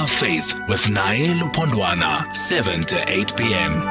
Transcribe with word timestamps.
of 0.00 0.10
Faith 0.10 0.58
with 0.66 0.80
Naye 0.84 1.38
Lupondwana, 1.38 2.34
7 2.34 2.84
to 2.84 3.10
8 3.10 3.36
p.m. 3.36 3.82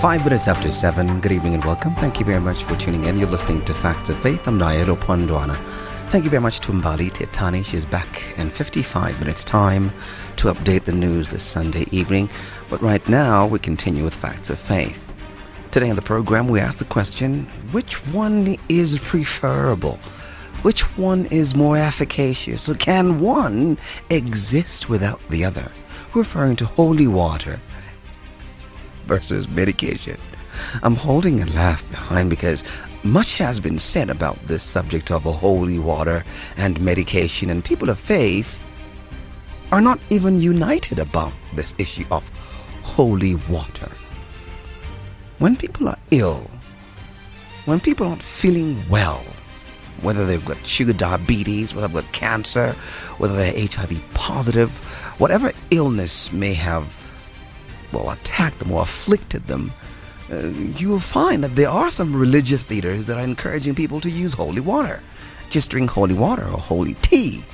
Five 0.00 0.24
minutes 0.24 0.46
after 0.46 0.70
seven. 0.70 1.20
Good 1.20 1.32
evening 1.32 1.54
and 1.54 1.64
welcome. 1.64 1.96
Thank 1.96 2.20
you 2.20 2.26
very 2.26 2.40
much 2.40 2.62
for 2.62 2.76
tuning 2.76 3.04
in. 3.04 3.18
You're 3.18 3.28
listening 3.28 3.64
to 3.64 3.74
Facts 3.74 4.08
of 4.08 4.22
Faith. 4.22 4.46
I'm 4.46 4.56
Naye 4.58 4.84
Lupondwana. 4.84 5.56
Thank 6.10 6.22
you 6.22 6.30
very 6.30 6.42
much 6.42 6.60
to 6.60 6.72
Mbali 6.72 7.10
Tetani. 7.10 7.64
She's 7.64 7.84
back 7.86 8.22
in 8.38 8.48
55 8.48 9.18
minutes' 9.18 9.42
time 9.42 9.92
to 10.36 10.46
update 10.48 10.84
the 10.84 10.92
news 10.92 11.26
this 11.26 11.42
Sunday 11.42 11.86
evening. 11.90 12.30
But 12.70 12.80
right 12.80 13.06
now, 13.08 13.48
we 13.48 13.58
continue 13.58 14.04
with 14.04 14.14
Facts 14.14 14.48
of 14.48 14.60
Faith. 14.60 15.12
Today 15.72 15.90
on 15.90 15.96
the 15.96 16.02
program, 16.02 16.46
we 16.46 16.60
ask 16.60 16.78
the 16.78 16.84
question 16.84 17.46
which 17.72 17.94
one 18.08 18.56
is 18.68 18.98
preferable? 19.00 19.98
Which 20.62 20.82
one 20.96 21.26
is 21.26 21.56
more 21.56 21.76
efficacious? 21.76 22.68
Or 22.68 22.74
can 22.74 23.20
one 23.20 23.78
exist 24.10 24.88
without 24.88 25.20
the 25.28 25.44
other? 25.44 25.72
Referring 26.14 26.56
to 26.56 26.64
holy 26.64 27.08
water 27.08 27.60
versus 29.06 29.48
medication. 29.48 30.18
I'm 30.82 30.94
holding 30.94 31.40
a 31.40 31.46
laugh 31.46 31.88
behind 31.90 32.30
because 32.30 32.62
much 33.02 33.38
has 33.38 33.58
been 33.58 33.78
said 33.78 34.10
about 34.10 34.38
this 34.46 34.62
subject 34.62 35.10
of 35.10 35.22
holy 35.22 35.78
water 35.78 36.22
and 36.56 36.80
medication, 36.80 37.50
and 37.50 37.64
people 37.64 37.90
of 37.90 37.98
faith 37.98 38.60
are 39.72 39.80
not 39.80 39.98
even 40.10 40.40
united 40.40 40.98
about 41.00 41.32
this 41.54 41.74
issue 41.78 42.04
of 42.10 42.28
holy 42.82 43.34
water. 43.48 43.90
When 45.38 45.56
people 45.56 45.88
are 45.88 45.98
ill, 46.12 46.48
when 47.64 47.80
people 47.80 48.06
aren't 48.06 48.22
feeling 48.22 48.80
well, 48.88 49.24
whether 50.02 50.26
they've 50.26 50.44
got 50.44 50.66
sugar 50.66 50.92
diabetes, 50.92 51.74
whether 51.74 51.88
they've 51.88 52.02
got 52.02 52.12
cancer, 52.12 52.72
whether 53.18 53.34
they're 53.34 53.66
HIV 53.66 54.02
positive, 54.14 54.70
whatever 55.18 55.52
illness 55.70 56.32
may 56.32 56.52
have 56.54 56.96
well, 57.92 58.10
attacked 58.10 58.58
them 58.58 58.72
or 58.72 58.82
afflicted 58.82 59.46
them, 59.46 59.72
uh, 60.30 60.46
you 60.46 60.88
will 60.88 60.98
find 60.98 61.44
that 61.44 61.56
there 61.56 61.68
are 61.68 61.90
some 61.90 62.14
religious 62.14 62.68
leaders 62.70 63.06
that 63.06 63.18
are 63.18 63.24
encouraging 63.24 63.74
people 63.74 64.00
to 64.00 64.10
use 64.10 64.32
holy 64.32 64.60
water. 64.60 65.02
Just 65.50 65.70
drink 65.70 65.90
holy 65.90 66.14
water 66.14 66.44
or 66.44 66.58
holy 66.58 66.94
tea, 66.94 67.44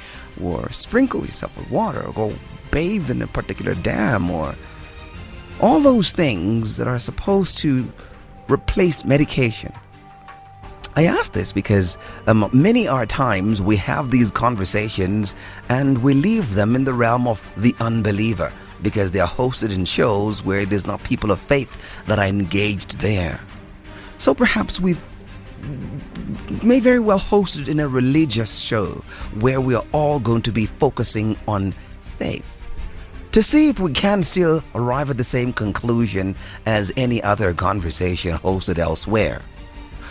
or 0.41 0.70
sprinkle 0.70 1.24
yourself 1.26 1.56
with 1.56 1.69
water, 1.70 2.06
or 2.06 2.12
go 2.12 2.34
bathe 2.70 3.10
in 3.10 3.22
a 3.22 3.26
particular 3.26 3.74
dam, 3.74 4.30
or 4.30 4.54
all 5.60 5.80
those 5.80 6.12
things 6.12 6.76
that 6.76 6.86
are 6.86 7.00
supposed 7.00 7.58
to 7.58 7.92
replace 8.48 9.04
medication. 9.04 9.72
I 10.98 11.04
ask 11.04 11.32
this 11.32 11.52
because 11.52 11.96
um, 12.27 12.50
many 12.52 12.88
are 12.88 13.06
times 13.06 13.62
we 13.62 13.77
have 13.77 14.10
these 14.10 14.32
conversations 14.32 15.36
and 15.68 16.02
we 16.02 16.12
leave 16.12 16.56
them 16.56 16.74
in 16.74 16.82
the 16.82 16.92
realm 16.92 17.28
of 17.28 17.41
the 17.56 17.72
unbeliever 17.78 18.52
because 18.82 19.12
they 19.12 19.20
are 19.20 19.28
hosted 19.28 19.72
in 19.72 19.84
shows 19.84 20.42
where 20.42 20.58
it 20.58 20.72
is 20.72 20.88
not 20.88 21.00
people 21.04 21.30
of 21.30 21.38
faith 21.42 21.70
that 22.08 22.19
are 22.19 22.26
engaged 22.26 22.98
there. 22.98 23.38
So 24.16 24.34
perhaps 24.34 24.80
we 24.80 24.96
may 26.64 26.80
very 26.80 26.98
well 26.98 27.19
host 27.19 27.58
it 27.58 27.69
in 27.69 27.78
a 27.78 27.86
religious 27.86 28.58
show 28.58 29.04
where 29.38 29.60
we 29.60 29.76
are 29.76 29.84
all 29.92 30.19
going 30.19 30.42
to 30.42 30.50
be 30.50 30.66
focusing 30.66 31.36
on 31.46 31.76
faith 32.02 32.60
to 33.30 33.41
see 33.41 33.69
if 33.69 33.78
we 33.78 33.92
can 33.92 34.24
still 34.24 34.64
arrive 34.74 35.10
at 35.10 35.16
the 35.16 35.22
same 35.22 35.52
conclusion 35.52 36.34
as 36.66 36.92
any 36.96 37.22
other 37.22 37.54
conversation 37.54 38.36
hosted 38.38 38.80
elsewhere. 38.80 39.42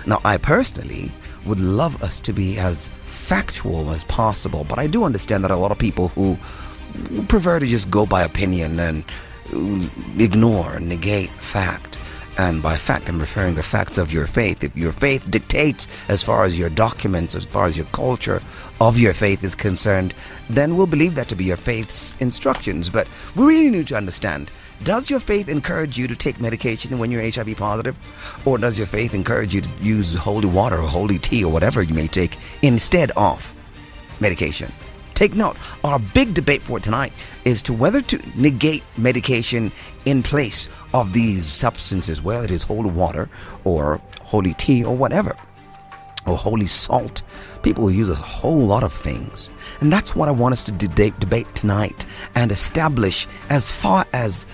Now, 0.07 0.21
I 0.23 0.37
personally 0.37 1.11
would 1.45 1.59
love 1.59 2.01
us 2.01 2.21
to 2.21 2.33
be 2.33 2.57
as 2.57 2.89
factual 3.05 3.91
as 3.91 4.05
possible, 4.05 4.63
but 4.63 4.79
I 4.79 4.87
do 4.87 5.03
understand 5.03 5.43
that 5.43 5.51
a 5.51 5.57
lot 5.57 5.71
of 5.71 5.77
people 5.77 6.07
who 6.09 6.37
prefer 7.27 7.59
to 7.59 7.67
just 7.67 7.91
go 7.91 8.05
by 8.05 8.23
opinion 8.23 8.79
and 8.79 9.03
uh, 9.53 9.89
ignore, 10.17 10.77
and 10.77 10.87
negate 10.87 11.29
fact. 11.41 11.97
And 12.37 12.63
by 12.63 12.77
fact, 12.77 13.09
I'm 13.09 13.19
referring 13.19 13.55
the 13.55 13.63
facts 13.63 13.97
of 13.97 14.13
your 14.13 14.27
faith. 14.27 14.63
If 14.63 14.77
your 14.77 14.91
faith 14.91 15.29
dictates 15.29 15.87
as 16.07 16.23
far 16.23 16.45
as 16.45 16.57
your 16.57 16.69
documents, 16.69 17.35
as 17.35 17.45
far 17.45 17.65
as 17.65 17.75
your 17.75 17.87
culture 17.87 18.41
of 18.79 18.97
your 18.97 19.13
faith 19.13 19.43
is 19.43 19.55
concerned, 19.55 20.13
then 20.49 20.77
we'll 20.77 20.87
believe 20.87 21.15
that 21.15 21.27
to 21.29 21.35
be 21.35 21.45
your 21.45 21.57
faith's 21.57 22.15
instructions. 22.19 22.89
But 22.89 23.07
we 23.35 23.45
really 23.45 23.69
need 23.71 23.87
to 23.87 23.97
understand 23.97 24.51
does 24.83 25.09
your 25.09 25.19
faith 25.19 25.49
encourage 25.49 25.97
you 25.97 26.07
to 26.07 26.15
take 26.15 26.39
medication 26.39 26.99
when 26.99 27.11
you're 27.11 27.29
HIV 27.29 27.57
positive? 27.57 27.97
Or 28.45 28.57
does 28.57 28.77
your 28.77 28.87
faith 28.87 29.13
encourage 29.13 29.53
you 29.53 29.61
to 29.61 29.69
use 29.81 30.13
holy 30.13 30.47
water 30.47 30.77
or 30.77 30.87
holy 30.87 31.19
tea 31.19 31.43
or 31.43 31.51
whatever 31.51 31.81
you 31.81 31.93
may 31.93 32.07
take 32.07 32.37
instead 32.61 33.11
of 33.17 33.53
medication? 34.19 34.71
Take 35.17 35.33
note, 35.33 35.57
our 35.83 35.97
big 35.97 36.35
debate 36.35 36.61
for 36.61 36.79
tonight 36.79 37.11
is 37.43 37.63
to 37.63 37.73
whether 37.73 38.03
to 38.03 38.21
negate 38.39 38.83
medication 38.97 39.71
in 40.05 40.21
place 40.21 40.69
of 40.93 41.11
these 41.11 41.43
substances, 41.43 42.21
whether 42.21 42.45
it 42.45 42.51
is 42.51 42.61
holy 42.61 42.91
water 42.91 43.27
or 43.63 43.99
holy 44.21 44.53
tea 44.53 44.83
or 44.83 44.95
whatever, 44.95 45.35
or 46.27 46.37
holy 46.37 46.67
salt. 46.67 47.23
People 47.63 47.89
use 47.89 48.09
a 48.09 48.15
whole 48.15 48.63
lot 48.63 48.83
of 48.83 48.93
things. 48.93 49.49
And 49.81 49.91
that's 49.91 50.15
what 50.15 50.29
I 50.29 50.33
want 50.33 50.53
us 50.53 50.63
to 50.65 50.71
debate, 50.71 51.19
debate 51.19 51.47
tonight 51.55 52.05
and 52.35 52.51
establish 52.51 53.27
as 53.49 53.73
far 53.73 54.05
as 54.13 54.45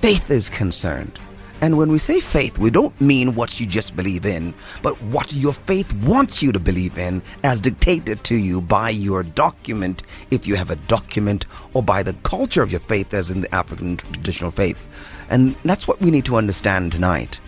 faith 0.00 0.30
is 0.30 0.48
concerned. 0.48 1.18
And 1.60 1.76
when 1.76 1.90
we 1.90 1.98
say 1.98 2.20
faith, 2.20 2.56
we 2.56 2.70
don't 2.70 2.98
mean 3.00 3.34
what 3.34 3.58
you 3.58 3.66
just 3.66 3.96
believe 3.96 4.24
in, 4.24 4.54
but 4.80 5.00
what 5.02 5.32
your 5.32 5.52
faith 5.52 5.92
wants 6.04 6.40
you 6.40 6.52
to 6.52 6.60
believe 6.60 6.96
in 6.96 7.20
as 7.42 7.60
dictated 7.60 8.22
to 8.24 8.36
you 8.36 8.60
by 8.60 8.90
your 8.90 9.24
document, 9.24 10.04
if 10.30 10.46
you 10.46 10.54
have 10.54 10.70
a 10.70 10.76
document, 10.76 11.46
or 11.74 11.82
by 11.82 12.04
the 12.04 12.12
culture 12.22 12.62
of 12.62 12.70
your 12.70 12.80
faith, 12.80 13.12
as 13.12 13.28
in 13.28 13.40
the 13.40 13.52
African 13.52 13.96
traditional 13.96 14.52
faith. 14.52 14.86
And 15.30 15.56
that's 15.64 15.88
what 15.88 16.00
we 16.00 16.12
need 16.12 16.24
to 16.26 16.36
understand 16.36 16.92
tonight. 16.92 17.40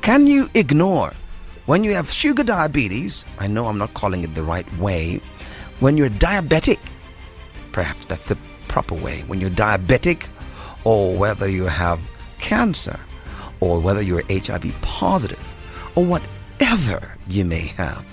Can 0.00 0.28
you 0.28 0.48
ignore 0.54 1.12
when 1.66 1.82
you 1.82 1.92
have 1.92 2.08
sugar 2.08 2.44
diabetes? 2.44 3.24
I 3.40 3.48
know 3.48 3.66
I'm 3.66 3.78
not 3.78 3.94
calling 3.94 4.22
it 4.22 4.36
the 4.36 4.44
right 4.44 4.78
way. 4.78 5.20
When 5.80 5.96
you're 5.96 6.08
diabetic, 6.08 6.78
perhaps 7.72 8.06
that's 8.06 8.28
the 8.28 8.38
proper 8.68 8.94
way. 8.94 9.24
When 9.26 9.40
you're 9.40 9.50
diabetic, 9.50 10.28
or 10.86 11.16
whether 11.16 11.50
you 11.50 11.64
have 11.64 11.98
cancer 12.38 12.98
or 13.58 13.80
whether 13.80 14.00
you're 14.00 14.22
HIV 14.30 14.72
positive, 14.82 15.40
or 15.96 16.04
whatever 16.04 17.16
you 17.26 17.44
may 17.44 17.66
have. 17.66 18.04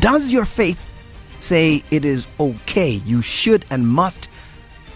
Does 0.00 0.32
your 0.32 0.46
faith 0.46 0.94
say 1.40 1.82
it 1.90 2.04
is 2.04 2.26
okay, 2.40 3.02
you 3.04 3.20
should 3.20 3.66
and 3.70 3.86
must 3.86 4.28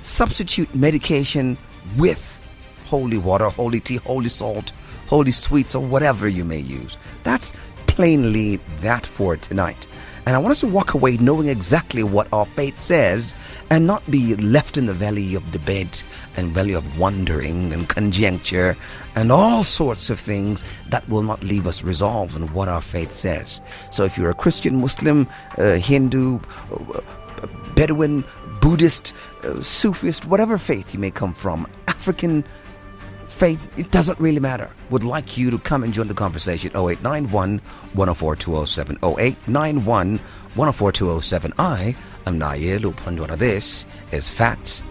substitute 0.00 0.74
medication 0.74 1.58
with 1.98 2.41
holy 2.86 3.18
water, 3.18 3.50
holy 3.50 3.80
tea, 3.80 3.97
holy 3.97 4.30
salt, 4.30 4.72
holy 5.06 5.32
sweets, 5.32 5.74
or 5.74 5.84
whatever 5.84 6.28
you 6.28 6.44
may 6.44 6.60
use? 6.60 6.97
That's 7.24 7.52
plainly 7.88 8.56
that 8.80 9.04
for 9.04 9.36
tonight. 9.36 9.86
And 10.26 10.34
I 10.34 10.38
want 10.38 10.52
us 10.52 10.60
to 10.60 10.66
walk 10.66 10.94
away 10.94 11.16
knowing 11.16 11.48
exactly 11.48 12.04
what 12.04 12.28
our 12.32 12.47
faith 12.47 12.80
says 12.80 13.34
and 13.70 13.86
not 13.86 14.08
be 14.10 14.34
left 14.36 14.76
in 14.76 14.86
the 14.86 14.92
valley 14.92 15.34
of 15.34 15.53
debate 15.53 16.03
and 16.36 16.53
valley 16.53 16.72
of 16.75 16.98
wondering 16.98 17.72
and 17.72 17.88
conjecture 17.88 18.76
and 19.14 19.31
all 19.31 19.62
sorts 19.62 20.10
of 20.10 20.19
things 20.19 20.64
that 20.88 21.08
will 21.08 21.22
not 21.22 21.42
leave 21.44 21.66
us 21.66 21.84
resolved 21.84 22.34
on 22.34 22.53
what 22.53 22.69
our 22.69 22.82
faith 22.82 23.12
says. 23.12 23.60
So 23.91 24.04
if 24.04 24.19
you're 24.19 24.30
a 24.30 24.34
Christian, 24.34 24.80
Muslim, 24.80 25.28
uh, 25.56 25.75
Hindu, 25.75 26.41
uh, 26.72 27.00
Bedouin, 27.75 28.25
Buddhist, 28.60 29.12
uh, 29.44 29.60
Sufist, 29.62 30.26
whatever 30.26 30.59
faith 30.59 30.92
you 30.92 31.00
may 31.00 31.10
come 31.10 31.32
from, 31.32 31.66
African, 31.88 32.44
faith, 33.30 33.66
it 33.76 33.91
doesn't 33.91 34.18
really 34.20 34.41
matter. 34.41 34.70
Would 34.91 35.04
like 35.04 35.38
you 35.38 35.50
to 35.50 35.58
come 35.58 35.82
and 35.82 35.92
join 35.92 36.08
the 36.08 36.14
conversation. 36.14 36.70
0891 36.70 37.58
104 37.94 38.36
207. 38.36 38.96
0891 39.02 40.18
104 40.54 40.92
207. 40.92 41.53
I 41.59 41.97
am 42.27 42.38
Naye 42.38 42.78
Lupondwana. 42.78 43.38
This 43.38 43.86
is 44.12 44.28
Facts 44.28 44.82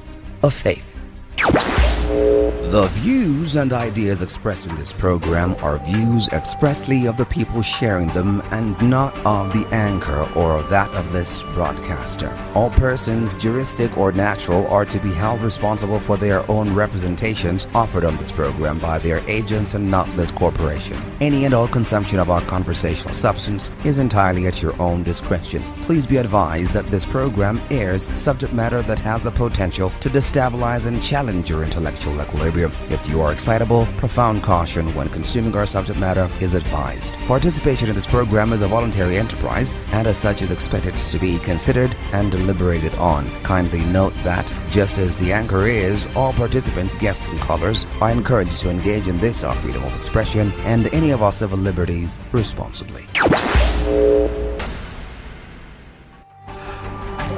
of 0.43 0.53
Faith. 0.53 0.98
The 1.39 2.87
views 2.91 3.55
and 3.55 3.71
ideas 3.71 4.21
expressed 4.21 4.67
in 4.67 4.75
this 4.75 4.91
program 4.91 5.55
are 5.63 5.79
views 5.79 6.27
expressly 6.29 7.07
of 7.07 7.15
the 7.15 7.25
people 7.25 7.61
sharing 7.61 8.09
them 8.09 8.41
and 8.51 8.79
not 8.81 9.17
of 9.25 9.53
the 9.53 9.65
anchor 9.73 10.29
or 10.35 10.61
that 10.63 10.89
of 10.91 11.13
this 11.13 11.43
broadcaster. 11.53 12.37
All 12.55 12.69
persons, 12.71 13.37
juristic 13.37 13.97
or 13.97 14.11
natural, 14.11 14.67
are 14.67 14.85
to 14.85 14.99
be 14.99 15.13
held 15.13 15.41
responsible 15.41 15.99
for 15.99 16.17
their 16.17 16.49
own 16.51 16.75
representations 16.75 17.67
offered 17.73 18.03
on 18.03 18.17
this 18.17 18.31
program 18.31 18.79
by 18.79 18.99
their 18.99 19.19
agents 19.29 19.73
and 19.73 19.89
not 19.89 20.13
this 20.17 20.29
corporation. 20.29 21.01
Any 21.21 21.45
and 21.45 21.53
all 21.53 21.67
consumption 21.67 22.19
of 22.19 22.29
our 22.29 22.41
conversational 22.41 23.13
substance 23.13 23.71
is 23.85 23.97
entirely 23.97 24.45
at 24.45 24.61
your 24.61 24.79
own 24.81 25.03
discretion. 25.03 25.63
Please 25.83 26.05
be 26.05 26.17
advised 26.17 26.73
that 26.73 26.91
this 26.91 27.05
program 27.05 27.61
airs 27.71 28.09
subject 28.19 28.53
matter 28.53 28.81
that 28.83 28.99
has 28.99 29.21
the 29.21 29.31
potential 29.31 29.89
to 30.01 30.09
destabilize 30.09 30.85
and 30.85 31.01
challenge 31.01 31.28
your 31.33 31.63
intellectual 31.63 31.79
intellectual 31.89 32.21
equilibrium. 32.21 32.71
If 32.89 33.07
you 33.07 33.21
are 33.21 33.31
excitable, 33.31 33.87
profound 33.97 34.43
caution 34.43 34.93
when 34.95 35.09
consuming 35.09 35.55
our 35.55 35.65
subject 35.65 35.99
matter 35.99 36.29
is 36.39 36.53
advised. 36.53 37.13
Participation 37.27 37.89
in 37.89 37.95
this 37.95 38.07
program 38.07 38.53
is 38.53 38.61
a 38.61 38.67
voluntary 38.67 39.17
enterprise 39.17 39.75
and 39.91 40.07
as 40.07 40.17
such 40.17 40.41
is 40.41 40.51
expected 40.51 40.95
to 40.95 41.19
be 41.19 41.39
considered 41.39 41.95
and 42.13 42.31
deliberated 42.31 42.93
on. 42.95 43.29
Kindly 43.43 43.81
note 43.85 44.13
that, 44.23 44.51
just 44.69 44.99
as 44.99 45.17
the 45.17 45.31
anchor 45.31 45.65
is, 45.65 46.07
all 46.15 46.33
participants, 46.33 46.95
guests, 46.95 47.27
and 47.27 47.39
callers 47.39 47.85
are 48.01 48.11
encouraged 48.11 48.57
to 48.61 48.69
engage 48.69 49.07
in 49.07 49.19
this 49.19 49.43
our 49.43 49.55
freedom 49.55 49.83
of 49.83 49.95
expression 49.95 50.51
and 50.65 50.93
any 50.93 51.11
of 51.11 51.23
our 51.23 51.31
civil 51.31 51.57
liberties 51.57 52.19
responsibly. 52.31 53.05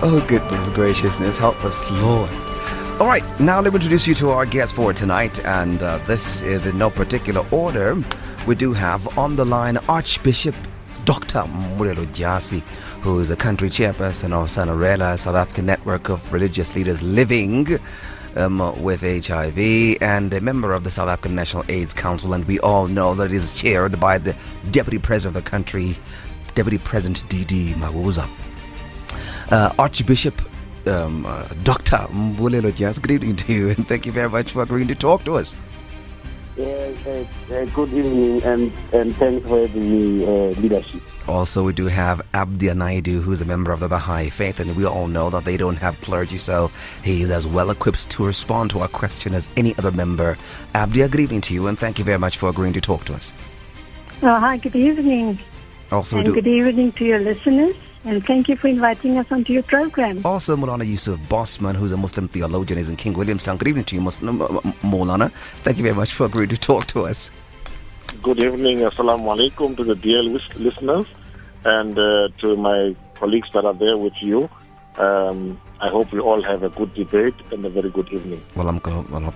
Oh, 0.04 0.24
goodness 0.28 0.70
graciousness, 0.72 1.38
help 1.38 1.64
us, 1.64 1.92
Lord. 1.92 2.51
All 3.02 3.08
right, 3.08 3.24
now 3.40 3.60
let 3.60 3.74
me 3.74 3.78
introduce 3.78 4.06
you 4.06 4.14
to 4.14 4.30
our 4.30 4.46
guest 4.46 4.76
for 4.76 4.94
tonight, 4.94 5.44
and 5.44 5.82
uh, 5.82 5.98
this 6.06 6.44
is 6.44 6.68
in 6.68 6.78
no 6.78 6.92
particular 6.92 7.44
order. 7.50 8.00
We 8.46 8.54
do 8.54 8.74
have 8.74 9.18
on 9.18 9.38
the 9.38 9.44
line 9.44 9.78
Archbishop 9.90 10.54
Dr. 11.04 11.40
Mbulelo 11.40 12.06
Dyasi, 12.14 12.60
who 13.02 13.20
is 13.20 13.32
a 13.32 13.36
country 13.36 13.70
chairperson 13.70 14.34
of 14.34 14.52
SANERELA, 14.52 15.18
South 15.18 15.34
African 15.34 15.66
network 15.66 16.10
of 16.10 16.32
religious 16.32 16.76
leaders 16.76 17.02
living 17.02 17.80
um, 18.36 18.60
with 18.84 19.02
HIV, 19.02 19.58
and 20.00 20.32
a 20.32 20.40
member 20.40 20.72
of 20.72 20.84
the 20.84 20.92
South 20.92 21.10
African 21.10 21.34
National 21.34 21.66
AIDS 21.70 21.96
Council. 21.96 22.36
And 22.36 22.46
we 22.46 22.60
all 22.60 22.88
know 22.88 23.16
that 23.16 23.32
it 23.32 23.34
is 23.34 23.60
chaired 23.60 24.00
by 24.00 24.20
the 24.20 24.38
Deputy 24.70 25.00
President 25.00 25.36
of 25.36 25.44
the 25.44 25.50
country, 25.50 25.98
Deputy 26.54 26.78
President 26.78 27.28
D.D. 27.30 27.74
Mabuza. 27.78 28.30
Uh, 29.50 29.74
Archbishop 29.80 30.40
um, 30.88 31.26
uh, 31.26 31.48
Dr. 31.64 31.98
Mbulelo 32.10 32.72
Dyasi, 32.72 33.02
good 33.02 33.12
evening 33.12 33.36
to 33.38 33.54
you, 33.54 33.70
and 33.70 33.88
thank 33.88 34.06
you 34.06 34.12
very 34.12 34.30
much 34.30 34.52
for 34.52 34.64
agreeing 34.64 34.88
to 34.88 34.96
talk 34.96 35.24
to 35.26 35.36
us. 35.36 35.56
Uh, 36.58 36.64
uh, 36.64 37.26
uh, 37.54 37.66
good 37.68 37.94
evening 37.94 38.44
and, 38.44 38.72
and 38.92 39.16
thanks 39.16 39.48
for 39.48 39.68
the 39.68 40.26
uh, 40.26 40.60
leadership. 40.60 41.02
Also, 41.28 41.64
we 41.64 41.72
do 41.72 41.86
have 41.86 42.22
Abdia 42.34 42.74
Naidoo, 42.74 43.22
who's 43.22 43.40
a 43.40 43.46
member 43.46 43.72
of 43.72 43.80
the 43.80 43.88
Baha'i 43.88 44.30
faith, 44.30 44.60
and 44.60 44.76
we 44.76 44.86
all 44.86 45.08
know 45.08 45.30
that 45.30 45.46
they 45.46 45.56
don't 45.56 45.78
have 45.78 46.00
clergy, 46.02 46.38
so 46.38 46.70
he 47.04 47.22
is 47.22 47.32
as 47.32 47.48
well 47.48 47.70
equipped 47.70 48.10
to 48.10 48.26
respond 48.26 48.70
to 48.72 48.80
our 48.80 48.90
question 48.90 49.34
as 49.34 49.48
any 49.56 49.76
other 49.78 49.92
member. 49.92 50.38
Abdia, 50.76 51.10
good 51.10 51.22
evening 51.22 51.42
to 51.42 51.54
you, 51.54 51.68
and 51.68 51.80
thank 51.80 51.98
you 51.98 52.06
very 52.06 52.20
much 52.20 52.38
for 52.38 52.50
agreeing 52.50 52.74
to 52.74 52.82
talk 52.82 53.06
to 53.06 53.14
us. 53.14 53.32
Oh, 54.22 54.40
hi, 54.40 54.58
good 54.58 54.76
evening. 54.76 55.40
Also, 55.92 56.18
we 56.18 56.20
and 56.20 56.26
do. 56.28 56.34
good 56.34 56.48
evening 56.48 56.92
to 56.94 57.06
your 57.06 57.20
listeners. 57.20 57.76
And 58.04 58.26
thank 58.26 58.50
you 58.50 58.56
for 58.56 58.68
inviting 58.68 59.18
us 59.20 59.32
onto 59.32 59.54
your 59.54 59.62
program. 59.64 60.22
Also, 60.26 60.56
Moulana 60.58 60.84
Yusuf 60.86 61.20
Bosman, 61.30 61.76
who's 61.76 61.92
a 61.92 61.98
Muslim 61.98 62.28
theologian, 62.28 62.80
is 62.80 62.90
in 62.90 62.96
King 62.96 63.14
Williamstown. 63.14 63.58
Good 63.58 63.68
evening 63.68 63.86
to 63.86 63.96
you, 63.96 64.02
Muslim, 64.02 64.40
Maulana. 64.82 65.32
Thank 65.64 65.78
you 65.78 65.84
very 65.84 65.96
much 65.96 66.14
for 66.14 66.26
agreeing 66.26 66.50
to 66.50 66.58
talk 66.58 66.88
to 66.88 67.02
us. 67.06 67.30
Good 68.24 68.40
evening, 68.40 68.80
assalamu 68.80 69.26
alaikum 69.36 69.78
to 69.78 69.84
the 69.84 69.96
dear 69.96 70.22
lis- 70.24 70.56
listeners 70.56 71.06
and 71.64 71.98
uh, 71.98 72.30
to 72.40 72.56
my 72.58 72.96
colleagues 73.16 73.50
that 73.54 73.66
are 73.66 73.74
there 73.74 73.98
with 73.98 74.14
you. 74.22 74.50
Um, 74.98 75.62
I 75.82 75.90
hope 75.90 76.12
we 76.12 76.20
all 76.20 76.44
have 76.44 76.62
a 76.62 76.70
good 76.70 76.94
debate 76.94 77.34
and 77.52 77.66
a 77.66 77.70
very 77.70 77.90
good 77.90 78.08
evening. 78.14 78.40
Well, 78.56 78.70
I'm 78.70 78.78
going 78.78 79.04
to 79.08 79.32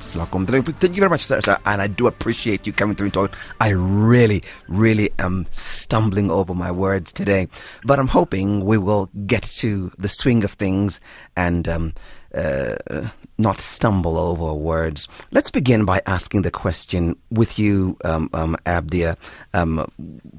Thank 0.73 0.95
you 0.95 0.99
very 0.99 1.09
much, 1.09 1.25
sir, 1.25 1.41
sir. 1.41 1.57
And 1.65 1.81
I 1.81 1.87
do 1.87 2.05
appreciate 2.05 2.67
you 2.67 2.73
coming 2.73 2.95
through 2.95 3.05
and 3.05 3.13
talking. 3.15 3.35
I 3.59 3.69
really, 3.69 4.43
really 4.67 5.09
am 5.17 5.47
stumbling 5.49 6.29
over 6.29 6.53
my 6.53 6.71
words 6.71 7.11
today. 7.11 7.47
But 7.83 7.97
I'm 7.97 8.09
hoping 8.09 8.63
we 8.63 8.77
will 8.77 9.09
get 9.25 9.41
to 9.63 9.91
the 9.97 10.07
swing 10.07 10.43
of 10.43 10.51
things 10.51 11.01
and 11.35 11.67
um, 11.67 11.93
uh, 12.35 12.75
not 13.39 13.59
stumble 13.59 14.17
over 14.17 14.53
words. 14.53 15.07
Let's 15.31 15.49
begin 15.49 15.83
by 15.83 16.01
asking 16.05 16.43
the 16.43 16.51
question 16.51 17.15
with 17.31 17.57
you, 17.57 17.97
um, 18.05 18.29
um, 18.33 18.55
Abdia. 18.65 19.17
Um, 19.53 19.91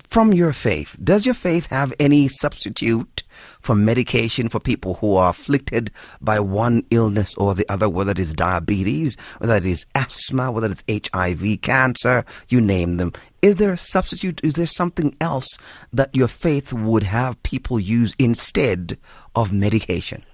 from 0.04 0.32
your 0.32 0.52
faith, 0.52 0.96
does 1.02 1.26
your 1.26 1.34
faith 1.34 1.66
have 1.66 1.92
any 1.98 2.28
substitute 2.28 3.15
for 3.60 3.74
medication 3.74 4.48
for 4.48 4.60
people 4.60 4.94
who 4.94 5.16
are 5.16 5.30
afflicted 5.30 5.90
by 6.20 6.40
one 6.40 6.84
illness 6.90 7.34
or 7.36 7.54
the 7.54 7.66
other, 7.68 7.88
whether 7.88 8.12
it 8.12 8.18
is 8.18 8.34
diabetes, 8.34 9.16
whether 9.38 9.56
it 9.56 9.66
is 9.66 9.86
asthma, 9.94 10.50
whether 10.50 10.70
it's 10.70 11.12
HIV, 11.12 11.60
cancer, 11.62 12.24
you 12.48 12.60
name 12.60 12.96
them? 12.96 13.12
Is 13.42 13.56
there 13.56 13.72
a 13.72 13.76
substitute? 13.76 14.40
Is 14.42 14.54
there 14.54 14.66
something 14.66 15.16
else 15.20 15.58
that 15.92 16.14
your 16.14 16.28
faith 16.28 16.72
would 16.72 17.04
have 17.04 17.42
people 17.42 17.78
use 17.78 18.14
instead 18.18 18.98
of 19.34 19.52
medication? 19.52 20.24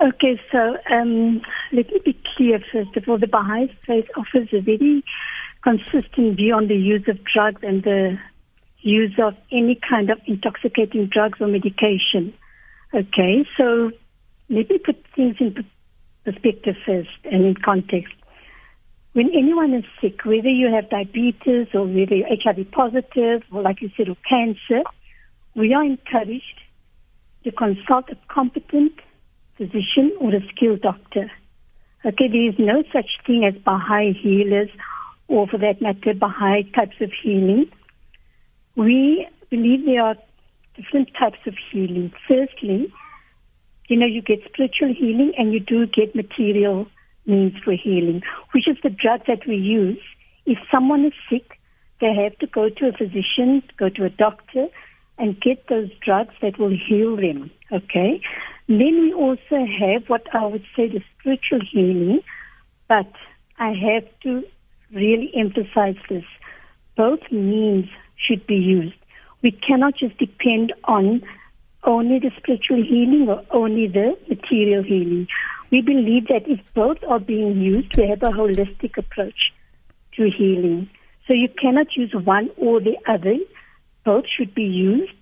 Okay, 0.00 0.40
so 0.52 0.76
um, 0.90 1.42
let 1.72 1.88
me 1.88 2.00
be 2.04 2.20
clear 2.36 2.60
first 2.72 2.96
of 2.96 3.08
all. 3.08 3.18
The 3.18 3.26
Baha'i 3.26 3.66
faith 3.84 4.06
offers 4.16 4.48
a 4.52 4.60
very 4.60 5.02
consistent 5.62 6.36
view 6.36 6.54
on 6.54 6.68
the 6.68 6.76
use 6.76 7.08
of 7.08 7.18
drugs 7.24 7.62
and 7.64 7.82
the 7.82 8.16
use 8.80 9.14
of 9.18 9.34
any 9.50 9.78
kind 9.88 10.10
of 10.10 10.18
intoxicating 10.26 11.06
drugs 11.06 11.40
or 11.40 11.48
medication. 11.48 12.34
Okay, 12.94 13.44
so 13.56 13.90
let 14.48 14.70
me 14.70 14.78
put 14.78 14.96
things 15.14 15.36
in 15.40 15.54
perspective 16.24 16.76
first 16.86 17.18
and 17.24 17.44
in 17.44 17.54
context. 17.54 18.14
When 19.12 19.30
anyone 19.30 19.74
is 19.74 19.84
sick, 20.00 20.24
whether 20.24 20.48
you 20.48 20.72
have 20.72 20.90
diabetes 20.90 21.68
or 21.74 21.86
whether 21.86 22.14
you're 22.14 22.28
HIV 22.28 22.70
positive 22.70 23.42
or, 23.50 23.62
like 23.62 23.80
you 23.82 23.90
said, 23.96 24.08
or 24.08 24.16
cancer, 24.28 24.82
we 25.54 25.74
are 25.74 25.82
encouraged 25.82 26.60
to 27.44 27.52
consult 27.52 28.10
a 28.10 28.16
competent 28.28 28.92
physician 29.56 30.12
or 30.20 30.34
a 30.34 30.40
skilled 30.54 30.82
doctor. 30.82 31.30
Okay, 32.04 32.28
there 32.28 32.48
is 32.48 32.54
no 32.58 32.84
such 32.92 33.10
thing 33.26 33.44
as 33.44 33.60
Baha'i 33.62 34.12
healers 34.12 34.70
or 35.26 35.46
for 35.48 35.58
that 35.58 35.82
matter, 35.82 36.14
Baha'i 36.14 36.62
types 36.74 36.96
of 37.00 37.10
healing. 37.22 37.70
We 38.78 39.26
believe 39.50 39.84
there 39.84 40.04
are 40.04 40.14
different 40.76 41.10
types 41.18 41.40
of 41.46 41.54
healing. 41.72 42.12
Firstly, 42.28 42.92
you 43.88 43.96
know, 43.96 44.06
you 44.06 44.22
get 44.22 44.38
spiritual 44.44 44.94
healing 44.94 45.32
and 45.36 45.52
you 45.52 45.58
do 45.58 45.84
get 45.88 46.14
material 46.14 46.86
means 47.26 47.54
for 47.64 47.72
healing, 47.72 48.22
which 48.52 48.68
is 48.68 48.76
the 48.84 48.90
drug 48.90 49.22
that 49.26 49.48
we 49.48 49.56
use. 49.56 49.98
If 50.46 50.58
someone 50.70 51.04
is 51.04 51.12
sick, 51.28 51.58
they 52.00 52.14
have 52.14 52.38
to 52.38 52.46
go 52.46 52.68
to 52.68 52.88
a 52.88 52.92
physician, 52.92 53.64
go 53.76 53.88
to 53.88 54.04
a 54.04 54.10
doctor, 54.10 54.68
and 55.18 55.40
get 55.40 55.66
those 55.68 55.90
drugs 56.00 56.34
that 56.40 56.60
will 56.60 56.70
heal 56.70 57.16
them. 57.16 57.50
Okay? 57.72 58.20
Then 58.68 59.00
we 59.00 59.12
also 59.12 59.66
have 59.80 60.08
what 60.08 60.32
I 60.32 60.46
would 60.46 60.64
say 60.76 60.86
the 60.86 61.02
spiritual 61.18 61.62
healing, 61.68 62.20
but 62.86 63.10
I 63.58 63.72
have 63.72 64.04
to 64.22 64.44
really 64.94 65.32
emphasize 65.34 65.96
this. 66.08 66.24
Both 66.96 67.32
means 67.32 67.88
should 68.18 68.46
be 68.46 68.56
used. 68.56 68.96
We 69.42 69.52
cannot 69.52 69.96
just 69.96 70.18
depend 70.18 70.72
on 70.84 71.22
only 71.84 72.18
the 72.18 72.30
spiritual 72.36 72.82
healing 72.82 73.28
or 73.28 73.42
only 73.50 73.86
the 73.86 74.18
material 74.28 74.82
healing. 74.82 75.28
We 75.70 75.80
believe 75.80 76.26
that 76.28 76.48
if 76.48 76.60
both 76.74 76.98
are 77.08 77.20
being 77.20 77.60
used, 77.60 77.96
we 77.96 78.08
have 78.08 78.22
a 78.22 78.30
holistic 78.30 78.96
approach 78.96 79.52
to 80.16 80.30
healing. 80.30 80.90
So 81.26 81.34
you 81.34 81.48
cannot 81.60 81.94
use 81.94 82.12
one 82.14 82.50
or 82.56 82.80
the 82.80 82.96
other. 83.06 83.36
Both 84.04 84.24
should 84.36 84.54
be 84.54 84.64
used 84.64 85.12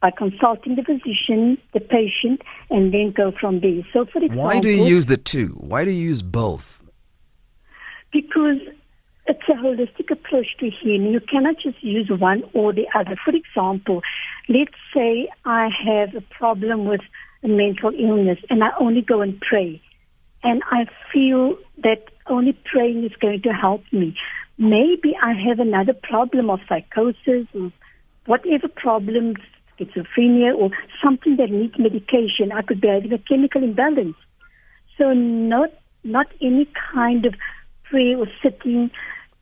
by 0.00 0.10
consulting 0.10 0.76
the 0.76 0.82
physician, 0.82 1.58
the 1.72 1.80
patient, 1.80 2.42
and 2.70 2.92
then 2.92 3.10
go 3.10 3.32
from 3.32 3.60
there. 3.60 3.82
So, 3.92 4.04
for 4.04 4.18
example, 4.18 4.44
Why 4.44 4.60
do 4.60 4.68
you 4.68 4.84
use 4.84 5.06
the 5.06 5.16
two? 5.16 5.48
Why 5.58 5.84
do 5.84 5.90
you 5.90 6.08
use 6.08 6.22
both? 6.22 6.82
because 8.14 8.60
it's 9.26 9.48
a 9.48 9.52
holistic 9.52 10.10
approach 10.10 10.48
to 10.60 10.70
healing. 10.70 11.12
You 11.12 11.20
cannot 11.20 11.56
just 11.62 11.82
use 11.82 12.10
one 12.10 12.42
or 12.52 12.72
the 12.72 12.86
other. 12.94 13.16
For 13.24 13.34
example, 13.34 14.02
let's 14.48 14.74
say 14.94 15.28
I 15.44 15.68
have 15.86 16.14
a 16.14 16.20
problem 16.20 16.86
with 16.86 17.00
a 17.42 17.48
mental 17.48 17.92
illness 17.98 18.38
and 18.50 18.62
I 18.62 18.68
only 18.78 19.00
go 19.00 19.22
and 19.22 19.40
pray. 19.40 19.80
And 20.42 20.62
I 20.70 20.86
feel 21.12 21.56
that 21.82 22.04
only 22.26 22.58
praying 22.70 23.04
is 23.04 23.12
going 23.20 23.42
to 23.42 23.50
help 23.50 23.82
me. 23.92 24.14
Maybe 24.58 25.16
I 25.22 25.32
have 25.48 25.58
another 25.58 25.94
problem 25.94 26.50
of 26.50 26.60
psychosis 26.68 27.46
or 27.54 27.72
whatever 28.26 28.68
problem, 28.68 29.34
schizophrenia 29.78 30.54
or 30.54 30.70
something 31.02 31.36
that 31.36 31.50
needs 31.50 31.74
medication. 31.78 32.52
I 32.52 32.60
could 32.60 32.80
be 32.80 32.88
having 32.88 33.12
a 33.12 33.18
chemical 33.18 33.64
imbalance. 33.64 34.16
So 34.98 35.12
not 35.12 35.70
not 36.04 36.26
any 36.42 36.68
kind 36.92 37.24
of 37.24 37.34
prayer 37.84 38.18
or 38.18 38.26
sitting 38.42 38.90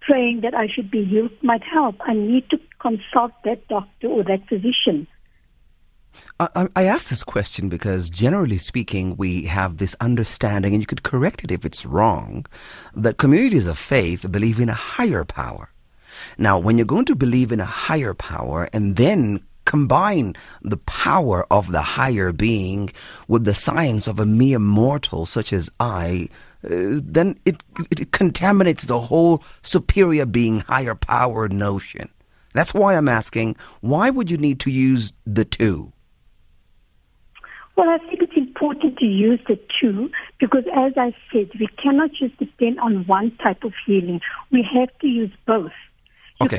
praying 0.07 0.41
that 0.43 0.55
I 0.55 0.67
should 0.69 0.91
be 0.91 1.05
healed 1.05 1.33
might 1.43 1.63
help. 1.63 1.97
I 2.01 2.15
need 2.15 2.49
to 2.51 2.59
consult 2.81 3.33
that 3.45 3.67
doctor 3.69 4.09
or 4.09 4.25
that 4.25 4.49
physician. 4.49 5.07
I, 6.39 6.69
I 6.77 6.85
ask 6.85 7.09
this 7.09 7.25
question 7.25 7.69
because, 7.69 8.11
generally 8.11 8.59
speaking, 8.59 9.17
we 9.17 9.45
have 9.45 9.79
this 9.79 9.97
understanding, 10.01 10.75
and 10.75 10.83
you 10.83 10.87
could 10.87 11.03
correct 11.03 11.43
it 11.45 11.51
if 11.51 11.65
it's 11.65 11.87
wrong, 11.87 12.45
that 12.95 13.17
communities 13.17 13.67
of 13.67 13.79
faith 13.79 14.31
believe 14.31 14.61
in 14.61 14.69
a 14.69 14.75
higher 14.75 15.25
power. 15.25 15.71
Now, 16.37 16.59
when 16.59 16.77
you're 16.77 16.85
going 16.85 17.07
to 17.07 17.17
believe 17.17 17.53
in 17.53 17.61
a 17.61 17.65
higher 17.65 18.15
power 18.15 18.69
and 18.73 18.97
then 18.97 19.43
combine 19.65 20.35
the 20.63 20.77
power 20.77 21.47
of 21.51 21.73
the 21.73 21.83
higher 21.83 22.33
being 22.33 22.91
with 23.29 23.45
the 23.45 23.55
science 23.55 24.07
of 24.07 24.19
a 24.19 24.27
mere 24.27 24.59
mortal 24.59 25.27
such 25.27 25.53
as 25.53 25.71
I, 25.81 26.29
uh, 26.65 27.01
then 27.03 27.39
it, 27.45 27.63
it 27.91 28.13
contaminates 28.13 28.85
the 28.85 29.01
whole 29.01 29.43
superior 29.63 30.27
being, 30.27 30.61
higher 30.61 30.95
power 30.95 31.49
notion. 31.49 32.09
That's 32.55 32.75
why 32.75 32.97
I'm 32.97 33.09
asking, 33.09 33.57
why 33.81 34.11
would 34.11 34.31
you 34.31 34.37
need 34.37 34.61
to 34.61 34.71
use 34.71 35.13
the 35.25 35.45
two? 35.45 35.93
Well, 37.77 37.89
I 37.89 37.99
think 37.99 38.21
it's 38.21 38.37
important 38.37 38.99
to 38.99 39.07
use 39.07 39.41
the 39.49 39.59
two 39.81 40.11
because, 40.39 40.65
as 40.75 40.93
I 40.97 41.15
said, 41.33 41.51
we 41.59 41.69
cannot 41.83 42.13
just 42.13 42.37
depend 42.37 42.79
on 42.81 43.07
one 43.07 43.35
type 43.43 43.65
of 43.65 43.73
healing. 43.87 44.21
We 44.51 44.63
have 44.75 44.91
to 44.99 45.07
use 45.07 45.31
both. 45.47 45.73
Okay, 46.43 46.59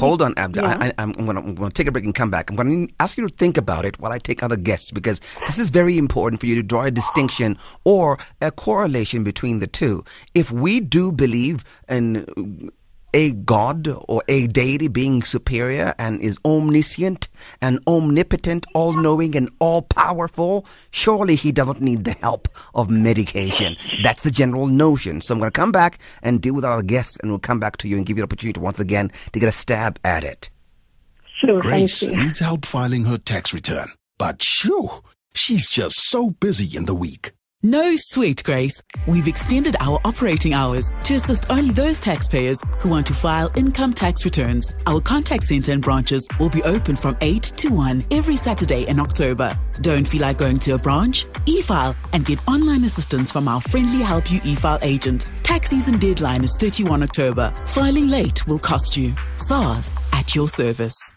hold 0.00 0.22
on, 0.22 0.34
Abdi. 0.36 0.60
Yeah. 0.60 0.76
I, 0.80 0.92
I'm 0.98 1.12
going 1.12 1.56
to 1.56 1.70
take 1.70 1.86
a 1.86 1.92
break 1.92 2.04
and 2.04 2.14
come 2.14 2.30
back. 2.30 2.50
I'm 2.50 2.56
going 2.56 2.88
to 2.88 2.94
ask 3.00 3.16
you 3.18 3.26
to 3.26 3.34
think 3.34 3.56
about 3.56 3.84
it 3.84 3.98
while 3.98 4.12
I 4.12 4.18
take 4.18 4.42
other 4.42 4.56
guests 4.56 4.90
because 4.90 5.20
this 5.46 5.58
is 5.58 5.70
very 5.70 5.98
important 5.98 6.40
for 6.40 6.46
you 6.46 6.54
to 6.56 6.62
draw 6.62 6.84
a 6.84 6.90
distinction 6.90 7.58
or 7.84 8.18
a 8.40 8.50
correlation 8.50 9.24
between 9.24 9.58
the 9.58 9.66
two. 9.66 10.04
If 10.34 10.50
we 10.50 10.80
do 10.80 11.12
believe 11.12 11.64
in 11.88 12.70
a 13.14 13.30
God 13.30 13.88
or 14.08 14.22
a 14.28 14.48
deity 14.48 14.88
being 14.88 15.22
superior 15.22 15.94
and 15.98 16.20
is 16.20 16.38
omniscient 16.44 17.28
and 17.62 17.78
omnipotent, 17.86 18.66
all 18.74 18.92
knowing 18.92 19.36
and 19.36 19.48
all 19.60 19.82
powerful, 19.82 20.66
surely 20.90 21.36
he 21.36 21.52
doesn't 21.52 21.80
need 21.80 22.04
the 22.04 22.12
help 22.12 22.48
of 22.74 22.90
medication. 22.90 23.76
That's 24.02 24.22
the 24.24 24.30
general 24.30 24.66
notion. 24.66 25.20
So 25.20 25.34
I'm 25.34 25.38
going 25.38 25.50
to 25.50 25.58
come 25.58 25.72
back 25.72 25.98
and 26.22 26.42
deal 26.42 26.54
with 26.54 26.64
our 26.64 26.82
guests 26.82 27.18
and 27.20 27.30
we'll 27.30 27.38
come 27.38 27.60
back 27.60 27.76
to 27.78 27.88
you 27.88 27.96
and 27.96 28.04
give 28.04 28.18
you 28.18 28.22
the 28.22 28.26
opportunity 28.26 28.60
once 28.60 28.80
again 28.80 29.10
to 29.32 29.38
get 29.40 29.48
a 29.48 29.52
stab 29.52 29.98
at 30.04 30.24
it. 30.24 30.50
Sure, 31.40 31.60
Grace 31.60 32.00
thank 32.00 32.12
you. 32.12 32.18
needs 32.18 32.40
help 32.40 32.66
filing 32.66 33.04
her 33.04 33.18
tax 33.18 33.54
return. 33.54 33.92
But 34.18 34.42
shoo, 34.42 34.90
she's 35.34 35.70
just 35.70 35.96
so 36.08 36.30
busy 36.30 36.76
in 36.76 36.86
the 36.86 36.94
week. 36.94 37.32
No 37.64 37.96
sweet, 37.96 38.44
Grace. 38.44 38.78
We've 39.06 39.26
extended 39.26 39.74
our 39.80 39.98
operating 40.04 40.52
hours 40.52 40.92
to 41.04 41.14
assist 41.14 41.50
only 41.50 41.70
those 41.70 41.98
taxpayers 41.98 42.60
who 42.78 42.90
want 42.90 43.06
to 43.06 43.14
file 43.14 43.50
income 43.56 43.94
tax 43.94 44.26
returns. 44.26 44.74
Our 44.86 45.00
contact 45.00 45.44
center 45.44 45.72
and 45.72 45.80
branches 45.80 46.28
will 46.38 46.50
be 46.50 46.62
open 46.64 46.94
from 46.94 47.16
8 47.22 47.42
to 47.42 47.68
1 47.70 48.04
every 48.10 48.36
Saturday 48.36 48.86
in 48.86 49.00
October. 49.00 49.58
Don't 49.80 50.06
feel 50.06 50.20
like 50.20 50.36
going 50.36 50.58
to 50.58 50.74
a 50.74 50.78
branch? 50.78 51.24
E-file 51.46 51.96
and 52.12 52.26
get 52.26 52.38
online 52.46 52.84
assistance 52.84 53.32
from 53.32 53.48
our 53.48 53.62
friendly 53.62 54.02
Help 54.04 54.30
You 54.30 54.42
e-file 54.44 54.78
agent. 54.82 55.30
Tax 55.42 55.70
season 55.70 55.98
deadline 55.98 56.44
is 56.44 56.58
31 56.58 57.02
October. 57.02 57.50
Filing 57.64 58.08
late 58.08 58.46
will 58.46 58.58
cost 58.58 58.94
you. 58.94 59.14
SARS 59.36 59.90
at 60.12 60.34
your 60.34 60.48
service. 60.48 61.14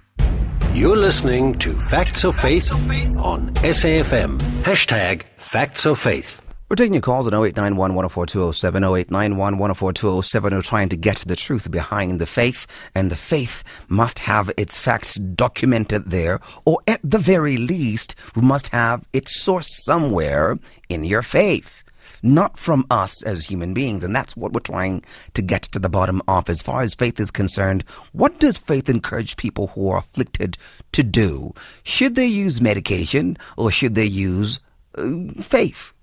You're 0.78 0.96
listening 0.96 1.58
to 1.58 1.76
Facts 1.90 2.24
of 2.24 2.36
Faith 2.36 2.72
on 2.72 3.52
SAFM. 3.56 4.38
Hashtag 4.62 5.24
Facts 5.38 5.88
of 5.88 5.98
Faith. 5.98 6.40
We're 6.70 6.76
taking 6.76 6.94
your 6.94 7.02
calls 7.02 7.26
at 7.26 7.34
0891 7.34 7.96
104207, 7.96 8.84
0891 8.84 9.58
104207. 9.58 10.54
We're 10.54 10.62
trying 10.62 10.90
to 10.90 10.96
get 10.96 11.18
the 11.26 11.36
truth 11.36 11.72
behind 11.72 12.22
the 12.22 12.28
faith, 12.28 12.68
and 12.94 13.10
the 13.10 13.16
faith 13.16 13.64
must 13.88 14.20
have 14.20 14.52
its 14.56 14.78
facts 14.78 15.16
documented 15.16 16.12
there, 16.12 16.40
or 16.64 16.78
at 16.88 17.02
the 17.04 17.18
very 17.18 17.58
least, 17.58 18.14
we 18.36 18.44
must 18.44 18.68
have 18.68 19.04
its 19.14 19.42
source 19.42 19.84
somewhere 19.84 20.60
in 20.90 21.04
your 21.04 21.24
faith. 21.24 21.84
Not 22.24 22.58
from 22.58 22.86
us 22.90 23.24
as 23.24 23.46
human 23.46 23.74
beings, 23.74 24.04
and 24.04 24.16
that's 24.16 24.36
what 24.36 24.54
we're 24.54 24.60
trying 24.60 25.04
to 25.34 25.42
get 25.42 25.64
to 25.64 25.80
the 25.80 25.90
bottom 25.90 26.22
of. 26.28 26.50
As 26.50 26.62
far 26.62 26.82
as 26.82 26.96
faith 26.96 27.20
is 27.20 27.32
concerned, 27.32 27.84
what 28.12 28.40
does 28.40 28.58
faith 28.58 28.90
encourage 28.90 29.38
people 29.38 29.68
who 29.68 29.90
are 29.90 30.00
afflicted 30.00 30.58
to 30.94 31.04
do? 31.04 31.54
Should 31.84 32.16
they 32.16 32.28
use 32.28 32.62
medication 32.62 33.38
or 33.58 33.72
should 33.72 33.96
they 33.96 34.06
use 34.06 34.60
uh, 34.98 35.42
faith? 35.42 35.94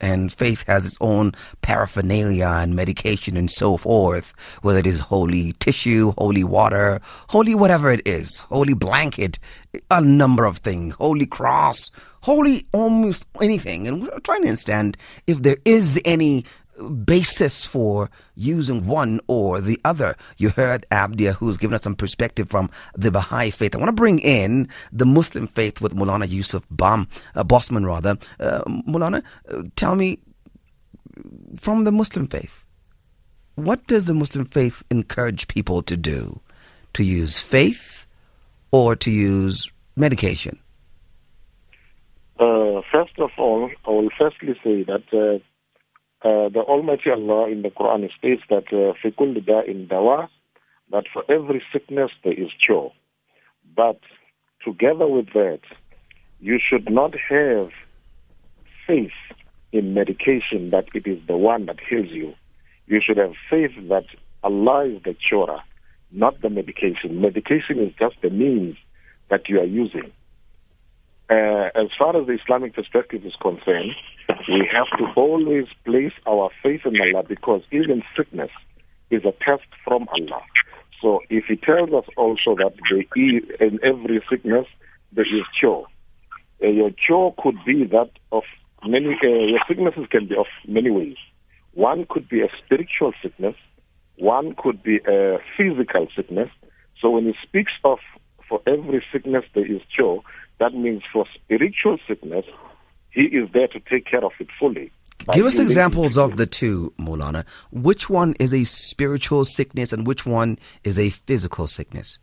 and 0.00 0.32
faith 0.32 0.66
has 0.66 0.86
its 0.86 0.96
own 1.00 1.32
paraphernalia 1.62 2.46
and 2.46 2.74
medication 2.74 3.36
and 3.36 3.50
so 3.50 3.76
forth, 3.76 4.32
whether 4.62 4.78
it 4.78 4.86
is 4.86 5.00
holy 5.00 5.52
tissue, 5.54 6.12
holy 6.16 6.44
water, 6.44 7.00
holy 7.28 7.54
whatever 7.54 7.90
it 7.90 8.06
is, 8.06 8.38
holy 8.38 8.74
blanket, 8.74 9.38
a 9.90 10.00
number 10.00 10.44
of 10.44 10.58
things, 10.58 10.94
holy 10.94 11.26
cross, 11.26 11.90
holy 12.22 12.66
almost 12.72 13.28
anything. 13.40 13.86
And 13.86 14.02
we're 14.02 14.20
trying 14.20 14.42
to 14.42 14.48
understand 14.48 14.96
if 15.26 15.42
there 15.42 15.58
is 15.64 16.00
any 16.04 16.44
basis 17.04 17.64
for 17.64 18.10
using 18.34 18.86
one 18.86 19.20
or 19.26 19.60
the 19.60 19.80
other. 19.84 20.16
You 20.38 20.50
heard 20.50 20.86
Abdia, 20.90 21.34
who's 21.34 21.56
given 21.56 21.74
us 21.74 21.82
some 21.82 21.94
perspective 21.94 22.48
from 22.48 22.70
the 22.96 23.10
Baha'i 23.10 23.50
faith. 23.50 23.74
I 23.74 23.78
want 23.78 23.88
to 23.88 23.92
bring 23.92 24.18
in 24.18 24.68
the 24.92 25.06
Muslim 25.06 25.48
faith 25.48 25.80
with 25.80 25.94
Moulana 25.94 26.26
Yusuf 26.26 26.64
Bam, 26.70 27.08
uh, 27.34 27.44
Bosman 27.44 27.84
rather. 27.86 28.16
Uh, 28.38 28.62
Moulana, 28.86 29.22
uh, 29.50 29.62
tell 29.76 29.94
me, 29.94 30.18
from 31.56 31.84
the 31.84 31.92
Muslim 31.92 32.26
faith, 32.26 32.64
what 33.56 33.86
does 33.86 34.06
the 34.06 34.14
Muslim 34.14 34.46
faith 34.46 34.82
encourage 34.90 35.48
people 35.48 35.82
to 35.82 35.96
do? 35.96 36.40
To 36.94 37.04
use 37.04 37.38
faith 37.38 38.06
or 38.72 38.96
to 38.96 39.10
use 39.10 39.70
medication? 39.96 40.58
Uh, 42.39 42.81
first 42.91 43.17
of 43.17 43.29
all, 43.37 43.69
I 43.85 43.89
will 43.89 44.09
firstly 44.17 44.55
say 44.63 44.83
that 44.83 45.03
uh, 45.13 45.39
uh, 46.27 46.49
the 46.49 46.59
Almighty 46.59 47.09
Allah 47.09 47.49
in 47.49 47.61
the 47.61 47.69
Quran 47.69 48.09
states 48.17 48.41
that 48.49 48.67
uh, 48.73 48.93
في 49.01 49.11
كل 49.15 49.45
داء 49.45 49.87
دواء, 49.87 50.29
that 50.91 51.05
for 51.13 51.23
every 51.29 51.61
sickness 51.71 52.11
there 52.23 52.33
is 52.33 52.49
cure. 52.65 52.91
But 53.75 53.99
together 54.63 55.07
with 55.07 55.27
that, 55.33 55.61
you 56.39 56.59
should 56.59 56.89
not 56.91 57.13
have 57.29 57.71
faith 58.85 59.11
in 59.71 59.93
medication 59.93 60.69
that 60.71 60.85
it 60.93 61.07
is 61.07 61.19
the 61.27 61.37
one 61.37 61.65
that 61.65 61.79
heals 61.89 62.09
you. 62.09 62.33
You 62.87 63.01
should 63.03 63.17
have 63.17 63.33
faith 63.49 63.71
that 63.89 64.05
Allah 64.43 64.85
is 64.87 65.03
the 65.03 65.15
curer, 65.15 65.59
not 66.11 66.41
the 66.41 66.49
medication. 66.49 67.19
Medication 67.21 67.79
is 67.79 67.93
just 67.99 68.15
the 68.21 68.29
means 68.29 68.77
that 69.29 69.49
you 69.49 69.59
are 69.59 69.65
using. 69.65 70.11
Uh, 71.30 71.70
as 71.76 71.86
far 71.96 72.20
as 72.20 72.26
the 72.26 72.36
Islamic 72.42 72.74
perspective 72.74 73.24
is 73.24 73.34
concerned, 73.40 73.92
we 74.48 74.68
have 74.72 74.90
to 74.98 75.06
always 75.14 75.66
place 75.84 76.12
our 76.26 76.50
faith 76.60 76.80
in 76.84 77.00
Allah 77.00 77.22
because 77.22 77.62
even 77.70 78.02
sickness 78.16 78.50
is 79.10 79.22
a 79.24 79.32
test 79.44 79.68
from 79.84 80.08
Allah. 80.08 80.42
So 81.00 81.20
if 81.30 81.44
He 81.46 81.54
tells 81.54 81.90
us 81.92 82.04
also 82.16 82.56
that 82.56 82.72
in 83.14 83.78
every 83.84 84.20
sickness 84.28 84.66
there 85.12 85.24
is 85.24 85.44
cure, 85.58 85.86
uh, 86.62 86.66
your 86.66 86.90
cure 87.06 87.32
could 87.38 87.56
be 87.64 87.84
that 87.86 88.10
of 88.32 88.42
many. 88.84 89.16
Uh, 89.24 89.28
your 89.28 89.60
sicknesses 89.68 90.06
can 90.10 90.26
be 90.26 90.36
of 90.36 90.46
many 90.66 90.90
ways. 90.90 91.16
One 91.74 92.06
could 92.10 92.28
be 92.28 92.40
a 92.40 92.48
spiritual 92.64 93.12
sickness. 93.22 93.54
One 94.16 94.54
could 94.58 94.82
be 94.82 94.98
a 95.06 95.38
physical 95.56 96.08
sickness. 96.14 96.50
So 97.00 97.10
when 97.10 97.26
He 97.26 97.34
speaks 97.42 97.72
of 97.84 97.98
for 98.48 98.60
every 98.66 99.02
sickness 99.12 99.44
there 99.54 99.64
is 99.64 99.80
cure, 99.94 100.22
that 100.60 100.74
means 100.74 101.02
for 101.12 101.26
spiritual 101.34 101.98
sickness, 102.06 102.44
He 103.10 103.22
is 103.22 103.48
there 103.52 103.66
to 103.68 103.80
take 103.80 104.06
care 104.06 104.24
of 104.24 104.32
it 104.38 104.48
fully. 104.58 104.92
Give 105.32 105.46
us 105.46 105.58
examples 105.58 106.16
of 106.16 106.36
the 106.36 106.46
two, 106.46 106.94
Moulana. 106.96 107.44
Which 107.70 108.08
one 108.08 108.34
is 108.38 108.54
a 108.54 108.64
spiritual 108.64 109.44
sickness 109.44 109.92
and 109.92 110.06
which 110.06 110.24
one 110.24 110.58
is 110.84 110.98
a 110.98 111.10
physical 111.10 111.66
sickness? 111.66 112.18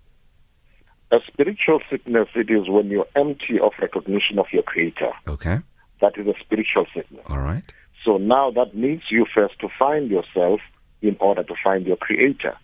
A 1.11 1.17
spiritual 1.27 1.79
sickness, 1.89 2.27
it 2.35 2.49
is 2.49 2.69
when 2.69 2.87
you're 2.87 3.07
empty 3.15 3.59
of 3.59 3.71
recognition 3.79 4.39
of 4.39 4.47
your 4.51 4.63
Creator. 4.63 5.11
Okay. 5.27 5.59
That 6.01 6.17
is 6.17 6.27
a 6.27 6.33
spiritual 6.39 6.85
sickness. 6.93 7.23
All 7.27 7.39
right. 7.39 7.63
So 8.03 8.17
now 8.17 8.51
that 8.51 8.75
needs 8.75 9.03
you 9.09 9.25
first 9.33 9.59
to 9.59 9.67
find 9.77 10.09
yourself 10.09 10.59
in 11.01 11.17
order 11.19 11.43
to 11.43 11.53
find 11.63 11.85
your 11.85 11.97
Creator. 11.97 12.57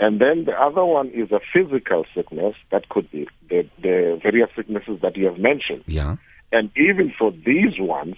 And 0.00 0.18
then 0.18 0.46
the 0.46 0.52
other 0.52 0.84
one 0.84 1.08
is 1.10 1.30
a 1.30 1.40
physical 1.52 2.06
sickness. 2.14 2.54
That 2.72 2.88
could 2.88 3.10
be 3.10 3.28
the, 3.50 3.68
the 3.82 4.18
various 4.22 4.48
sicknesses 4.56 4.98
that 5.02 5.16
you 5.16 5.26
have 5.26 5.38
mentioned. 5.38 5.84
Yeah. 5.86 6.16
And 6.50 6.70
even 6.74 7.12
for 7.16 7.30
these 7.30 7.78
ones, 7.78 8.16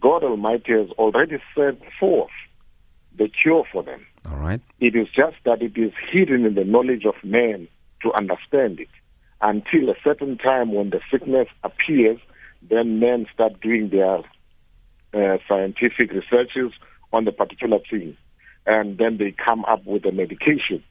God 0.00 0.24
Almighty 0.24 0.72
has 0.72 0.90
already 0.92 1.36
set 1.54 1.78
forth 2.00 2.30
the 3.16 3.28
cure 3.28 3.64
for 3.70 3.82
them. 3.82 4.06
All 4.30 4.38
right. 4.38 4.62
It 4.80 4.96
is 4.96 5.08
just 5.08 5.36
that 5.44 5.60
it 5.60 5.76
is 5.76 5.92
hidden 6.10 6.46
in 6.46 6.54
the 6.54 6.64
knowledge 6.64 7.04
of 7.04 7.14
man 7.22 7.68
to 8.02 8.12
understand 8.14 8.80
it. 8.80 8.88
Until 9.42 9.90
a 9.90 9.94
certain 10.02 10.38
time 10.38 10.72
when 10.72 10.88
the 10.88 11.00
sickness 11.10 11.48
appears, 11.62 12.18
then 12.62 12.98
men 12.98 13.26
start 13.32 13.60
doing 13.60 13.90
their 13.90 14.18
uh, 15.12 15.38
scientific 15.46 16.12
researches 16.12 16.72
on 17.12 17.24
the 17.24 17.32
particular 17.32 17.78
thing, 17.90 18.16
and 18.66 18.96
then 18.98 19.18
they 19.18 19.32
come 19.32 19.64
up 19.64 19.84
with 19.84 20.04
a 20.04 20.12
medication. 20.12 20.82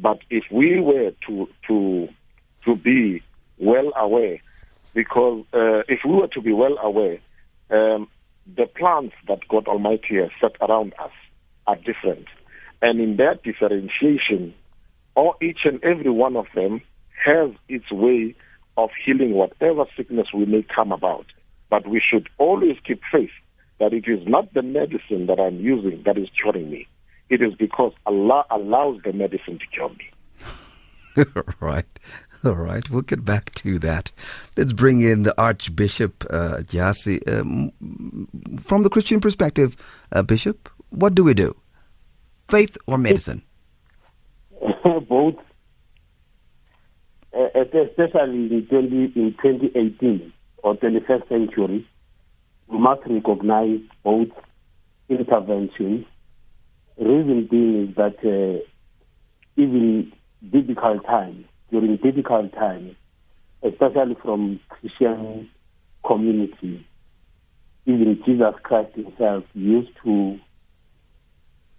But 0.00 0.18
if 0.30 0.44
we 0.50 0.80
were 0.80 1.12
to 1.26 1.48
to 1.66 2.08
to 2.64 2.76
be 2.76 3.22
well 3.58 3.92
aware, 3.96 4.38
because 4.94 5.44
uh, 5.52 5.82
if 5.88 6.00
we 6.04 6.12
were 6.12 6.28
to 6.28 6.40
be 6.40 6.52
well 6.52 6.78
aware, 6.82 7.18
um, 7.70 8.08
the 8.56 8.66
plants 8.66 9.14
that 9.26 9.40
God 9.48 9.66
Almighty 9.66 10.16
has 10.16 10.30
set 10.40 10.56
around 10.60 10.94
us 11.02 11.10
are 11.66 11.76
different, 11.76 12.26
and 12.80 13.00
in 13.00 13.16
that 13.16 13.42
differentiation, 13.42 14.54
all 15.14 15.34
each 15.42 15.60
and 15.64 15.82
every 15.82 16.10
one 16.10 16.36
of 16.36 16.46
them 16.54 16.80
has 17.24 17.50
its 17.68 17.90
way 17.90 18.34
of 18.76 18.90
healing 19.04 19.32
whatever 19.32 19.84
sickness 19.96 20.28
we 20.32 20.46
may 20.46 20.64
come 20.74 20.92
about. 20.92 21.26
But 21.68 21.88
we 21.88 22.00
should 22.00 22.28
always 22.38 22.76
keep 22.86 23.02
faith 23.10 23.30
that 23.80 23.92
it 23.92 24.04
is 24.06 24.26
not 24.26 24.54
the 24.54 24.62
medicine 24.62 25.26
that 25.26 25.40
I'm 25.40 25.58
using 25.60 26.02
that 26.04 26.16
is 26.16 26.28
curing 26.40 26.70
me. 26.70 26.86
It 27.30 27.42
is 27.42 27.54
because 27.54 27.92
Allah 28.06 28.44
allows 28.50 29.00
the 29.04 29.12
medicine 29.12 29.58
to 29.58 29.66
cure 29.66 29.90
me. 29.90 31.24
right. 31.60 31.86
All 32.44 32.54
right, 32.54 32.88
we'll 32.88 33.02
get 33.02 33.24
back 33.24 33.52
to 33.56 33.80
that. 33.80 34.12
Let's 34.56 34.72
bring 34.72 35.00
in 35.00 35.24
the 35.24 35.34
Archbishop 35.40 36.24
uh. 36.30 36.62
Um, 37.26 37.72
from 38.60 38.82
the 38.84 38.90
Christian 38.90 39.20
perspective, 39.20 39.76
uh, 40.12 40.22
Bishop, 40.22 40.68
what 40.90 41.16
do 41.16 41.24
we 41.24 41.34
do? 41.34 41.56
Faith 42.48 42.78
or 42.86 42.96
medicine? 42.96 43.42
Both. 45.08 45.34
Uh, 47.36 47.48
especially 47.54 48.54
in, 48.54 48.66
20, 48.70 49.12
in 49.16 49.34
2018 49.42 50.32
or 50.62 50.76
21st 50.76 51.28
century, 51.28 51.88
we 52.68 52.78
must 52.78 53.02
recognize 53.06 53.80
both 54.04 54.28
interventions. 55.08 56.04
Reason 56.98 57.46
being 57.48 57.88
is 57.88 57.96
that 57.96 58.16
uh, 58.24 58.62
even 59.56 60.12
difficult 60.50 61.04
times, 61.06 61.44
during 61.70 61.96
difficult 61.96 62.52
times, 62.52 62.96
especially 63.62 64.16
from 64.22 64.60
Christian 64.68 65.48
community, 66.04 66.86
even 67.86 68.20
Jesus 68.26 68.54
Christ 68.62 68.94
himself 68.94 69.44
used 69.54 69.90
to 70.04 70.38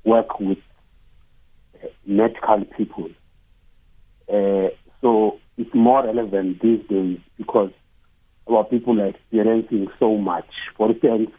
work 0.03 0.39
with 0.39 0.57
uh, 1.75 1.87
medical 2.05 2.63
people. 2.77 3.09
Uh, 4.31 4.69
so 5.01 5.39
it's 5.57 5.73
more 5.73 6.05
relevant 6.05 6.61
these 6.61 6.81
days 6.89 7.19
because 7.37 7.71
our 8.49 8.63
people 8.63 8.99
are 9.01 9.07
experiencing 9.07 9.87
so 9.99 10.17
much. 10.17 10.47
For 10.77 10.91
instance, 10.91 11.31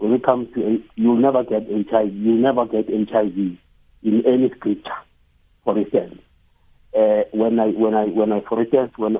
when 0.00 0.12
it 0.14 0.24
comes 0.24 0.48
to 0.54 0.82
you'll 0.96 1.16
never 1.20 1.44
get 1.44 1.64
HIV, 1.68 2.14
you'll 2.14 2.40
never 2.40 2.64
get 2.64 2.86
HIV 2.88 3.36
in 4.02 4.22
any 4.26 4.50
scripture. 4.56 4.90
For 5.62 5.78
instance, 5.78 6.20
uh, 6.96 7.24
when 7.32 7.60
I 7.60 7.68
when 7.68 7.94
I 7.94 8.06
when 8.06 8.32
I 8.32 8.40
for 8.48 8.62
instance 8.62 8.92
when 8.96 9.18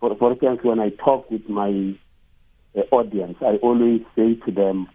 for 0.00 0.16
for 0.16 0.32
instance 0.32 0.60
when 0.62 0.80
I 0.80 0.88
talk 0.88 1.30
with 1.30 1.46
my 1.50 1.94
uh, 2.74 2.80
audience, 2.92 3.36
I 3.42 3.56
always 3.56 4.00
say 4.16 4.36
to 4.46 4.50
them, 4.50 4.88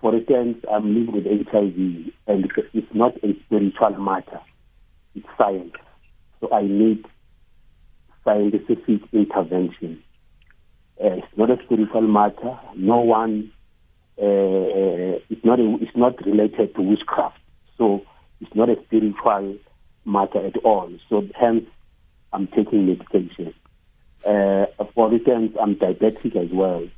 for 0.00 0.14
instance, 0.16 0.64
I'm 0.72 0.94
living 0.94 1.12
with 1.12 1.24
HIV, 1.24 2.12
and 2.26 2.50
it's 2.72 2.94
not 2.94 3.14
a 3.22 3.34
spiritual 3.44 3.98
matter; 3.98 4.40
it's 5.14 5.26
science. 5.36 5.74
So 6.40 6.50
I 6.50 6.62
need 6.62 7.04
scientific 8.24 9.02
intervention. 9.12 10.02
Uh, 10.98 11.18
it's 11.20 11.36
not 11.36 11.50
a 11.50 11.58
spiritual 11.66 12.08
matter. 12.08 12.58
No 12.74 13.00
one. 13.00 13.52
Uh, 14.20 15.20
it's 15.30 15.44
not. 15.44 15.60
A, 15.60 15.76
it's 15.80 15.96
not 15.96 16.24
related 16.26 16.74
to 16.74 16.82
witchcraft. 16.82 17.38
So 17.76 18.02
it's 18.40 18.54
not 18.54 18.68
a 18.68 18.76
spiritual 18.86 19.58
matter 20.04 20.44
at 20.44 20.56
all. 20.64 20.90
So 21.08 21.22
hence, 21.38 21.64
I'm 22.32 22.48
taking 22.48 22.86
medication. 22.86 23.54
Uh, 24.26 24.66
for 24.94 25.12
instance, 25.12 25.56
I'm 25.60 25.76
diabetic 25.76 26.34
as 26.36 26.50
well, 26.52 26.88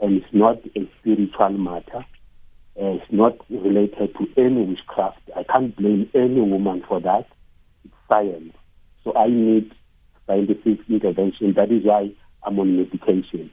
and 0.00 0.16
it's 0.22 0.32
not 0.32 0.58
a 0.76 0.88
spiritual 1.00 1.50
matter. 1.50 2.04
Uh, 2.80 2.94
it's 2.94 3.10
not 3.10 3.34
related 3.50 4.14
to 4.14 4.26
any 4.40 4.64
witchcraft. 4.64 5.18
I 5.36 5.42
can't 5.42 5.74
blame 5.76 6.08
any 6.14 6.40
woman 6.40 6.84
for 6.86 7.00
that. 7.00 7.26
It's 7.84 7.94
science. 8.08 8.54
So 9.02 9.12
I 9.16 9.26
need 9.26 9.72
scientific 10.28 10.78
intervention. 10.88 11.54
That 11.56 11.72
is 11.72 11.84
why 11.84 12.12
I'm 12.44 12.58
on 12.60 12.76
medication. 12.76 13.50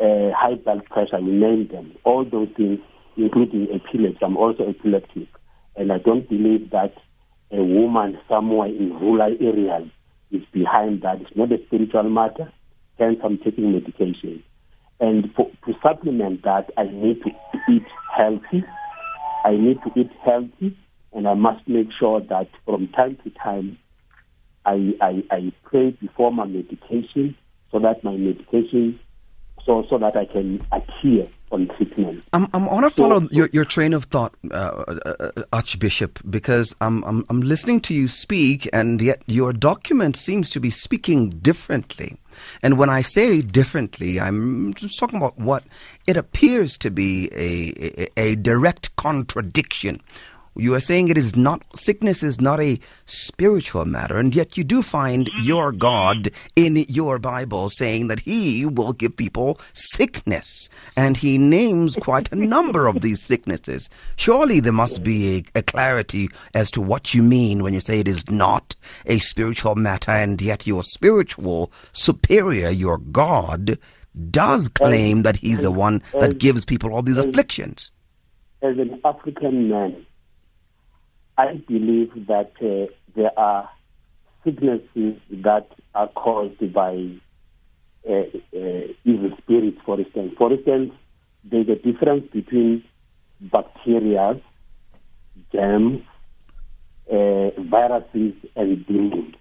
Uh, 0.00 0.30
high 0.36 0.54
blood 0.54 0.84
pressure, 0.86 1.20
we 1.20 1.32
name 1.32 1.68
them. 1.68 1.92
All 2.04 2.24
those 2.24 2.48
things, 2.56 2.78
including 3.16 3.68
epilepsy. 3.72 4.18
I'm 4.22 4.36
also 4.36 4.68
epileptic. 4.68 5.28
And 5.76 5.92
I 5.92 5.98
don't 5.98 6.28
believe 6.28 6.70
that 6.70 6.94
a 7.50 7.62
woman 7.62 8.18
somewhere 8.28 8.68
in 8.68 8.98
rural 9.00 9.36
areas 9.40 9.88
is 10.30 10.42
behind 10.52 11.02
that. 11.02 11.20
It's 11.20 11.36
not 11.36 11.50
a 11.52 11.58
spiritual 11.66 12.04
matter. 12.04 12.52
Hence, 12.98 13.18
I'm 13.24 13.38
taking 13.38 13.72
medication. 13.72 14.42
And 15.00 15.32
for, 15.34 15.50
to 15.66 15.74
supplement 15.82 16.42
that, 16.42 16.70
I 16.76 16.84
need 16.84 17.22
to 17.22 17.30
eat 17.72 17.86
healthy. 18.16 18.64
I 19.44 19.52
need 19.52 19.78
to 19.84 20.00
eat 20.00 20.10
healthy, 20.24 20.76
and 21.12 21.28
I 21.28 21.34
must 21.34 21.66
make 21.68 21.88
sure 21.98 22.20
that 22.20 22.48
from 22.64 22.88
time 22.88 23.16
to 23.24 23.30
time, 23.30 23.78
I, 24.66 24.92
I, 25.00 25.22
I 25.30 25.52
pray 25.62 25.90
before 25.92 26.32
my 26.32 26.44
medication 26.44 27.36
so 27.70 27.78
that 27.78 28.02
my 28.02 28.12
medication, 28.12 28.98
so, 29.68 29.84
so 29.90 29.98
that 29.98 30.16
I 30.16 30.24
can 30.24 30.66
adhere 30.72 31.28
on 31.52 31.68
treatment. 31.76 32.24
I'm, 32.32 32.48
I'm, 32.54 32.66
I 32.68 32.72
want 32.72 32.86
to 32.86 32.90
follow 32.90 33.20
your, 33.30 33.50
your 33.52 33.66
train 33.66 33.92
of 33.92 34.04
thought, 34.04 34.34
uh, 34.50 34.54
uh, 34.88 35.14
uh, 35.20 35.42
Archbishop, 35.52 36.20
because 36.28 36.74
I'm, 36.80 37.04
I'm, 37.04 37.26
I'm 37.28 37.42
listening 37.42 37.80
to 37.82 37.94
you 37.94 38.08
speak, 38.08 38.66
and 38.72 39.00
yet 39.02 39.22
your 39.26 39.52
document 39.52 40.16
seems 40.16 40.48
to 40.50 40.60
be 40.60 40.70
speaking 40.70 41.28
differently. 41.28 42.16
And 42.62 42.78
when 42.78 42.88
I 42.88 43.02
say 43.02 43.42
differently, 43.42 44.18
I'm 44.18 44.72
just 44.72 44.98
talking 44.98 45.18
about 45.18 45.38
what 45.38 45.64
it 46.06 46.16
appears 46.16 46.78
to 46.78 46.90
be 46.90 47.28
a, 47.34 48.08
a, 48.16 48.30
a 48.30 48.34
direct 48.36 48.96
contradiction 48.96 50.00
you 50.58 50.74
are 50.74 50.80
saying 50.80 51.08
it 51.08 51.16
is 51.16 51.36
not, 51.36 51.64
sickness 51.74 52.22
is 52.22 52.40
not 52.40 52.60
a 52.60 52.78
spiritual 53.06 53.84
matter, 53.84 54.18
and 54.18 54.34
yet 54.34 54.56
you 54.56 54.64
do 54.64 54.82
find 54.82 55.26
mm-hmm. 55.26 55.46
your 55.46 55.72
God 55.72 56.30
in 56.56 56.76
your 56.88 57.18
Bible 57.18 57.68
saying 57.68 58.08
that 58.08 58.20
He 58.20 58.66
will 58.66 58.92
give 58.92 59.16
people 59.16 59.60
sickness. 59.72 60.68
And 60.96 61.16
He 61.16 61.38
names 61.38 61.96
quite 61.96 62.32
a 62.32 62.36
number 62.36 62.86
of 62.88 63.00
these 63.00 63.22
sicknesses. 63.22 63.88
Surely 64.16 64.60
there 64.60 64.72
must 64.72 65.02
be 65.02 65.44
a, 65.54 65.58
a 65.60 65.62
clarity 65.62 66.28
as 66.54 66.70
to 66.72 66.80
what 66.80 67.14
you 67.14 67.22
mean 67.22 67.62
when 67.62 67.74
you 67.74 67.80
say 67.80 68.00
it 68.00 68.08
is 68.08 68.28
not 68.30 68.74
a 69.06 69.20
spiritual 69.20 69.76
matter, 69.76 70.10
and 70.10 70.42
yet 70.42 70.66
your 70.66 70.82
spiritual 70.82 71.70
superior, 71.92 72.70
your 72.70 72.98
God, 72.98 73.78
does 74.30 74.68
claim 74.68 75.22
that 75.22 75.36
He's 75.36 75.62
the 75.62 75.70
one 75.70 76.02
that 76.12 76.38
gives 76.38 76.64
people 76.64 76.92
all 76.92 77.02
these 77.02 77.18
afflictions. 77.18 77.90
As 78.60 78.76
an 78.76 79.00
African 79.04 79.68
man, 79.68 80.04
I 81.38 81.62
believe 81.68 82.10
that 82.26 82.50
uh, 82.60 82.92
there 83.14 83.30
are 83.38 83.70
sicknesses 84.44 85.20
that 85.30 85.68
are 85.94 86.08
caused 86.08 86.72
by 86.72 87.14
uh, 88.08 88.12
uh, 88.12 88.88
evil 89.04 89.30
spirits, 89.38 89.78
for 89.86 90.00
instance. 90.00 90.34
For 90.36 90.52
instance, 90.52 90.92
there's 91.44 91.68
a 91.68 91.76
difference 91.76 92.24
between 92.32 92.82
bacteria, 93.40 94.40
germs, 95.52 96.02
uh, 97.08 97.50
viruses, 97.70 98.34
and 98.56 98.84
demons. 98.86 99.36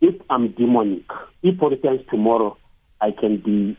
If 0.00 0.20
I'm 0.28 0.52
demonic, 0.54 1.04
if, 1.44 1.56
for 1.58 1.72
instance, 1.72 2.02
tomorrow 2.10 2.58
I 3.00 3.12
can 3.12 3.36
be 3.36 3.78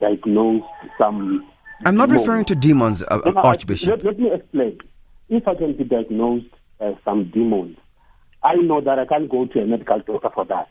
diagnosed 0.00 0.64
some. 0.96 1.44
I'm 1.84 1.96
not 1.96 2.08
demon. 2.08 2.20
referring 2.20 2.44
to 2.46 2.54
demons, 2.54 3.02
uh, 3.02 3.32
Archbishop. 3.34 4.04
Let, 4.04 4.04
let 4.04 4.18
me 4.20 4.30
explain 4.32 4.78
if 5.30 5.46
I 5.46 5.54
can 5.54 5.76
be 5.76 5.84
diagnosed 5.84 6.52
as 6.80 6.94
some 7.04 7.30
demons, 7.32 7.76
I 8.42 8.56
know 8.56 8.80
that 8.80 8.98
I 8.98 9.06
can't 9.06 9.30
go 9.30 9.46
to 9.46 9.60
a 9.60 9.66
medical 9.66 10.00
doctor 10.00 10.28
for 10.34 10.44
that. 10.46 10.68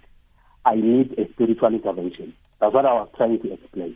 I 0.65 0.75
need 0.75 1.17
a 1.17 1.31
spiritual 1.31 1.73
intervention. 1.73 2.33
That's 2.59 2.73
what 2.73 2.85
I 2.85 2.93
was 2.93 3.09
trying 3.15 3.41
to 3.41 3.53
explain. 3.53 3.95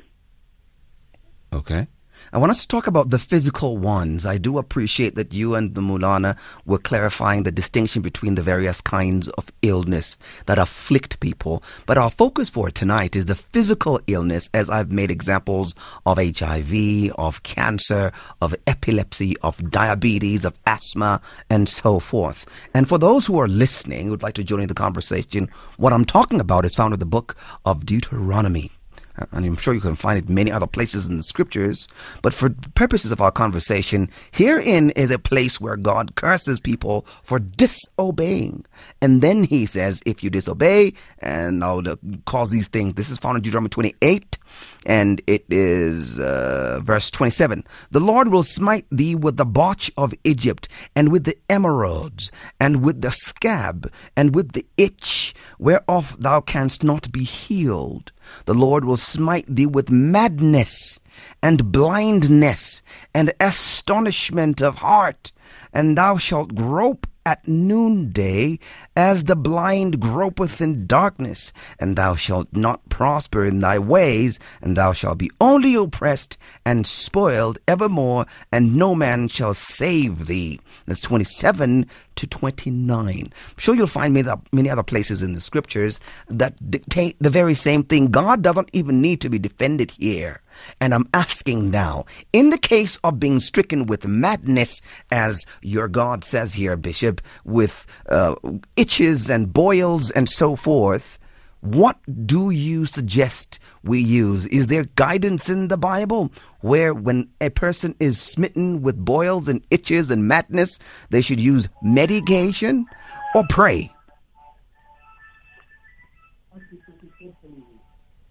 Okay. 1.51 1.87
I 2.31 2.37
want 2.37 2.51
us 2.51 2.61
to 2.61 2.67
talk 2.67 2.87
about 2.87 3.09
the 3.09 3.19
physical 3.19 3.77
ones. 3.77 4.25
I 4.25 4.37
do 4.37 4.57
appreciate 4.57 5.15
that 5.15 5.33
you 5.33 5.55
and 5.55 5.75
the 5.75 5.81
Moulana 5.81 6.35
were 6.65 6.77
clarifying 6.77 7.43
the 7.43 7.51
distinction 7.51 8.01
between 8.01 8.35
the 8.35 8.41
various 8.41 8.81
kinds 8.81 9.27
of 9.29 9.51
illness 9.61 10.17
that 10.45 10.57
afflict 10.57 11.19
people. 11.19 11.63
But 11.85 11.97
our 11.97 12.09
focus 12.09 12.49
for 12.49 12.71
tonight 12.71 13.15
is 13.15 13.25
the 13.25 13.35
physical 13.35 13.99
illness, 14.07 14.49
as 14.53 14.69
I've 14.69 14.91
made 14.91 15.11
examples 15.11 15.75
of 16.05 16.17
HIV, 16.17 17.11
of 17.17 17.43
cancer, 17.43 18.11
of 18.41 18.55
epilepsy, 18.65 19.35
of 19.41 19.69
diabetes, 19.69 20.45
of 20.45 20.57
asthma, 20.65 21.21
and 21.49 21.69
so 21.69 21.99
forth. 21.99 22.45
And 22.73 22.87
for 22.87 22.97
those 22.97 23.25
who 23.25 23.39
are 23.39 23.47
listening, 23.47 24.05
who 24.05 24.11
would 24.11 24.23
like 24.23 24.35
to 24.35 24.43
join 24.43 24.61
in 24.61 24.67
the 24.67 24.73
conversation, 24.73 25.49
what 25.77 25.93
I'm 25.93 26.05
talking 26.05 26.39
about 26.39 26.65
is 26.65 26.75
found 26.75 26.93
in 26.93 26.99
the 26.99 27.05
book 27.05 27.35
of 27.65 27.85
Deuteronomy 27.85 28.71
and 29.17 29.45
I'm 29.45 29.55
sure 29.55 29.73
you 29.73 29.81
can 29.81 29.95
find 29.95 30.17
it 30.17 30.29
many 30.29 30.51
other 30.51 30.67
places 30.67 31.07
in 31.07 31.17
the 31.17 31.23
scriptures. 31.23 31.87
But 32.21 32.33
for 32.33 32.49
purposes 32.75 33.11
of 33.11 33.21
our 33.21 33.31
conversation, 33.31 34.09
herein 34.31 34.89
is 34.91 35.11
a 35.11 35.19
place 35.19 35.61
where 35.61 35.77
God 35.77 36.15
curses 36.15 36.59
people 36.59 37.05
for 37.23 37.39
disobeying. 37.39 38.65
And 39.01 39.21
then 39.21 39.43
he 39.43 39.65
says, 39.65 40.01
if 40.05 40.23
you 40.23 40.29
disobey 40.29 40.93
and 41.19 41.63
I'll 41.63 41.83
cause 42.25 42.49
these 42.49 42.67
things, 42.67 42.95
this 42.95 43.09
is 43.09 43.19
found 43.19 43.37
in 43.37 43.43
Deuteronomy 43.43 43.69
28 43.69 44.37
and 44.85 45.21
it 45.27 45.45
is 45.49 46.19
uh, 46.19 46.79
verse 46.83 47.09
27. 47.11 47.63
The 47.91 47.99
Lord 47.99 48.29
will 48.29 48.43
smite 48.43 48.85
thee 48.91 49.15
with 49.15 49.37
the 49.37 49.45
botch 49.45 49.91
of 49.97 50.13
Egypt, 50.23 50.67
and 50.95 51.11
with 51.11 51.23
the 51.23 51.37
emerods, 51.49 52.31
and 52.59 52.83
with 52.83 53.01
the 53.01 53.11
scab, 53.11 53.91
and 54.15 54.35
with 54.35 54.53
the 54.53 54.65
itch, 54.77 55.33
whereof 55.57 56.17
thou 56.19 56.41
canst 56.41 56.83
not 56.83 57.11
be 57.11 57.23
healed. 57.23 58.11
The 58.45 58.53
Lord 58.53 58.85
will 58.85 58.97
smite 58.97 59.45
thee 59.47 59.65
with 59.65 59.89
madness, 59.89 60.99
and 61.41 61.71
blindness, 61.71 62.81
and 63.13 63.33
astonishment 63.39 64.61
of 64.61 64.77
heart, 64.77 65.31
and 65.73 65.97
thou 65.97 66.17
shalt 66.17 66.55
grope 66.55 67.07
at 67.25 67.47
noonday, 67.47 68.59
as 68.95 69.25
the 69.25 69.35
blind 69.35 69.99
gropeth 69.99 70.61
in 70.61 70.85
darkness, 70.85 71.53
and 71.79 71.95
thou 71.95 72.15
shalt 72.15 72.47
not 72.51 72.87
prosper 72.89 73.45
in 73.45 73.59
thy 73.59 73.79
ways, 73.79 74.39
and 74.61 74.75
thou 74.75 74.93
shalt 74.93 75.17
be 75.17 75.31
only 75.39 75.75
oppressed 75.75 76.37
and 76.65 76.85
spoiled 76.85 77.59
evermore, 77.67 78.25
and 78.51 78.75
no 78.75 78.93
man 78.93 79.27
shall 79.27 79.53
save 79.53 80.27
thee. 80.27 80.59
That's 80.85 80.99
27 80.99 81.87
to 82.15 82.27
29. 82.27 83.09
I'm 83.09 83.31
sure 83.57 83.75
you'll 83.75 83.87
find 83.87 84.13
many, 84.13 84.29
many 84.51 84.69
other 84.69 84.83
places 84.83 85.23
in 85.23 85.33
the 85.33 85.41
scriptures 85.41 85.99
that 86.27 86.69
dictate 86.69 87.15
the 87.19 87.29
very 87.29 87.53
same 87.53 87.83
thing. 87.83 88.07
God 88.07 88.41
doesn't 88.41 88.69
even 88.73 89.01
need 89.01 89.21
to 89.21 89.29
be 89.29 89.39
defended 89.39 89.91
here. 89.91 90.41
And 90.79 90.93
I'm 90.93 91.09
asking 91.13 91.71
now, 91.71 92.05
in 92.31 92.49
the 92.49 92.57
case 92.57 92.97
of 92.97 93.19
being 93.19 93.39
stricken 93.39 93.85
with 93.85 94.07
madness, 94.07 94.81
as 95.11 95.45
your 95.61 95.87
God 95.87 96.23
says 96.23 96.53
here, 96.53 96.75
Bishop, 96.77 97.21
with 97.43 97.85
uh, 98.09 98.35
itches 98.75 99.29
and 99.29 99.53
boils 99.53 100.11
and 100.11 100.29
so 100.29 100.55
forth, 100.55 101.19
what 101.63 101.97
do 102.27 102.49
you 102.49 102.85
suggest 102.85 103.57
we 103.83 104.01
use? 104.01 104.45
Is 104.47 104.67
there 104.67 104.83
guidance 104.95 105.49
in 105.49 105.69
the 105.69 105.77
Bible 105.77 106.29
where 106.59 106.93
when 106.93 107.29
a 107.39 107.49
person 107.49 107.95
is 108.01 108.21
smitten 108.21 108.81
with 108.81 108.97
boils 108.97 109.47
and 109.47 109.65
itches 109.71 110.11
and 110.11 110.27
madness, 110.27 110.77
they 111.09 111.21
should 111.21 111.39
use 111.39 111.69
medication 111.81 112.85
or 113.33 113.45
pray? 113.49 113.89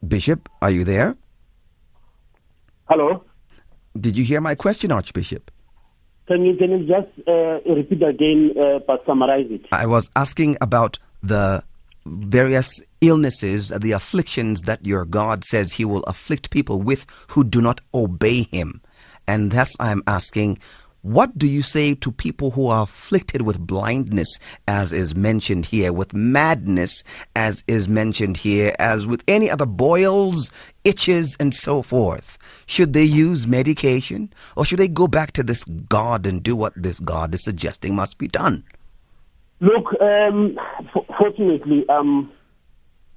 Bishop, 0.06 0.48
are 0.60 0.70
you 0.70 0.84
there? 0.84 1.16
Hello. 2.92 3.24
Did 3.98 4.18
you 4.18 4.24
hear 4.24 4.42
my 4.42 4.54
question, 4.54 4.92
Archbishop? 4.92 5.50
Can 6.28 6.44
you 6.44 6.54
can 6.56 6.72
you 6.72 6.86
just 6.86 7.26
uh, 7.26 7.60
repeat 7.64 8.02
again, 8.02 8.52
uh, 8.62 8.80
but 8.86 9.02
summarize 9.06 9.46
it? 9.48 9.64
I 9.72 9.86
was 9.86 10.10
asking 10.14 10.58
about 10.60 10.98
the 11.22 11.64
various 12.04 12.82
illnesses, 13.00 13.70
the 13.70 13.92
afflictions 13.92 14.62
that 14.62 14.84
your 14.84 15.06
God 15.06 15.42
says 15.42 15.72
He 15.72 15.86
will 15.86 16.02
afflict 16.02 16.50
people 16.50 16.82
with 16.82 17.06
who 17.28 17.44
do 17.44 17.62
not 17.62 17.80
obey 17.94 18.42
Him. 18.42 18.82
And 19.26 19.52
thus 19.52 19.74
I'm 19.80 20.02
asking, 20.06 20.58
what 21.00 21.36
do 21.38 21.46
you 21.46 21.62
say 21.62 21.94
to 21.94 22.12
people 22.12 22.50
who 22.50 22.68
are 22.68 22.82
afflicted 22.82 23.42
with 23.42 23.58
blindness, 23.58 24.38
as 24.68 24.92
is 24.92 25.16
mentioned 25.16 25.66
here, 25.66 25.94
with 25.94 26.12
madness, 26.12 27.02
as 27.34 27.64
is 27.66 27.88
mentioned 27.88 28.36
here, 28.36 28.74
as 28.78 29.06
with 29.06 29.24
any 29.26 29.50
other 29.50 29.66
boils, 29.66 30.50
itches, 30.84 31.36
and 31.40 31.54
so 31.54 31.80
forth? 31.80 32.36
Should 32.66 32.92
they 32.92 33.04
use 33.04 33.46
medication, 33.46 34.32
or 34.56 34.64
should 34.64 34.78
they 34.78 34.88
go 34.88 35.06
back 35.06 35.32
to 35.32 35.42
this 35.42 35.64
God 35.64 36.26
and 36.26 36.42
do 36.42 36.56
what 36.56 36.72
this 36.76 37.00
God 37.00 37.34
is 37.34 37.44
suggesting 37.44 37.94
must 37.94 38.18
be 38.18 38.28
done? 38.28 38.64
Look, 39.60 39.86
um, 40.00 40.58
f- 40.80 41.06
fortunately, 41.18 41.84
um, 41.88 42.32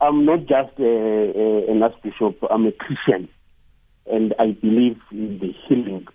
I'm 0.01 0.25
not 0.25 0.41
just 0.41 0.77
a, 0.79 0.83
a, 0.83 1.71
an 1.71 1.81
archbishop, 1.81 2.37
I'm 2.49 2.65
a 2.65 2.71
Christian, 2.71 3.29
and 4.05 4.33
I 4.37 4.51
believe 4.51 4.97
in 5.11 5.39
the 5.39 5.53
healing 5.67 6.07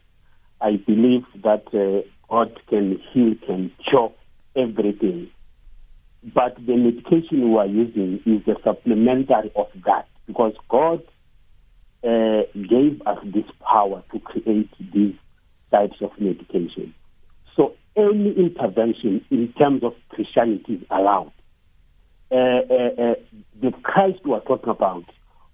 I 0.60 0.76
believe 0.76 1.24
that 1.42 1.64
uh, 1.72 2.06
God 2.28 2.58
can 2.68 3.00
heal, 3.12 3.34
can 3.46 3.70
cure 3.88 4.12
everything. 4.54 5.30
But 6.22 6.56
the 6.66 6.76
medication 6.76 7.50
we 7.52 7.58
are 7.58 7.66
using 7.66 8.20
is 8.26 8.46
a 8.46 8.60
supplementary 8.62 9.50
of 9.56 9.68
that 9.86 10.06
because 10.26 10.52
God 10.68 11.02
uh, 12.02 12.42
gave 12.54 13.02
us 13.06 13.18
this 13.24 13.44
power 13.60 14.02
to 14.12 14.20
create 14.20 14.70
these 14.92 15.14
types 15.70 15.96
of 16.00 16.10
medication. 16.18 16.94
So 17.56 17.74
any 17.96 18.32
intervention 18.36 19.24
in 19.30 19.52
terms 19.58 19.84
of 19.84 19.94
Christianity 20.10 20.74
is 20.74 20.82
allowed. 20.90 21.32
Uh, 22.30 22.36
uh, 22.36 23.02
uh 23.02 23.14
the 23.60 23.72
Christ 23.82 24.20
we 24.24 24.32
are 24.32 24.40
talking 24.40 24.70
about 24.70 25.04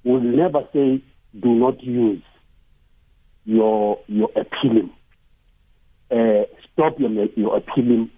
will 0.05 0.21
never 0.21 0.61
say, 0.73 1.03
do 1.41 1.49
not 1.49 1.83
use 1.83 2.23
your 3.45 3.99
your 4.07 4.29
Epilim. 4.37 4.91
Uh, 6.11 6.45
stop 6.73 7.01
your 7.01 7.11
your 7.35 7.61
Epilim, 7.61 8.11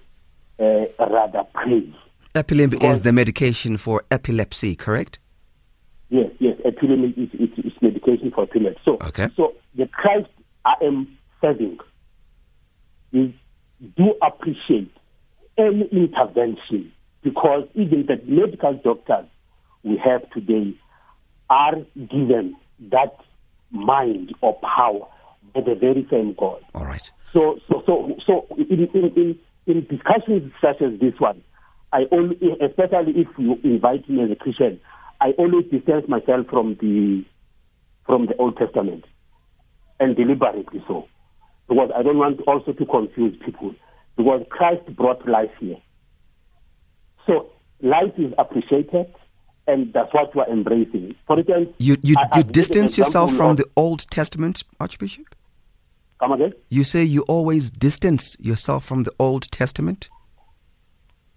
uh, 0.59 0.87
rather 0.99 1.45
praise. 1.55 1.95
Epilim 2.35 2.83
is 2.83 3.03
the 3.03 3.13
medication 3.13 3.77
for 3.77 4.05
epilepsy, 4.11 4.77
correct? 4.77 5.19
Yes, 6.11 6.31
yes. 6.39 6.57
Epilim 6.65 7.13
is, 7.17 7.31
is, 7.35 7.65
is 7.65 7.73
medication 7.83 7.98
for 8.35 8.45
epilepsy. 8.45 8.81
So, 8.85 8.99
okay. 9.03 9.29
so 9.37 9.55
the 9.75 9.87
Christ 9.87 10.29
I 10.65 10.75
am 10.85 11.19
serving 11.41 11.79
is 13.13 13.33
do 13.97 14.15
appreciate 14.23 14.93
any 15.57 15.89
intervention 15.93 16.93
because 17.23 17.69
even 17.75 18.07
the 18.07 18.21
medical 18.27 18.75
doctors 18.75 19.27
we 19.83 20.01
have 20.05 20.29
today 20.31 20.75
are 21.51 21.77
given 21.95 22.57
that 22.91 23.17
mind 23.71 24.35
or 24.41 24.59
power 24.61 25.07
by 25.55 25.61
the 25.61 25.75
very 25.75 26.07
same 26.11 26.35
God. 26.39 26.63
All 26.75 26.85
right. 26.85 27.11
So, 27.33 27.59
so, 27.69 27.83
so, 27.87 28.17
so 28.27 28.47
in, 28.57 28.89
in, 28.95 29.13
in, 29.17 29.39
in 29.67 29.87
discussions 29.87 30.53
such 30.61 30.81
as 30.83 30.99
this 31.01 31.15
one, 31.19 31.43
I 31.93 32.05
only, 32.13 32.37
especially 32.61 33.13
if 33.17 33.29
you 33.39 33.59
invite 33.65 34.09
me 34.09 34.23
as 34.23 34.31
a 34.31 34.37
Christian, 34.37 34.81
I 35.21 35.31
always 35.33 35.65
distance 35.71 36.09
myself 36.09 36.47
from 36.49 36.77
the 36.81 37.25
from 38.09 38.27
the 38.27 38.35
Old 38.39 38.57
Testament, 38.57 39.05
and 40.01 40.17
deliberately 40.17 40.83
so, 40.89 41.07
because 41.69 41.91
I 41.95 42.03
don't 42.03 42.19
want 42.19 42.41
also 42.49 42.73
to 42.73 42.87
confuse 42.87 43.37
people. 43.45 43.75
Because 44.17 44.45
Christ 44.51 44.85
brought 44.97 45.29
life 45.29 45.51
here, 45.61 45.77
so 47.27 47.51
life 47.81 48.15
is 48.17 48.33
appreciated, 48.37 49.15
and 49.69 49.93
that's 49.93 50.13
what 50.13 50.35
we're 50.35 50.51
embracing. 50.51 51.15
For 51.27 51.39
instance, 51.39 51.69
you 51.79 51.99
you, 52.03 52.17
you 52.35 52.43
distance 52.43 52.99
yourself 52.99 53.35
from 53.35 53.55
the 53.55 53.67
Old 53.77 54.11
Testament, 54.11 54.65
Archbishop. 54.81 55.27
Come 56.19 56.33
again? 56.33 56.53
You 56.69 56.83
say 56.83 57.05
you 57.05 57.23
always 57.29 57.71
distance 57.71 58.37
yourself 58.41 58.85
from 58.85 59.05
the 59.05 59.13
Old 59.21 59.53
Testament? 59.53 60.09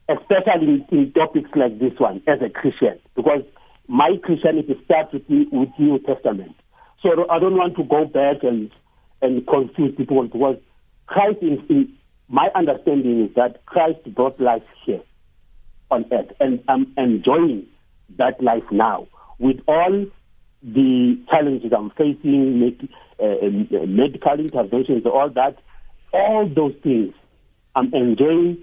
Especially 0.10 0.86
in, 0.92 0.98
in 0.98 1.14
topics 1.14 1.52
like 1.56 1.78
this 1.78 1.94
one, 2.00 2.24
as 2.26 2.42
a 2.42 2.50
Christian, 2.50 2.98
because 3.16 3.44
my 3.88 4.18
Christianity 4.24 4.80
starts 4.86 5.14
with, 5.14 5.28
the 5.28 5.46
with 5.52 5.70
New 5.78 6.00
Testament. 6.00 6.56
So 7.02 7.10
I 7.30 7.40
don't 7.40 7.56
want 7.58 7.76
to 7.78 7.84
go 7.84 8.06
back 8.06 8.44
and, 8.44 8.70
and 9.22 9.46
confuse 9.48 9.96
people 9.96 10.24
because 10.24 10.58
Christ, 11.08 11.40
in, 11.42 11.64
in 11.70 11.94
my 12.30 12.50
understanding 12.56 13.26
is 13.26 13.36
that 13.36 13.66
Christ 13.66 14.00
brought 14.16 14.40
life 14.40 14.64
here 14.86 15.02
on 15.90 16.06
earth, 16.12 16.32
and 16.40 16.64
I'm 16.70 16.94
enjoying 16.98 17.68
that 18.18 18.42
life 18.42 18.64
now 18.72 19.08
with 19.40 19.58
all 19.68 20.06
the 20.64 21.20
challenges 21.30 21.72
I'm 21.76 21.90
facing, 21.92 22.60
make, 22.60 22.90
uh, 23.20 23.26
uh, 23.26 23.86
medical 23.88 24.40
interventions, 24.40 25.06
all 25.06 25.30
that, 25.36 25.58
all 26.14 26.48
those 26.48 26.76
things, 26.84 27.14
I'm 27.76 27.94
enjoying 27.94 28.60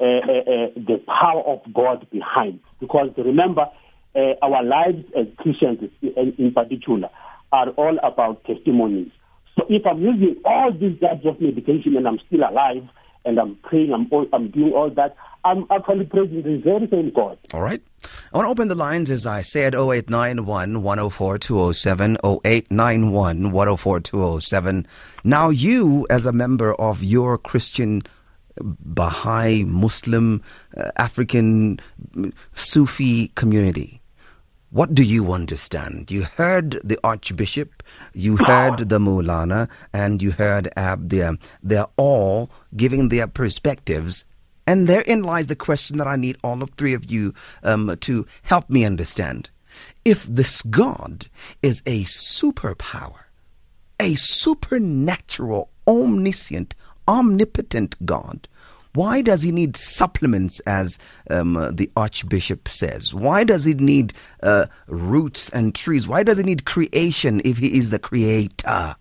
uh, 0.00 0.04
uh, 0.04 0.06
uh 0.06 0.68
the 0.74 1.02
power 1.06 1.42
of 1.42 1.60
God 1.72 2.06
behind. 2.10 2.60
Because 2.80 3.10
remember, 3.16 3.66
uh, 4.14 4.32
our 4.42 4.64
lives 4.64 5.04
as 5.16 5.26
Christians, 5.38 5.90
in 6.02 6.52
particular, 6.54 7.08
are 7.52 7.70
all 7.70 7.98
about 8.02 8.44
testimonies. 8.44 9.10
So 9.56 9.64
if 9.68 9.86
I'm 9.86 10.00
using 10.00 10.36
all 10.44 10.72
these 10.72 10.98
types 11.00 11.26
of 11.26 11.40
medication 11.40 11.96
and 11.96 12.08
I'm 12.08 12.18
still 12.26 12.40
alive, 12.40 12.84
and 13.24 13.38
I'm 13.38 13.56
praying, 13.62 13.92
I'm, 13.92 14.08
all, 14.10 14.26
I'm 14.32 14.50
doing 14.50 14.72
all 14.72 14.90
that. 14.90 15.14
I'm 15.44 15.66
actually 15.70 16.06
praising 16.06 16.42
the 16.42 16.60
very 16.62 16.88
same 16.88 17.12
God. 17.14 17.38
All 17.52 17.60
right. 17.60 17.82
I 18.32 18.36
want 18.36 18.46
to 18.46 18.50
open 18.50 18.68
the 18.68 18.74
lines 18.74 19.10
as 19.10 19.26
I 19.26 19.42
said 19.42 19.74
0891 19.74 20.82
104 20.82 21.38
207, 21.38 22.16
0891 22.24 23.52
104 23.52 24.00
207. 24.00 24.86
Now, 25.24 25.50
you, 25.50 26.06
as 26.10 26.26
a 26.26 26.32
member 26.32 26.74
of 26.74 27.02
your 27.02 27.38
Christian 27.38 28.02
Baha'i, 28.60 29.64
Muslim, 29.64 30.42
uh, 30.76 30.90
African, 30.96 31.80
Sufi 32.54 33.28
community, 33.28 34.01
what 34.72 34.94
do 34.94 35.02
you 35.02 35.32
understand? 35.32 36.10
You 36.10 36.22
heard 36.22 36.80
the 36.82 36.98
Archbishop, 37.04 37.82
you 38.14 38.38
heard 38.38 38.88
the 38.88 38.98
Moulana, 38.98 39.68
and 39.92 40.22
you 40.22 40.30
heard 40.32 40.70
Abdia. 40.76 41.38
They're 41.62 41.86
all 41.98 42.50
giving 42.74 43.10
their 43.10 43.26
perspectives. 43.26 44.24
And 44.66 44.88
therein 44.88 45.24
lies 45.24 45.48
the 45.48 45.56
question 45.56 45.98
that 45.98 46.06
I 46.06 46.16
need 46.16 46.38
all 46.42 46.62
of 46.62 46.70
three 46.70 46.94
of 46.94 47.10
you 47.10 47.34
um, 47.62 47.94
to 48.00 48.26
help 48.44 48.70
me 48.70 48.84
understand. 48.86 49.50
if 50.04 50.24
this 50.24 50.62
God 50.62 51.26
is 51.62 51.82
a 51.86 52.02
superpower, 52.04 53.24
a 54.00 54.14
supernatural, 54.16 55.70
omniscient, 55.86 56.74
omnipotent 57.06 58.04
God, 58.04 58.48
why 58.94 59.22
does 59.22 59.42
he 59.42 59.52
need 59.52 59.76
supplements, 59.76 60.60
as 60.60 60.98
um, 61.30 61.56
uh, 61.56 61.70
the 61.70 61.90
Archbishop 61.96 62.68
says? 62.68 63.14
Why 63.14 63.42
does 63.42 63.64
he 63.64 63.74
need 63.74 64.12
uh, 64.42 64.66
roots 64.86 65.48
and 65.50 65.74
trees? 65.74 66.06
Why 66.06 66.22
does 66.22 66.38
he 66.38 66.44
need 66.44 66.66
creation 66.66 67.40
if 67.44 67.56
he 67.56 67.76
is 67.76 67.90
the 67.90 67.98
creator? 67.98 68.96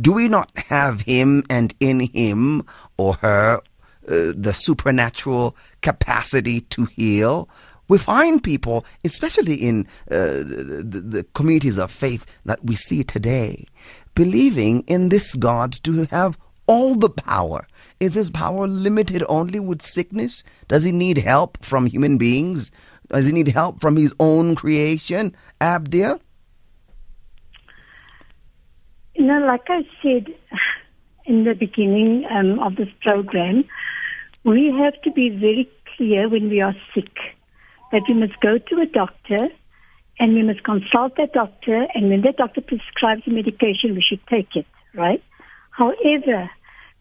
Do 0.00 0.12
we 0.12 0.28
not 0.28 0.50
have 0.56 1.00
him 1.00 1.42
and 1.50 1.74
in 1.80 2.00
him 2.00 2.64
or 2.96 3.14
her 3.14 3.56
uh, 3.56 4.32
the 4.36 4.52
supernatural 4.52 5.56
capacity 5.82 6.60
to 6.62 6.84
heal? 6.86 7.48
We 7.88 7.98
find 7.98 8.42
people, 8.42 8.84
especially 9.02 9.54
in 9.54 9.86
uh, 10.10 10.44
the, 10.44 11.02
the 11.04 11.26
communities 11.34 11.78
of 11.78 11.90
faith 11.90 12.24
that 12.44 12.64
we 12.64 12.76
see 12.76 13.02
today, 13.02 13.66
believing 14.14 14.82
in 14.82 15.08
this 15.08 15.34
God 15.34 15.72
to 15.84 16.04
have 16.04 16.38
all 16.66 16.94
the 16.94 17.08
power 17.08 17.66
is 18.00 18.14
his 18.14 18.30
power 18.30 18.66
limited 18.66 19.24
only 19.28 19.60
with 19.60 19.82
sickness? 19.82 20.44
Does 20.68 20.84
he 20.84 20.92
need 20.92 21.18
help 21.18 21.64
from 21.64 21.86
human 21.86 22.18
beings? 22.18 22.70
Does 23.08 23.24
he 23.24 23.32
need 23.32 23.48
help 23.48 23.80
from 23.80 23.96
his 23.96 24.14
own 24.20 24.54
creation? 24.54 25.34
Abdia? 25.60 26.20
You 29.14 29.24
know, 29.24 29.40
like 29.46 29.64
I 29.68 29.82
said 30.02 30.32
in 31.24 31.44
the 31.44 31.54
beginning 31.54 32.24
um, 32.30 32.58
of 32.60 32.76
this 32.76 32.88
program, 33.02 33.64
we 34.44 34.72
have 34.78 35.00
to 35.02 35.10
be 35.10 35.30
very 35.30 35.68
clear 35.96 36.28
when 36.28 36.48
we 36.48 36.60
are 36.60 36.74
sick 36.94 37.12
that 37.90 38.02
we 38.08 38.14
must 38.14 38.38
go 38.40 38.58
to 38.58 38.80
a 38.80 38.86
doctor 38.86 39.48
and 40.20 40.34
we 40.34 40.42
must 40.42 40.62
consult 40.64 41.16
that 41.16 41.32
doctor, 41.32 41.86
and 41.94 42.10
when 42.10 42.22
that 42.22 42.36
doctor 42.36 42.60
prescribes 42.60 43.22
a 43.26 43.30
medication, 43.30 43.94
we 43.94 44.02
should 44.02 44.20
take 44.26 44.56
it, 44.56 44.66
right? 44.94 45.22
However, 45.70 46.50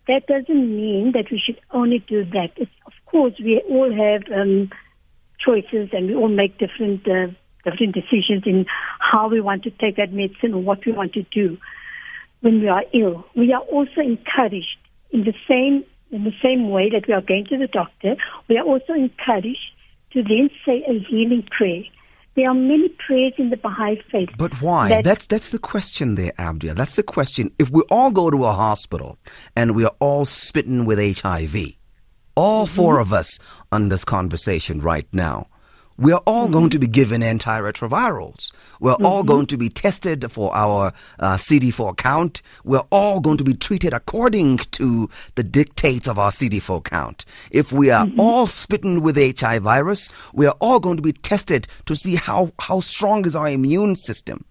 that 0.08 0.26
doesn't 0.28 0.76
mean 0.76 1.12
that 1.14 1.26
we 1.32 1.42
should 1.44 1.60
only 1.72 2.00
do 2.00 2.24
that. 2.26 2.52
It's, 2.56 2.72
of 2.86 2.94
course, 3.06 3.34
we 3.40 3.62
all 3.70 3.92
have 3.92 4.24
um, 4.34 4.70
choices 5.40 5.90
and 5.94 6.08
we 6.08 6.16
all 6.16 6.30
make 6.30 6.58
different 6.58 7.08
uh, 7.08 7.28
different 7.64 7.94
decisions 7.94 8.44
in 8.46 8.66
how 9.00 9.28
we 9.28 9.42
want 9.42 9.64
to 9.64 9.72
take 9.72 9.98
that 9.98 10.14
medicine 10.14 10.54
or 10.54 10.62
what 10.62 10.86
we 10.86 10.92
want 10.92 11.14
to 11.14 11.24
do 11.24 11.58
when 12.42 12.62
we 12.62 12.68
are 12.68 12.84
ill. 12.94 13.26
We 13.36 13.52
are 13.54 13.62
also 13.62 14.02
encouraged 14.02 14.78
in 15.12 15.24
the 15.24 15.34
same 15.48 15.84
in 16.12 16.24
the 16.24 16.34
same 16.42 16.70
way 16.70 16.90
that 16.90 17.08
we 17.08 17.14
are 17.14 17.22
going 17.22 17.46
to 17.50 17.58
the 17.58 17.68
doctor. 17.68 18.16
We 18.48 18.58
are 18.58 18.66
also 18.66 18.94
encouraged 18.94 19.72
to 20.14 20.24
then 20.24 20.50
say 20.66 20.84
a 20.88 21.00
healing 21.10 21.46
prayer 21.52 21.84
there 22.38 22.52
are 22.52 22.54
many 22.54 22.88
prayers 22.90 23.34
in 23.38 23.50
the 23.50 23.58
Baha'i 23.58 24.00
faith. 24.12 24.30
But 24.38 24.62
why? 24.62 24.90
That 24.90 25.04
that's 25.04 25.26
that's 25.26 25.50
the 25.50 25.60
question 25.60 26.16
there, 26.16 26.32
Abdia. 26.34 26.76
That's 26.76 26.96
the 26.96 27.04
question. 27.04 27.52
If 27.58 27.72
we 27.72 27.82
all 27.90 28.12
go 28.12 28.30
to 28.30 28.46
a 28.46 28.54
hospital 28.54 29.18
and 29.56 29.76
we 29.76 29.84
are 29.84 29.96
all 30.00 30.24
smitten 30.24 30.86
with 30.86 31.00
HIV, 31.00 31.56
all 32.36 32.66
mm-hmm. 32.66 32.76
four 32.76 33.00
of 33.00 33.12
us 33.12 33.40
on 33.72 33.90
this 33.90 34.06
conversation 34.06 34.80
right 34.82 35.08
now, 35.12 35.48
we 35.98 36.12
are 36.12 36.22
all 36.26 36.44
mm-hmm. 36.46 36.54
going 36.54 36.70
to 36.70 36.80
be 36.80 36.88
given 36.88 37.22
antiretrovirals. 37.22 38.52
We're 38.80 38.94
mm-hmm. 38.94 39.06
all 39.06 39.24
going 39.24 39.48
to 39.48 39.58
be 39.58 39.70
tested 39.70 40.32
for 40.32 40.56
our 40.56 40.94
uh, 41.20 41.36
CD4 41.36 41.98
count. 41.98 42.42
We're 42.64 42.86
all 42.92 43.20
going 43.20 43.38
to 43.38 43.44
be 43.44 43.56
treated 43.56 43.94
according 43.94 44.58
to 44.58 45.10
the 45.36 45.44
dictates 45.44 46.08
of 46.08 46.20
our 46.20 46.32
CD4 46.32 46.84
count. 46.84 47.26
If 47.52 47.72
we 47.72 47.90
are 47.90 48.06
mm-hmm. 48.06 48.20
all 48.20 48.48
smitten 48.48 49.02
with 49.02 49.18
HIV 49.18 49.64
virus, 49.64 50.10
we 50.34 50.46
are 50.46 50.56
all 50.60 50.80
going 50.80 50.98
to 50.98 51.04
be 51.04 51.14
tested 51.14 51.68
to 51.86 51.96
see 51.96 52.16
how, 52.16 52.52
how 52.60 52.80
strong 52.80 53.26
is 53.26 53.36
our 53.36 53.50
immune 53.50 53.96
system 53.96 54.46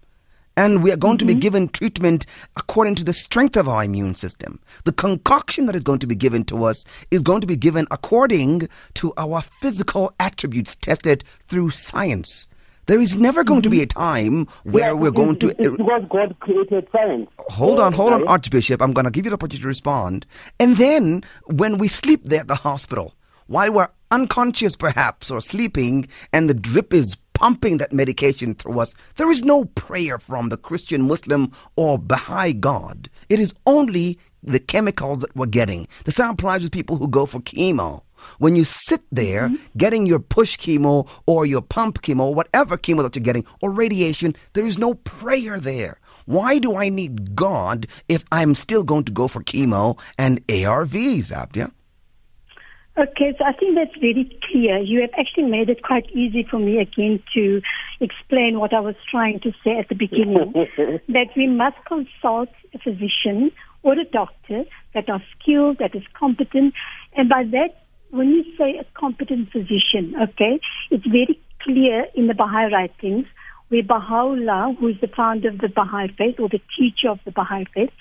and 0.57 0.83
we 0.83 0.91
are 0.91 0.97
going 0.97 1.13
mm-hmm. 1.13 1.19
to 1.19 1.25
be 1.25 1.33
mm-hmm. 1.33 1.39
given 1.39 1.69
treatment 1.69 2.25
according 2.57 2.95
to 2.95 3.03
the 3.05 3.13
strength 3.13 3.55
of 3.55 3.69
our 3.69 3.83
immune 3.83 4.15
system. 4.15 4.59
The 4.83 4.91
concoction 4.91 5.67
that 5.67 5.75
is 5.75 5.83
going 5.83 5.99
to 5.99 6.07
be 6.07 6.15
given 6.15 6.43
to 6.45 6.65
us 6.65 6.83
is 7.11 7.21
going 7.21 7.41
to 7.41 7.47
be 7.47 7.55
given 7.55 7.87
according 7.91 8.67
to 8.95 9.13
our 9.15 9.41
physical 9.41 10.11
attributes 10.19 10.75
tested 10.75 11.23
through 11.47 11.69
science. 11.69 12.47
There 12.87 13.01
is 13.01 13.17
never 13.17 13.43
going 13.43 13.61
mm-hmm. 13.61 13.63
to 13.63 13.69
be 13.69 13.81
a 13.81 13.85
time 13.85 14.47
where 14.63 14.85
yeah, 14.85 14.91
we're 14.93 15.11
going 15.11 15.37
to. 15.39 15.47
because 15.47 16.05
God 16.09 16.35
created 16.39 16.87
science. 16.91 17.29
Hold 17.49 17.79
on, 17.79 17.93
hold 17.93 18.13
on, 18.13 18.27
Archbishop. 18.27 18.81
I'm 18.81 18.93
going 18.93 19.05
to 19.05 19.11
give 19.11 19.25
you 19.25 19.29
the 19.29 19.35
opportunity 19.35 19.61
to 19.61 19.67
respond. 19.67 20.25
And 20.59 20.77
then 20.77 21.23
when 21.45 21.77
we 21.77 21.87
sleep 21.87 22.23
there 22.23 22.41
at 22.41 22.47
the 22.47 22.55
hospital, 22.55 23.13
while 23.47 23.71
we're 23.71 23.89
unconscious 24.09 24.75
perhaps 24.75 25.29
or 25.29 25.41
sleeping, 25.41 26.07
and 26.31 26.49
the 26.49 26.53
drip 26.53 26.93
is 26.93 27.17
pumping 27.37 27.77
that 27.77 27.93
medication 27.93 28.55
through 28.55 28.79
us. 28.79 28.95
There 29.17 29.29
is 29.29 29.43
no 29.43 29.65
prayer 29.65 30.17
from 30.17 30.49
the 30.49 30.57
Christian, 30.57 31.07
Muslim, 31.07 31.51
or 31.75 31.99
Baha'i 31.99 32.51
God. 32.51 33.11
It 33.29 33.39
is 33.39 33.53
only 33.67 34.17
the 34.41 34.59
chemicals 34.59 35.21
that 35.21 35.35
we're 35.35 35.45
getting. 35.45 35.85
The 36.05 36.11
same 36.11 36.31
applies 36.31 36.63
with 36.63 36.71
people 36.71 36.97
who 36.97 37.07
go 37.07 37.27
for 37.27 37.39
chemo. 37.39 38.01
When 38.39 38.55
you 38.55 38.63
sit 38.63 39.03
there 39.11 39.49
mm-hmm. 39.49 39.77
getting 39.77 40.07
your 40.07 40.17
push 40.17 40.57
chemo 40.57 41.07
or 41.27 41.45
your 41.45 41.61
pump 41.61 42.01
chemo, 42.01 42.33
whatever 42.33 42.75
chemo 42.75 43.03
that 43.03 43.15
you're 43.15 43.21
getting, 43.21 43.45
or 43.61 43.69
radiation, 43.69 44.35
there 44.53 44.65
is 44.65 44.79
no 44.79 44.95
prayer 44.95 45.59
there. 45.59 45.99
Why 46.25 46.57
do 46.57 46.75
I 46.75 46.89
need 46.89 47.35
God 47.35 47.85
if 48.09 48.25
I'm 48.31 48.55
still 48.55 48.83
going 48.83 49.03
to 49.03 49.11
go 49.11 49.27
for 49.27 49.43
chemo 49.43 49.99
and 50.17 50.45
ARVs, 50.47 51.31
Abdia? 51.31 51.71
Okay, 52.97 53.35
so 53.37 53.45
I 53.45 53.53
think 53.53 53.75
that's 53.75 53.95
very 53.99 54.25
clear. 54.49 54.79
You 54.79 55.01
have 55.01 55.11
actually 55.19 55.43
made 55.43 55.69
it 55.69 55.83
quite 55.83 56.09
easy 56.11 56.47
for 56.49 56.57
me 56.57 56.79
again 56.79 57.21
to 57.35 57.61
explain 57.99 58.59
what 58.59 58.73
I 58.73 58.79
was 58.79 58.95
trying 59.09 59.39
to 59.41 59.51
say 59.63 59.77
at 59.77 59.87
the 59.87 59.95
beginning. 59.95 60.51
that 61.07 61.27
we 61.35 61.47
must 61.47 61.77
consult 61.85 62.49
a 62.73 62.79
physician 62.79 63.51
or 63.83 63.93
a 63.93 64.03
doctor 64.03 64.63
that 64.95 65.09
are 65.09 65.21
skilled, 65.39 65.77
that 65.77 65.95
is 65.95 66.01
competent. 66.17 66.73
And 67.15 67.29
by 67.29 67.43
that, 67.51 67.85
when 68.09 68.29
you 68.29 68.43
say 68.57 68.79
a 68.79 68.85
competent 68.99 69.51
physician, 69.51 70.15
okay, 70.19 70.59
it's 70.89 71.05
very 71.05 71.39
clear 71.61 72.07
in 72.15 72.25
the 72.25 72.33
Baha'i 72.33 72.71
writings 72.73 73.27
where 73.69 73.83
Baha'u'llah, 73.83 74.77
who 74.79 74.87
is 74.87 74.95
the 75.01 75.07
founder 75.07 75.49
of 75.49 75.59
the 75.59 75.67
Baha'i 75.67 76.07
faith 76.17 76.39
or 76.39 76.49
the 76.49 76.61
teacher 76.75 77.09
of 77.09 77.19
the 77.25 77.31
Baha'i 77.31 77.65
faith, 77.75 77.91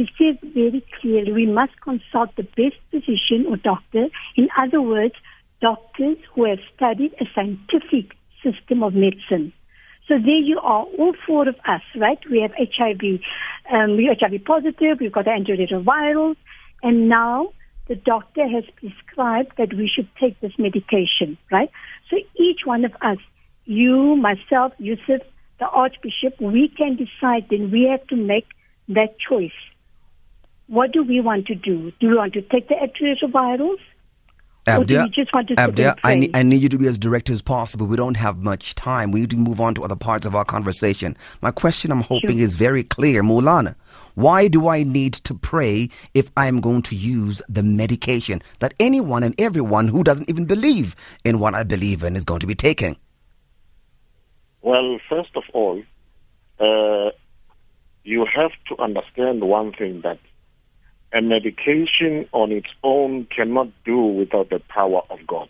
he 0.00 0.08
says 0.16 0.36
very 0.54 0.82
clearly 0.98 1.32
we 1.32 1.46
must 1.46 1.78
consult 1.82 2.34
the 2.36 2.42
best 2.42 2.76
physician 2.90 3.44
or 3.46 3.56
doctor. 3.56 4.06
In 4.34 4.48
other 4.56 4.80
words, 4.80 5.14
doctors 5.60 6.16
who 6.34 6.48
have 6.48 6.58
studied 6.74 7.12
a 7.20 7.26
scientific 7.34 8.16
system 8.42 8.82
of 8.82 8.94
medicine. 8.94 9.52
So 10.08 10.14
there 10.14 10.40
you 10.50 10.58
are, 10.58 10.84
all 10.84 11.12
four 11.26 11.46
of 11.46 11.56
us, 11.68 11.82
right? 11.96 12.18
We 12.30 12.40
have 12.40 12.52
HIV, 12.56 13.20
um, 13.70 13.96
we're 13.96 14.14
HIV 14.18 14.44
positive, 14.46 14.98
we've 15.00 15.12
got 15.12 15.26
antiretrovirals, 15.26 16.36
and 16.82 17.10
now 17.10 17.52
the 17.86 17.94
doctor 17.94 18.48
has 18.48 18.64
prescribed 18.76 19.52
that 19.58 19.74
we 19.74 19.86
should 19.94 20.08
take 20.18 20.40
this 20.40 20.52
medication, 20.58 21.36
right? 21.52 21.70
So 22.08 22.16
each 22.36 22.60
one 22.64 22.86
of 22.86 22.92
us, 23.02 23.18
you, 23.66 24.16
myself, 24.16 24.72
Yusuf, 24.78 25.20
the 25.58 25.66
Archbishop, 25.66 26.40
we 26.40 26.68
can 26.74 26.96
decide 26.96 27.48
then 27.50 27.70
we 27.70 27.86
have 27.90 28.06
to 28.06 28.16
make 28.16 28.46
that 28.88 29.18
choice 29.18 29.52
what 30.70 30.92
do 30.92 31.02
we 31.02 31.20
want 31.20 31.46
to 31.46 31.54
do? 31.56 31.90
Do 31.98 32.08
we 32.08 32.14
want 32.14 32.32
to 32.34 32.42
take 32.42 32.68
the 32.68 32.76
antiretrovirals? 32.76 33.78
Abdia, 34.66 35.08
Abdia 35.56 35.96
I, 36.04 36.14
need, 36.14 36.36
I 36.36 36.44
need 36.44 36.62
you 36.62 36.68
to 36.68 36.78
be 36.78 36.86
as 36.86 36.96
direct 36.96 37.28
as 37.28 37.42
possible. 37.42 37.86
We 37.86 37.96
don't 37.96 38.16
have 38.16 38.38
much 38.38 38.76
time. 38.76 39.10
We 39.10 39.20
need 39.20 39.30
to 39.30 39.36
move 39.36 39.60
on 39.60 39.74
to 39.74 39.82
other 39.82 39.96
parts 39.96 40.26
of 40.26 40.36
our 40.36 40.44
conversation. 40.44 41.16
My 41.42 41.50
question, 41.50 41.90
I'm 41.90 42.02
hoping, 42.02 42.36
sure. 42.36 42.44
is 42.44 42.54
very 42.54 42.84
clear. 42.84 43.24
Moulana, 43.24 43.74
why 44.14 44.46
do 44.46 44.68
I 44.68 44.84
need 44.84 45.14
to 45.14 45.34
pray 45.34 45.88
if 46.14 46.30
I'm 46.36 46.60
going 46.60 46.82
to 46.82 46.94
use 46.94 47.42
the 47.48 47.64
medication 47.64 48.40
that 48.60 48.72
anyone 48.78 49.24
and 49.24 49.34
everyone 49.40 49.88
who 49.88 50.04
doesn't 50.04 50.30
even 50.30 50.44
believe 50.44 50.94
in 51.24 51.40
what 51.40 51.54
I 51.54 51.64
believe 51.64 52.04
in 52.04 52.14
is 52.14 52.24
going 52.24 52.40
to 52.40 52.46
be 52.46 52.54
taking? 52.54 52.96
Well, 54.62 55.00
first 55.08 55.30
of 55.34 55.42
all, 55.52 55.82
uh, 56.60 57.10
you 58.04 58.24
have 58.32 58.52
to 58.68 58.80
understand 58.80 59.42
one 59.42 59.72
thing 59.72 60.02
that 60.02 60.18
a 61.12 61.20
medication 61.20 62.28
on 62.32 62.52
its 62.52 62.68
own 62.82 63.26
cannot 63.26 63.68
do 63.84 63.98
without 63.98 64.50
the 64.50 64.60
power 64.68 65.02
of 65.10 65.18
God. 65.26 65.48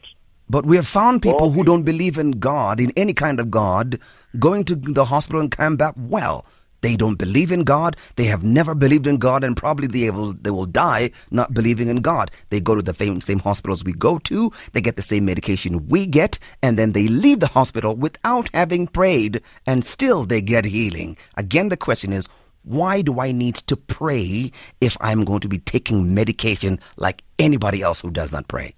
But 0.48 0.66
we 0.66 0.76
have 0.76 0.88
found 0.88 1.22
people 1.22 1.48
God 1.48 1.54
who 1.54 1.64
don't 1.64 1.82
believe 1.84 2.18
in 2.18 2.32
God, 2.32 2.80
in 2.80 2.92
any 2.96 3.14
kind 3.14 3.38
of 3.38 3.50
God, 3.50 4.00
going 4.38 4.64
to 4.64 4.74
the 4.74 5.04
hospital 5.04 5.40
and 5.40 5.50
come 5.50 5.76
back 5.76 5.94
well. 5.96 6.44
They 6.80 6.96
don't 6.96 7.16
believe 7.16 7.52
in 7.52 7.64
God. 7.64 7.96
They 8.16 8.24
have 8.24 8.42
never 8.42 8.74
believed 8.74 9.06
in 9.06 9.18
God, 9.18 9.44
and 9.44 9.56
probably 9.56 9.86
they 9.86 10.10
will 10.10 10.32
they 10.32 10.50
will 10.50 10.66
die 10.66 11.10
not 11.30 11.52
believing 11.52 11.88
in 11.88 12.00
God. 12.00 12.30
They 12.48 12.60
go 12.60 12.74
to 12.74 12.82
the 12.82 12.94
same, 12.94 13.20
same 13.20 13.40
hospitals 13.40 13.84
we 13.84 13.92
go 13.92 14.18
to. 14.20 14.50
They 14.72 14.80
get 14.80 14.96
the 14.96 15.02
same 15.02 15.24
medication 15.26 15.88
we 15.88 16.06
get, 16.06 16.38
and 16.62 16.78
then 16.78 16.92
they 16.92 17.06
leave 17.06 17.40
the 17.40 17.48
hospital 17.48 17.94
without 17.94 18.48
having 18.54 18.86
prayed, 18.86 19.42
and 19.66 19.84
still 19.84 20.24
they 20.24 20.40
get 20.40 20.64
healing. 20.64 21.16
Again, 21.36 21.68
the 21.68 21.76
question 21.76 22.12
is, 22.12 22.28
why 22.62 23.02
do 23.02 23.20
I 23.20 23.32
need 23.32 23.54
to 23.56 23.76
pray 23.76 24.52
if 24.80 24.96
I'm 25.00 25.24
going 25.24 25.40
to 25.40 25.48
be 25.48 25.58
taking 25.58 26.14
medication 26.14 26.78
like 26.96 27.22
anybody 27.38 27.82
else 27.82 28.00
who 28.00 28.10
does 28.10 28.32
not 28.32 28.48
pray? 28.48 28.74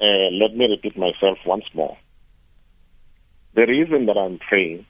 Uh, 0.00 0.30
let 0.32 0.54
me 0.54 0.66
repeat 0.66 0.96
myself 0.96 1.38
once 1.46 1.64
more. 1.74 1.96
The 3.54 3.66
reason 3.66 4.06
that 4.06 4.16
I'm 4.16 4.38
praying, 4.38 4.86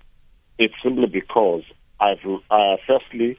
it's 0.59 0.75
simply 0.83 1.07
because 1.07 1.63
I've, 2.01 2.19
uh, 2.51 2.77
firstly, 2.87 3.39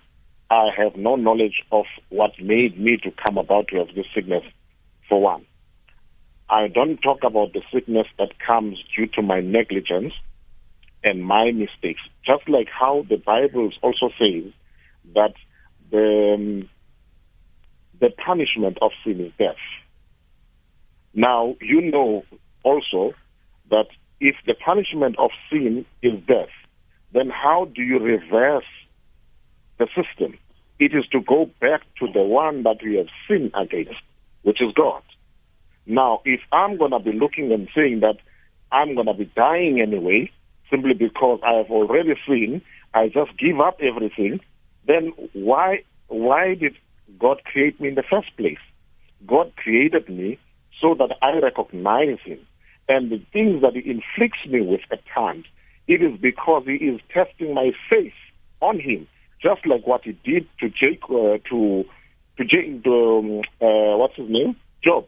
I 0.50 0.70
have 0.76 0.96
no 0.96 1.16
knowledge 1.16 1.62
of 1.72 1.86
what 2.10 2.32
made 2.42 2.80
me 2.80 2.98
to 3.04 3.12
come 3.12 3.38
about 3.38 3.68
to 3.68 3.78
have 3.78 3.94
this 3.94 4.08
sickness, 4.16 4.44
for 5.08 5.22
one. 5.22 5.46
I 6.50 6.68
don't 6.68 6.98
talk 6.98 7.24
about 7.24 7.54
the 7.54 7.62
sickness 7.72 8.08
that 8.18 8.40
comes 8.40 8.84
due 8.96 9.06
to 9.08 9.22
my 9.22 9.42
negligence 9.42 10.14
and 11.04 11.24
my 11.24 11.52
mistakes. 11.52 12.02
Just 12.26 12.48
like 12.48 12.68
how 12.68 13.06
the 13.10 13.18
Bible 13.18 13.72
also 13.82 14.10
says 14.20 14.52
that 15.16 15.34
the, 15.92 16.36
um, 16.36 16.70
the 18.00 18.10
punishment 18.26 18.78
of 18.82 18.92
sin 19.04 19.20
is 19.20 19.32
death. 19.38 19.56
Now, 21.14 21.56
you 21.62 21.82
know 21.82 22.24
also 22.64 23.14
that 23.70 23.88
if 24.20 24.36
the 24.46 24.54
punishment 24.54 25.18
of 25.18 25.32
sin 25.52 25.86
is 26.02 26.14
death, 26.28 26.50
then 27.14 27.30
how 27.30 27.66
do 27.74 27.82
you 27.82 28.00
reverse 28.00 28.66
the 29.78 29.88
system? 29.88 30.38
It 30.80 30.94
is 30.94 31.06
to 31.12 31.22
go 31.22 31.50
back 31.60 31.82
to 32.00 32.08
the 32.12 32.22
one 32.22 32.64
that 32.64 32.78
we 32.84 32.96
have 32.96 33.08
sinned 33.28 33.52
against, 33.56 34.00
which 34.44 34.62
is 34.62 34.74
God. 34.76 35.02
Now, 35.86 36.22
if 36.24 36.42
I'm 36.52 36.78
going 36.78 36.92
to 36.92 37.00
be 37.00 37.12
looking 37.12 37.52
and 37.52 37.68
saying 37.76 38.02
that 38.02 38.18
I'm 38.72 38.94
going 38.96 39.08
to 39.08 39.14
be 39.14 39.26
dying 39.26 39.82
anyway, 39.82 40.32
simply 40.70 40.94
because 40.94 41.40
I 41.44 41.54
have 41.54 41.70
already 41.70 42.16
seen, 42.28 42.62
I 42.94 43.08
just 43.08 43.38
give 43.38 43.60
up 43.60 43.80
everything, 43.82 44.40
then 44.88 45.12
why 45.34 45.84
why 46.08 46.56
did 46.56 46.76
God 47.20 47.42
create 47.46 47.80
me 47.80 47.90
in 47.90 47.96
the 47.96 48.04
first 48.10 48.36
place? 48.38 48.58
God 49.28 49.52
created 49.58 50.10
me 50.10 50.40
so 50.82 50.96
that 50.96 51.16
I 51.22 51.40
recognize 51.40 52.20
Him. 52.24 52.40
And 52.88 53.12
the 53.12 53.22
things 53.32 53.62
that 53.62 53.74
He 53.74 53.90
inflicts 53.90 54.46
me 54.48 54.62
with 54.62 54.82
at 54.92 55.02
times, 55.14 55.46
it 55.88 56.02
is 56.02 56.20
because 56.20 56.64
He 56.66 56.74
is 56.74 57.00
testing 57.14 57.54
my 57.54 57.72
faith 57.90 58.14
on 58.62 58.80
Him, 58.80 59.08
just 59.42 59.66
like 59.66 59.86
what 59.86 60.04
He 60.04 60.14
did 60.24 60.48
to 60.60 60.70
Jake, 60.70 61.04
uh, 61.10 61.38
to 61.50 61.86
to 62.38 62.46
Jake, 62.46 62.86
um, 62.88 63.42
uh, 63.62 63.98
what's 63.98 64.16
his 64.16 64.30
name, 64.30 64.56
Job, 64.82 65.06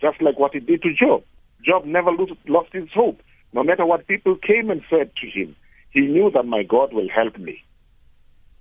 just 0.00 0.20
like 0.20 0.36
what 0.36 0.52
He 0.52 0.60
did 0.60 0.82
to 0.82 0.92
Job. 0.92 1.22
Job 1.64 1.84
never 1.84 2.10
lost 2.46 2.72
his 2.72 2.88
hope, 2.94 3.20
no 3.56 3.64
matter 3.64 3.86
what 3.86 4.06
people 4.06 4.36
came 4.36 4.70
and 4.70 4.82
said 4.90 5.10
to 5.16 5.26
him. 5.26 5.56
He 5.88 6.02
knew 6.02 6.30
that 6.32 6.44
my 6.44 6.62
God 6.62 6.92
will 6.92 7.08
help 7.08 7.38
me. 7.38 7.64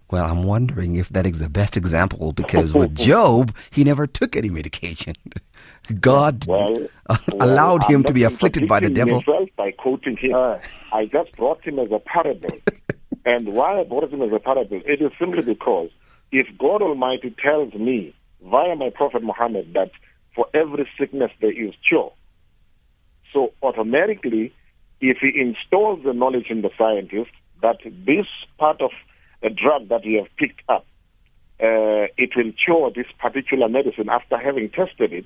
Well, 0.09 0.25
I'm 0.25 0.43
wondering 0.43 0.95
if 0.95 1.09
that 1.09 1.25
is 1.25 1.39
the 1.39 1.49
best 1.49 1.75
example 1.75 2.31
because 2.31 2.73
with 2.73 2.95
Job, 3.09 3.53
he 3.71 3.83
never 3.83 4.07
took 4.07 4.37
any 4.37 4.49
medication. 4.49 5.15
God 5.99 6.47
well, 6.47 6.87
allowed 7.33 7.81
well, 7.81 7.89
him 7.89 8.03
to 8.05 8.13
be 8.13 8.23
afflicted 8.23 8.69
by 8.69 8.79
the 8.79 8.89
devil. 8.89 9.21
By 9.57 9.71
quoting 9.71 10.15
him, 10.15 10.33
uh. 10.33 10.59
I 10.93 11.07
just 11.07 11.35
brought 11.35 11.61
him 11.61 11.77
as 11.79 11.91
a 11.91 11.99
parable. 11.99 12.57
and 13.25 13.53
why 13.53 13.81
I 13.81 13.83
brought 13.83 14.13
him 14.13 14.21
as 14.21 14.31
a 14.31 14.39
parable, 14.39 14.81
it 14.85 15.01
is 15.01 15.11
simply 15.19 15.41
because 15.41 15.89
if 16.31 16.47
God 16.57 16.81
Almighty 16.81 17.35
tells 17.43 17.73
me 17.73 18.15
via 18.41 18.75
my 18.77 18.91
Prophet 18.91 19.23
Muhammad 19.23 19.73
that 19.73 19.91
for 20.35 20.47
every 20.53 20.87
sickness 20.97 21.31
there 21.41 21.51
is 21.51 21.73
cure, 21.85 22.13
so 23.33 23.51
automatically, 23.61 24.53
if 25.01 25.17
he 25.17 25.39
installs 25.39 26.03
the 26.03 26.13
knowledge 26.13 26.47
in 26.49 26.61
the 26.61 26.71
scientist 26.77 27.31
that 27.61 27.77
this 27.83 28.27
part 28.57 28.81
of 28.81 28.91
a 29.43 29.49
drug 29.49 29.89
that 29.89 30.05
you 30.05 30.19
have 30.19 30.35
picked 30.37 30.61
up, 30.69 30.85
uh, 31.59 32.11
it 32.17 32.31
will 32.35 32.51
cure 32.63 32.91
this 32.93 33.07
particular 33.19 33.69
medicine 33.69 34.09
after 34.09 34.37
having 34.37 34.69
tested 34.69 35.13
it. 35.13 35.25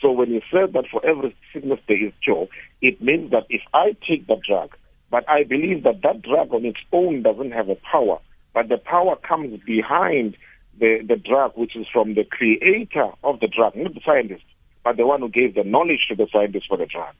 So 0.00 0.12
when 0.12 0.30
you 0.30 0.40
said 0.50 0.72
that 0.74 0.84
for 0.90 1.04
every 1.04 1.36
sickness 1.52 1.80
there 1.88 2.04
is 2.04 2.12
cure, 2.22 2.48
it 2.80 3.02
means 3.02 3.30
that 3.30 3.46
if 3.48 3.62
I 3.74 3.96
take 4.08 4.26
the 4.26 4.36
drug, 4.46 4.76
but 5.10 5.28
I 5.28 5.44
believe 5.44 5.82
that 5.84 6.02
that 6.02 6.22
drug 6.22 6.52
on 6.52 6.64
its 6.64 6.80
own 6.92 7.22
doesn't 7.22 7.52
have 7.52 7.68
a 7.68 7.76
power, 7.76 8.18
but 8.54 8.68
the 8.68 8.78
power 8.78 9.16
comes 9.16 9.60
behind 9.64 10.36
the, 10.78 10.98
the 11.06 11.16
drug, 11.16 11.52
which 11.56 11.76
is 11.76 11.86
from 11.92 12.14
the 12.14 12.24
creator 12.24 13.10
of 13.24 13.40
the 13.40 13.48
drug, 13.48 13.74
not 13.74 13.94
the 13.94 14.00
scientist, 14.04 14.44
but 14.84 14.96
the 14.96 15.06
one 15.06 15.20
who 15.20 15.28
gave 15.28 15.54
the 15.54 15.64
knowledge 15.64 16.06
to 16.08 16.14
the 16.14 16.28
scientist 16.32 16.66
for 16.68 16.76
the 16.76 16.86
drug. 16.86 17.14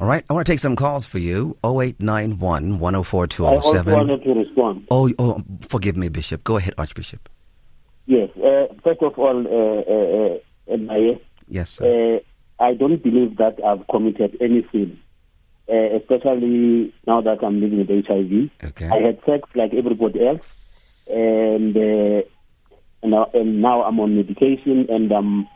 All 0.00 0.06
right, 0.06 0.24
I 0.30 0.32
want 0.32 0.46
to 0.46 0.52
take 0.52 0.60
some 0.60 0.76
calls 0.76 1.04
for 1.04 1.18
you. 1.18 1.54
0891 1.62 2.78
104 2.78 3.26
207. 3.26 3.92
I 3.92 3.96
wanted 3.96 4.24
to 4.24 4.32
respond. 4.32 4.86
Oh, 4.90 5.12
oh, 5.18 5.44
forgive 5.68 5.94
me, 5.94 6.08
Bishop. 6.08 6.42
Go 6.42 6.56
ahead, 6.56 6.72
Archbishop. 6.78 7.28
Yes. 8.06 8.30
Uh, 8.38 8.72
first 8.82 9.02
of 9.02 9.18
all, 9.18 9.46
uh, 9.46 10.72
uh, 10.72 10.74
uh 10.74 11.18
yes, 11.48 11.78
uh, 11.82 12.18
I 12.58 12.72
don't 12.72 13.02
believe 13.02 13.36
that 13.36 13.62
I've 13.62 13.86
committed 13.88 14.38
any 14.40 14.66
sin, 14.72 14.98
uh, 15.68 15.96
especially 15.98 16.94
now 17.06 17.20
that 17.20 17.44
I'm 17.44 17.60
living 17.60 17.86
with 17.86 18.06
HIV. 18.06 18.70
Okay. 18.70 18.88
I 18.88 19.06
had 19.06 19.18
sex 19.26 19.50
like 19.54 19.74
everybody 19.74 20.26
else, 20.26 20.40
and 21.08 21.76
and 21.76 22.24
now, 23.04 23.30
and 23.34 23.60
now 23.60 23.82
I'm 23.82 24.00
on 24.00 24.16
medication, 24.16 24.86
and 24.88 25.12
um, 25.12 25.46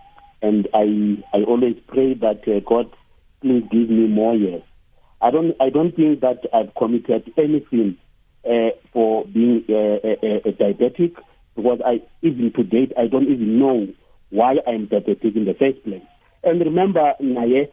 and 0.42 0.68
I 0.74 1.16
I 1.32 1.44
always 1.44 1.76
pray 1.88 2.12
that 2.12 2.44
God 2.66 2.94
please 3.44 3.62
give 3.70 3.90
me 3.90 4.08
more 4.08 4.34
years. 4.34 4.62
I 5.20 5.30
don't 5.30 5.54
I 5.60 5.68
don't 5.68 5.94
think 5.94 6.20
that 6.20 6.40
I've 6.52 6.74
committed 6.74 7.30
anything 7.36 7.98
uh, 8.44 8.70
for 8.92 9.26
being 9.26 9.64
a, 9.68 10.00
a, 10.02 10.48
a, 10.48 10.52
diabetic 10.52 11.14
because 11.54 11.80
I 11.84 12.02
even 12.22 12.52
to 12.56 12.62
date 12.62 12.92
I 12.96 13.06
don't 13.06 13.24
even 13.28 13.58
know 13.58 13.88
why 14.30 14.54
I'm 14.66 14.86
diabetic 14.86 15.36
in 15.36 15.44
the 15.44 15.54
first 15.58 15.84
place. 15.84 16.02
And 16.42 16.60
remember, 16.60 17.12
Naye, 17.22 17.68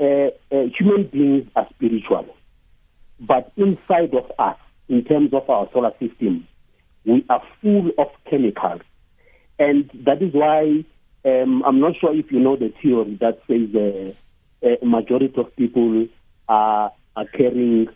uh, 0.00 0.30
uh, 0.54 0.64
human 0.76 1.08
beings 1.12 1.48
are 1.54 1.68
spiritual, 1.74 2.26
but 3.20 3.52
inside 3.56 4.14
of 4.14 4.30
us, 4.38 4.56
in 4.88 5.04
terms 5.04 5.32
of 5.32 5.48
our 5.48 5.68
solar 5.72 5.92
system, 6.00 6.46
we 7.06 7.24
are 7.30 7.42
full 7.60 7.90
of 7.98 8.08
chemicals, 8.28 8.82
and 9.58 9.88
that 10.04 10.20
is 10.20 10.32
why 10.34 10.84
um, 11.24 11.62
I'm 11.64 11.80
not 11.80 11.94
sure 12.00 12.14
if 12.14 12.30
you 12.30 12.40
know 12.40 12.56
the 12.56 12.72
theory 12.82 13.16
that 13.20 13.38
says 13.46 14.14
uh, 14.64 14.76
a 14.82 14.86
majority 14.86 15.34
of 15.36 15.54
people 15.56 16.06
are, 16.48 16.92
are 17.16 17.26
carrying 17.26 17.88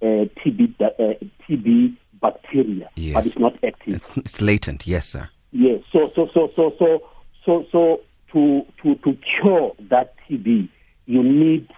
uh, 0.00 0.26
TB, 0.40 0.80
uh, 0.80 1.14
TB 1.48 1.96
bacteria, 2.20 2.90
yes. 2.96 3.14
but 3.14 3.26
it's 3.26 3.38
not 3.38 3.54
active. 3.64 3.94
It's, 3.94 4.16
it's, 4.16 4.40
latent, 4.40 4.86
yes, 4.86 5.08
sir. 5.08 5.28
Yes. 5.52 5.82
So, 5.92 6.10
so, 6.14 6.28
so, 6.32 6.50
so, 6.56 6.72
so, 6.78 7.02
so, 7.44 7.66
so 7.70 8.00
to 8.32 8.62
to 8.82 8.94
to 8.96 9.16
cure 9.40 9.72
that 9.90 10.14
TB, 10.28 10.68
you 11.06 11.22
need 11.22 11.68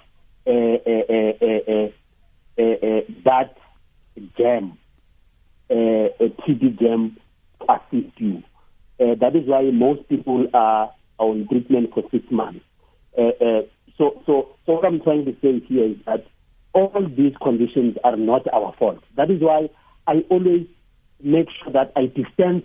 uh, 0.46 0.50
uh, 0.50 1.88
uh, 2.56 3.00
that 3.24 3.56
germ, 4.38 4.78
a 5.70 6.10
TB 6.20 6.78
germ, 6.78 7.16
to 7.60 7.72
assist 7.72 8.20
you. 8.20 8.42
that 8.98 9.34
is 9.34 9.46
why 9.48 9.62
most 9.70 10.08
people 10.08 10.46
are 10.54 10.92
on 11.18 11.48
treatment 11.48 11.92
for 11.94 12.04
six 12.10 12.24
months. 12.30 12.64
I'm 14.84 15.00
trying 15.00 15.24
to 15.24 15.32
say 15.42 15.60
here 15.66 15.84
is 15.90 15.96
that 16.06 16.26
all 16.72 17.06
these 17.16 17.34
conditions 17.42 17.96
are 18.04 18.16
not 18.16 18.42
our 18.52 18.74
fault. 18.78 19.02
That 19.16 19.30
is 19.30 19.40
why 19.40 19.70
I 20.06 20.24
always 20.28 20.66
make 21.22 21.46
sure 21.62 21.72
that 21.72 21.92
I 21.96 22.06
distance 22.06 22.64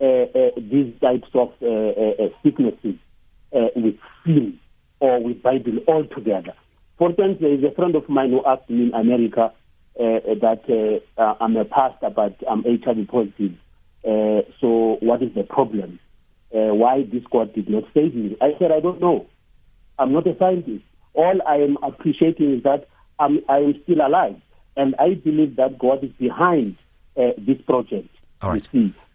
uh, 0.00 0.04
uh, 0.04 0.50
these 0.56 0.94
types 1.00 1.28
of 1.34 1.50
uh, 1.62 1.66
uh, 1.66 2.24
uh 2.24 2.28
sicknesses 2.42 2.96
uh, 3.52 3.68
with 3.74 3.96
sin 4.24 4.58
or 5.00 5.22
with 5.22 5.42
Bible 5.42 5.78
altogether. 5.88 6.52
For 6.98 7.10
instance, 7.10 7.38
there 7.40 7.54
is 7.54 7.64
a 7.64 7.74
friend 7.74 7.94
of 7.94 8.08
mine 8.08 8.30
who 8.30 8.44
asked 8.44 8.68
me 8.68 8.88
in 8.88 8.94
America 8.94 9.52
that 9.96 11.00
I'm 11.16 11.56
a 11.56 11.64
pastor, 11.64 12.10
but 12.10 12.36
I'm 12.48 12.64
HIV 12.64 13.08
positive. 13.08 13.54
so 14.60 14.98
what 15.00 15.22
is 15.22 15.34
the 15.34 15.44
problem? 15.44 16.00
why 16.50 17.02
this 17.12 17.22
God 17.30 17.54
did 17.54 17.68
not 17.68 17.84
save 17.94 18.14
me? 18.14 18.36
I 18.40 18.50
said, 18.58 18.72
I 18.72 18.80
don't 18.80 19.00
know. 19.00 19.26
I'm 19.98 20.12
not 20.12 20.26
a 20.26 20.36
scientist. 20.38 20.84
All 21.18 21.40
I 21.46 21.56
am 21.56 21.76
appreciating 21.82 22.58
is 22.58 22.62
that 22.62 22.86
I'm, 23.18 23.40
I 23.48 23.58
am 23.58 23.74
still 23.82 24.06
alive. 24.06 24.36
And 24.76 24.94
I 25.00 25.14
believe 25.14 25.56
that 25.56 25.76
God 25.76 26.04
is 26.04 26.12
behind 26.12 26.76
uh, 27.16 27.30
this 27.36 27.60
project. 27.62 28.08
All 28.40 28.50
right. 28.50 28.64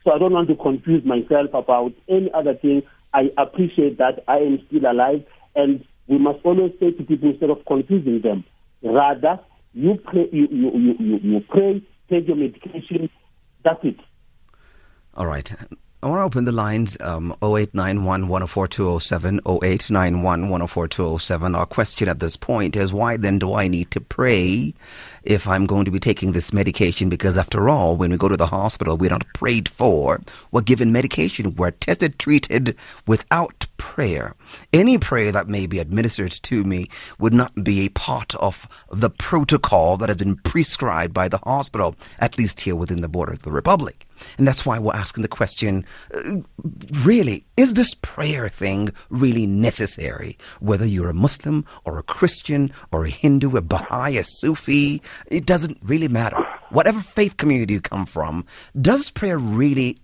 So 0.04 0.12
I 0.12 0.18
don't 0.18 0.34
want 0.34 0.50
to 0.50 0.56
confuse 0.56 1.06
myself 1.06 1.54
about 1.54 1.94
any 2.10 2.30
other 2.34 2.56
thing. 2.56 2.84
I 3.14 3.32
appreciate 3.38 3.98
that 4.00 4.22
I 4.28 4.40
am 4.40 4.60
still 4.68 4.92
alive. 4.92 5.24
And 5.56 5.86
we 6.08 6.18
must 6.18 6.40
always 6.44 6.74
say 6.82 6.92
to 6.92 7.04
people 7.04 7.30
instead 7.30 7.50
of 7.50 7.66
confusing 7.66 8.20
them, 8.22 8.44
rather, 8.84 9.40
you 9.74 9.96
pray, 10.04 10.28
you, 10.34 10.50
you, 10.52 10.96
you, 11.00 11.20
you 11.24 11.40
pray, 11.48 11.82
take 12.10 12.28
your 12.28 12.36
medication, 12.36 13.10
that's 13.64 13.80
it. 13.84 13.96
All 15.16 15.28
right. 15.28 15.50
I 16.04 16.08
want 16.08 16.20
to 16.20 16.26
open 16.26 16.44
the 16.44 16.52
lines 16.52 16.98
um, 17.00 17.34
0891 17.42 18.28
104207, 18.28 19.40
0891 19.48 20.50
104207. 20.50 21.56
Our 21.56 21.66
question 21.66 22.10
at 22.10 22.20
this 22.20 22.36
point 22.36 22.76
is 22.76 22.92
why 22.92 23.16
then 23.16 23.40
do 23.40 23.54
I 23.54 23.70
need 23.70 23.90
to 23.92 24.02
pray 24.02 24.74
if 25.24 25.48
I'm 25.48 25.66
going 25.66 25.86
to 25.86 25.92
be 25.92 26.02
taking 26.02 26.34
this 26.34 26.52
medication? 26.52 27.08
Because 27.08 27.38
after 27.38 27.70
all, 27.70 27.96
when 27.96 28.12
we 28.12 28.18
go 28.18 28.28
to 28.28 28.36
the 28.36 28.48
hospital, 28.48 28.98
we're 28.98 29.12
not 29.12 29.32
prayed 29.34 29.70
for. 29.70 30.20
We're 30.52 30.60
given 30.60 30.92
medication. 30.92 31.56
We're 31.56 31.72
tested, 31.72 32.20
treated 32.20 32.76
without 33.08 33.68
prayer. 33.78 34.36
Any 34.74 34.98
prayer 34.98 35.32
that 35.32 35.48
may 35.48 35.68
be 35.68 35.80
administered 35.80 36.32
to 36.32 36.66
me 36.66 36.90
would 37.18 37.34
not 37.34 37.64
be 37.64 37.86
a 37.86 37.90
part 37.90 38.36
of 38.36 38.68
the 38.92 39.10
protocol 39.10 39.96
that 39.96 40.10
has 40.10 40.18
been 40.18 40.36
prescribed 40.36 41.14
by 41.14 41.30
the 41.30 41.38
hospital, 41.38 41.96
at 42.20 42.38
least 42.38 42.60
here 42.60 42.76
within 42.76 43.00
the 43.00 43.08
borders 43.08 43.38
of 43.38 43.44
the 43.44 43.54
Republic. 43.54 44.06
And 44.38 44.48
that's 44.48 44.66
why 44.66 44.80
we're 44.80 44.94
asking 44.94 45.22
the 45.22 45.28
question 45.28 45.86
uh, 46.14 46.38
really, 47.02 47.46
is 47.58 47.74
this 47.74 47.94
prayer 47.94 48.50
thing 48.50 48.92
really 49.10 49.46
necessary? 49.46 50.38
Whether 50.60 50.86
you're 50.86 51.10
a 51.10 51.14
Muslim 51.14 51.66
or 51.86 51.98
a 51.98 52.04
Christian 52.04 52.72
or 52.92 53.06
a 53.06 53.10
Hindu, 53.10 53.56
a 53.58 53.62
Baha'i, 53.62 54.18
a 54.18 54.24
Sufi, 54.24 55.02
it 55.28 55.46
doesn't 55.46 55.78
really 55.84 56.08
matter. 56.08 56.44
Whatever 56.70 57.02
faith 57.02 57.38
community 57.38 57.76
you 57.76 57.82
come 57.82 58.06
from, 58.06 58.46
does 58.80 59.12
prayer 59.12 59.38
really 59.38 60.00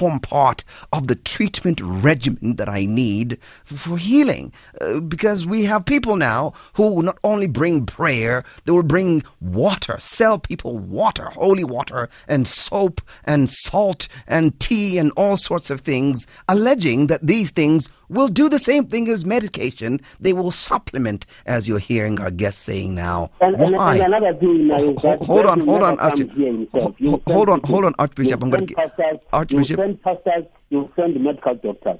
form 0.00 0.18
part 0.18 0.64
of 0.94 1.08
the 1.08 1.14
treatment 1.14 1.78
regimen 1.82 2.56
that 2.56 2.70
I 2.70 2.86
need 2.86 3.38
for 3.64 3.98
healing. 3.98 4.50
Uh, 4.80 4.98
because 5.00 5.44
we 5.44 5.64
have 5.64 5.84
people 5.84 6.16
now 6.16 6.54
who 6.72 6.84
will 6.88 7.02
not 7.02 7.18
only 7.22 7.46
bring 7.46 7.84
prayer, 7.84 8.42
they 8.64 8.72
will 8.72 8.82
bring 8.82 9.22
water, 9.42 9.96
sell 10.00 10.38
people 10.38 10.78
water, 10.78 11.24
holy 11.34 11.64
water, 11.64 12.08
and 12.26 12.48
soap, 12.48 13.02
and 13.24 13.50
salt, 13.50 14.08
and 14.26 14.58
tea, 14.58 14.96
and 14.96 15.12
all 15.18 15.36
sorts 15.36 15.68
of 15.68 15.82
things, 15.82 16.26
alleging 16.48 17.08
that 17.08 17.26
these 17.26 17.50
things 17.50 17.90
will 18.08 18.28
do 18.28 18.48
the 18.48 18.58
same 18.58 18.86
thing 18.86 19.06
as 19.08 19.26
medication. 19.26 20.00
They 20.18 20.32
will 20.32 20.50
supplement, 20.50 21.26
as 21.44 21.68
you're 21.68 21.78
hearing 21.78 22.18
our 22.20 22.30
guest 22.30 22.60
saying 22.62 22.94
now. 22.94 23.30
And, 23.40 23.56
Why? 23.58 23.96
And, 23.96 24.14
another 24.14 24.34
thing 24.38 24.66
now 24.68 24.82
is 24.82 24.96
that 25.02 25.22
hold 25.22 25.46
on, 25.46 25.60
hold 25.60 25.82
on, 25.82 26.00
Archbishop. 26.00 26.32
here 26.32 26.52
himself. 26.52 26.94
You 26.98 27.10
Hold- 27.10 27.22
hold 27.26 27.48
on, 27.50 27.60
hold 27.64 27.84
on, 27.84 27.94
Archbishop. 27.98 28.42
I'm 28.42 28.50
send 28.50 28.68
gi- 28.68 28.74
pastors, 28.74 29.18
Archbishop. 29.32 29.78
You 29.90 29.98
send 30.04 30.24
pastors, 30.24 30.44
you 30.70 30.88
send 30.94 31.20
medical 31.22 31.54
doctors. 31.56 31.98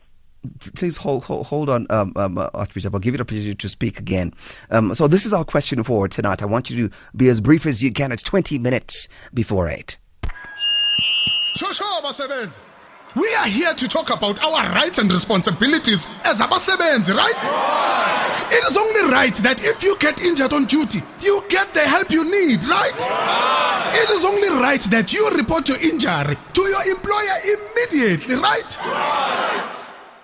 please 0.75 0.97
hold 0.97 1.25
hold, 1.25 1.47
hold 1.47 1.69
on, 1.69 1.87
um, 1.91 2.13
um, 2.15 2.39
uh, 2.39 2.49
Archbishop. 2.55 2.95
I'll 2.95 3.01
give 3.01 3.15
you 3.15 3.19
the 3.19 3.23
opportunity 3.23 3.55
to 3.55 3.69
speak 3.69 3.99
again. 3.99 4.33
Um, 4.71 4.95
so 4.95 5.09
this 5.09 5.27
is 5.27 5.33
our 5.33 5.45
question 5.45 5.83
for 5.83 6.07
tonight. 6.07 6.41
I 6.41 6.47
want 6.47 6.71
you 6.71 6.89
to 6.89 6.95
be 7.17 7.29
as 7.29 7.41
brief 7.41 7.67
as 7.67 7.83
you 7.83 7.93
can. 7.93 8.13
It's 8.13 8.23
20 8.23 8.59
minutes 8.59 9.09
before 9.35 9.69
8. 9.69 9.97
Shosho 13.15 13.17
abasebenzi. 13.17 13.17
We 13.17 13.35
are 13.35 13.47
here 13.47 13.75
to 13.75 13.89
talk 13.89 14.11
about 14.11 14.43
our 14.43 14.73
rights 14.75 14.99
and 14.99 15.11
responsibilities 15.11 16.09
as 16.25 16.41
abasebenzi, 16.41 17.15
right? 17.15 17.35
It 18.53 18.65
is 18.69 18.77
only 18.77 19.13
right 19.13 19.35
that 19.43 19.63
if 19.65 19.83
you 19.83 19.97
get 19.99 20.23
injured 20.23 20.53
on 20.53 20.67
duty, 20.67 21.03
you 21.21 21.43
get 21.49 21.73
the 21.75 21.81
help 21.81 22.11
you 22.11 22.25
need, 22.25 22.65
right? 22.65 22.95
It 23.95 24.11
is 24.11 24.25
only 24.25 24.49
right 24.49 24.81
that 24.91 25.13
you 25.13 25.29
report 25.31 25.69
your 25.69 25.79
injury 25.79 26.37
to 26.53 26.63
your 26.63 26.83
employer 26.85 27.39
immediately, 27.45 28.37
right? 28.37 28.79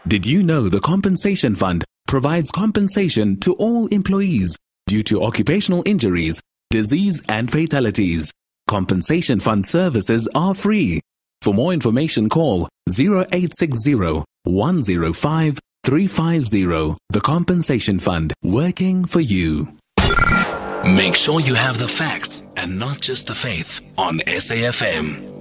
Did 0.07 0.27
you 0.27 0.43
know 0.43 0.69
the 0.69 0.81
Compensation 0.81 1.55
Fund 1.55 1.85
provides 2.07 2.51
compensation 2.51 3.39
to 3.41 3.55
all 3.55 3.87
employees 3.89 4.57
due 4.87 5.03
to 5.03 5.23
occupational 5.23 5.83
injuries, 5.85 6.41
disease, 6.71 7.23
and 7.29 7.51
fatalities? 7.51 8.33
Compensation 8.69 9.41
Fund 9.41 9.67
services 9.67 10.29
are 10.35 10.55
free. 10.55 11.01
For 11.43 11.55
more 11.55 11.73
information, 11.73 12.29
call 12.29 12.69
0860 12.89 14.23
105 14.45 15.59
350. 15.85 16.97
The 17.11 17.21
Compensation 17.21 17.99
Fund, 17.99 18.33
working 18.43 19.05
for 19.05 19.21
you. 19.21 19.69
Make 20.85 21.15
sure 21.15 21.41
you 21.41 21.55
have 21.55 21.79
the 21.79 21.89
facts 21.89 22.45
and 22.57 22.79
not 22.79 23.01
just 23.01 23.27
the 23.27 23.35
faith 23.35 23.81
on 23.99 24.21
SAFM. 24.27 25.33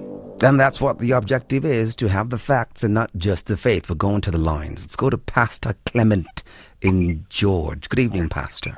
And 0.42 0.60
that's 0.60 0.80
what 0.80 0.98
the 0.98 1.12
objective 1.12 1.64
is 1.64 1.96
to 1.96 2.08
have 2.08 2.30
the 2.30 2.38
facts 2.38 2.82
and 2.82 2.92
not 2.92 3.10
just 3.16 3.46
the 3.46 3.56
faith. 3.56 3.88
We're 3.88 3.94
going 3.96 4.20
to 4.22 4.30
the 4.30 4.38
lines. 4.38 4.82
Let's 4.82 4.96
go 4.96 5.08
to 5.08 5.16
Pastor 5.16 5.74
Clement 5.86 6.42
in 6.82 7.24
George. 7.28 7.88
Good 7.88 8.00
evening, 8.00 8.28
Pastor. 8.28 8.76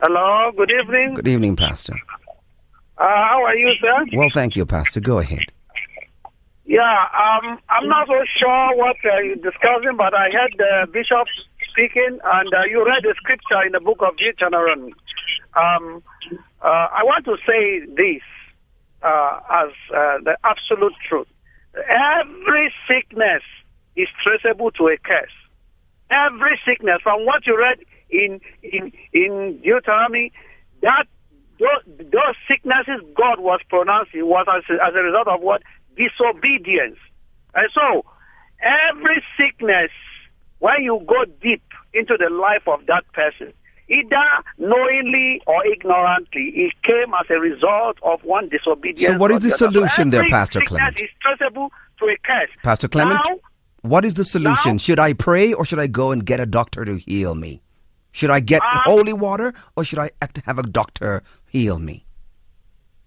Hello, 0.00 0.52
good 0.56 0.70
evening. 0.70 1.14
Good 1.14 1.28
evening, 1.28 1.56
Pastor. 1.56 1.94
Uh, 2.98 3.04
how 3.04 3.42
are 3.44 3.56
you, 3.56 3.72
sir? 3.80 4.04
Well, 4.14 4.30
thank 4.30 4.56
you, 4.56 4.66
Pastor. 4.66 5.00
Go 5.00 5.18
ahead. 5.18 5.44
Yeah, 6.66 6.82
um, 7.14 7.58
I'm 7.70 7.88
not 7.88 8.08
so 8.08 8.18
sure 8.38 8.74
what 8.74 8.96
uh, 9.04 9.22
you're 9.22 9.36
discussing, 9.36 9.96
but 9.96 10.14
I 10.14 10.30
heard 10.34 10.54
the 10.58 10.90
bishop 10.92 11.28
speaking, 11.70 12.18
and 12.24 12.52
uh, 12.52 12.64
you 12.68 12.84
read 12.84 13.04
the 13.04 13.14
scripture 13.16 13.62
in 13.64 13.70
the 13.70 13.78
book 13.78 13.98
of 14.02 14.16
Deuteronomy. 14.16 14.92
Um, 15.54 16.02
uh, 16.60 16.88
I 16.90 17.04
want 17.04 17.24
to 17.26 17.36
say 17.46 17.86
this 17.86 18.22
uh, 19.00 19.38
as 19.62 19.70
uh, 19.94 20.18
the 20.24 20.36
absolute 20.42 20.94
truth. 21.08 21.28
Every 21.76 22.74
sickness 22.88 23.42
is 23.94 24.08
traceable 24.24 24.72
to 24.72 24.88
a 24.88 24.96
curse. 24.98 25.30
Every 26.10 26.58
sickness, 26.66 26.98
from 27.02 27.24
what 27.26 27.46
you 27.46 27.56
read 27.56 27.78
in 28.10 28.40
in 28.62 28.90
in 29.12 29.60
Deuteronomy, 29.62 30.32
that 30.82 31.06
those, 31.60 32.10
those 32.10 32.34
sicknesses 32.48 33.06
God 33.14 33.38
was 33.38 33.60
pronouncing 33.68 34.26
was 34.26 34.46
as, 34.50 34.64
as 34.82 34.94
a 34.94 35.02
result 35.02 35.28
of 35.28 35.40
what 35.40 35.62
disobedience. 35.96 36.98
And 37.54 37.68
so, 37.74 38.04
every 38.62 39.22
sickness, 39.36 39.90
when 40.58 40.82
you 40.82 41.02
go 41.06 41.24
deep 41.42 41.62
into 41.94 42.16
the 42.18 42.30
life 42.30 42.66
of 42.66 42.84
that 42.86 43.04
person, 43.12 43.52
either 43.88 44.26
knowingly 44.58 45.40
or 45.46 45.64
ignorantly, 45.66 46.52
it 46.54 46.72
came 46.82 47.14
as 47.18 47.26
a 47.30 47.38
result 47.40 47.96
of 48.02 48.22
one 48.24 48.48
disobedience. 48.48 49.06
So 49.14 49.16
what 49.18 49.30
is 49.30 49.40
the 49.40 49.50
solution 49.50 50.10
there, 50.10 50.24
Pastor 50.28 50.60
Clement? 50.60 50.98
is 51.00 51.08
traceable 51.20 51.70
to 52.00 52.04
a 52.06 52.16
curse. 52.24 52.50
Pastor 52.62 52.88
Clement, 52.88 53.20
Now, 53.24 53.38
what 53.82 54.04
is 54.04 54.14
the 54.14 54.24
solution? 54.24 54.72
now- 54.72 54.78
should 54.78 54.98
I 54.98 55.12
pray 55.12 55.52
or 55.52 55.64
should 55.64 55.78
I 55.78 55.86
go 55.86 56.10
and 56.12 56.24
get 56.26 56.40
a 56.40 56.46
doctor 56.46 56.84
to 56.84 56.96
heal 56.96 57.34
me? 57.34 57.62
Should 58.12 58.30
I 58.30 58.40
get 58.40 58.62
Uh, 58.62 58.80
holy 58.84 59.12
water 59.12 59.52
or 59.76 59.84
should 59.84 59.98
I 59.98 60.10
have 60.46 60.58
a 60.58 60.62
doctor 60.62 61.22
heal 61.48 61.78
me? 61.78 62.04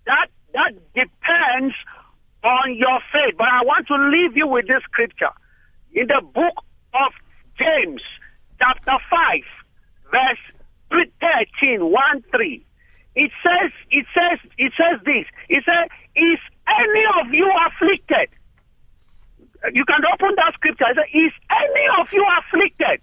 that 0.05 0.29
that 0.53 0.73
depends 0.95 1.75
on 2.43 2.75
your 2.75 2.99
faith. 3.11 3.35
But 3.37 3.47
I 3.47 3.63
want 3.63 3.87
to 3.87 3.95
leave 3.95 4.37
you 4.37 4.47
with 4.47 4.67
this 4.67 4.83
scripture 4.83 5.31
in 5.93 6.07
the 6.07 6.21
book 6.21 6.63
of 6.93 7.11
James, 7.57 8.01
chapter 8.59 8.97
five, 9.09 9.43
verse 10.11 10.39
13, 10.89 11.85
1 11.91 12.23
3. 12.31 12.65
It 13.15 13.31
says, 13.43 13.71
it 13.91 14.05
says, 14.13 14.39
it 14.57 14.71
says 14.77 15.01
this. 15.05 15.25
It 15.49 15.63
says, 15.65 15.89
"Is 16.15 16.39
any 16.67 17.05
of 17.19 17.33
you 17.33 17.51
afflicted?" 17.67 18.29
You 19.73 19.83
can 19.83 20.01
open 20.13 20.35
that 20.37 20.53
scripture. 20.53 20.85
It 20.89 20.95
says, 20.95 21.05
"Is 21.13 21.33
any 21.49 21.85
of 21.99 22.13
you 22.13 22.25
afflicted?" 22.39 23.01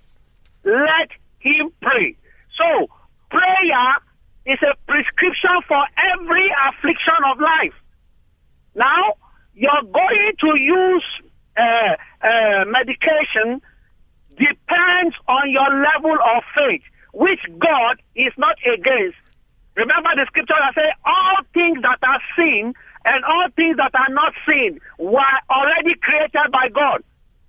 Let 0.65 1.11
him 1.41 1.71
pray. 1.83 2.17
So, 2.57 2.89
prayer 3.31 3.99
is 4.47 4.59
a 4.63 4.75
prescription 4.87 5.61
for 5.69 5.85
every 6.15 6.51
affliction 6.69 7.21
of 7.31 7.41
life. 7.41 7.75
Now, 8.75 9.15
you're 9.57 9.89
going 9.91 10.33
to 10.41 10.51
use 10.61 11.05
uh, 11.57 11.97
uh, 12.21 12.65
medication 12.69 13.65
depends 14.37 15.17
on 15.27 15.49
your 15.49 15.65
level 15.81 16.13
of 16.13 16.45
faith, 16.53 16.85
which 17.15 17.41
God 17.59 17.97
is 18.15 18.33
not 18.37 18.57
against. 18.69 19.17
Remember 19.75 20.13
the 20.13 20.29
scripture 20.29 20.61
that 20.61 20.77
say 20.77 20.93
all 21.09 21.41
things 21.57 21.81
that 21.81 21.97
are 22.05 22.21
seen 22.37 22.77
and 23.09 23.25
all 23.25 23.49
things 23.57 23.81
that 23.81 23.97
are 23.97 24.13
not 24.13 24.37
seen 24.45 24.79
were 24.99 25.37
already 25.49 25.97
created 26.05 26.53
by 26.53 26.69
God. 26.69 27.01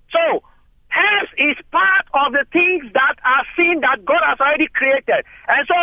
So, 0.08 0.40
hence 0.88 1.28
is 1.36 1.60
part 1.68 2.08
of 2.16 2.32
the 2.32 2.48
things 2.48 2.88
that 2.96 3.16
are 3.20 3.44
seen 3.52 3.84
that 3.84 4.00
God 4.08 4.24
has 4.24 4.40
already 4.40 4.68
created. 4.72 5.28
And 5.48 5.62
so, 5.68 5.76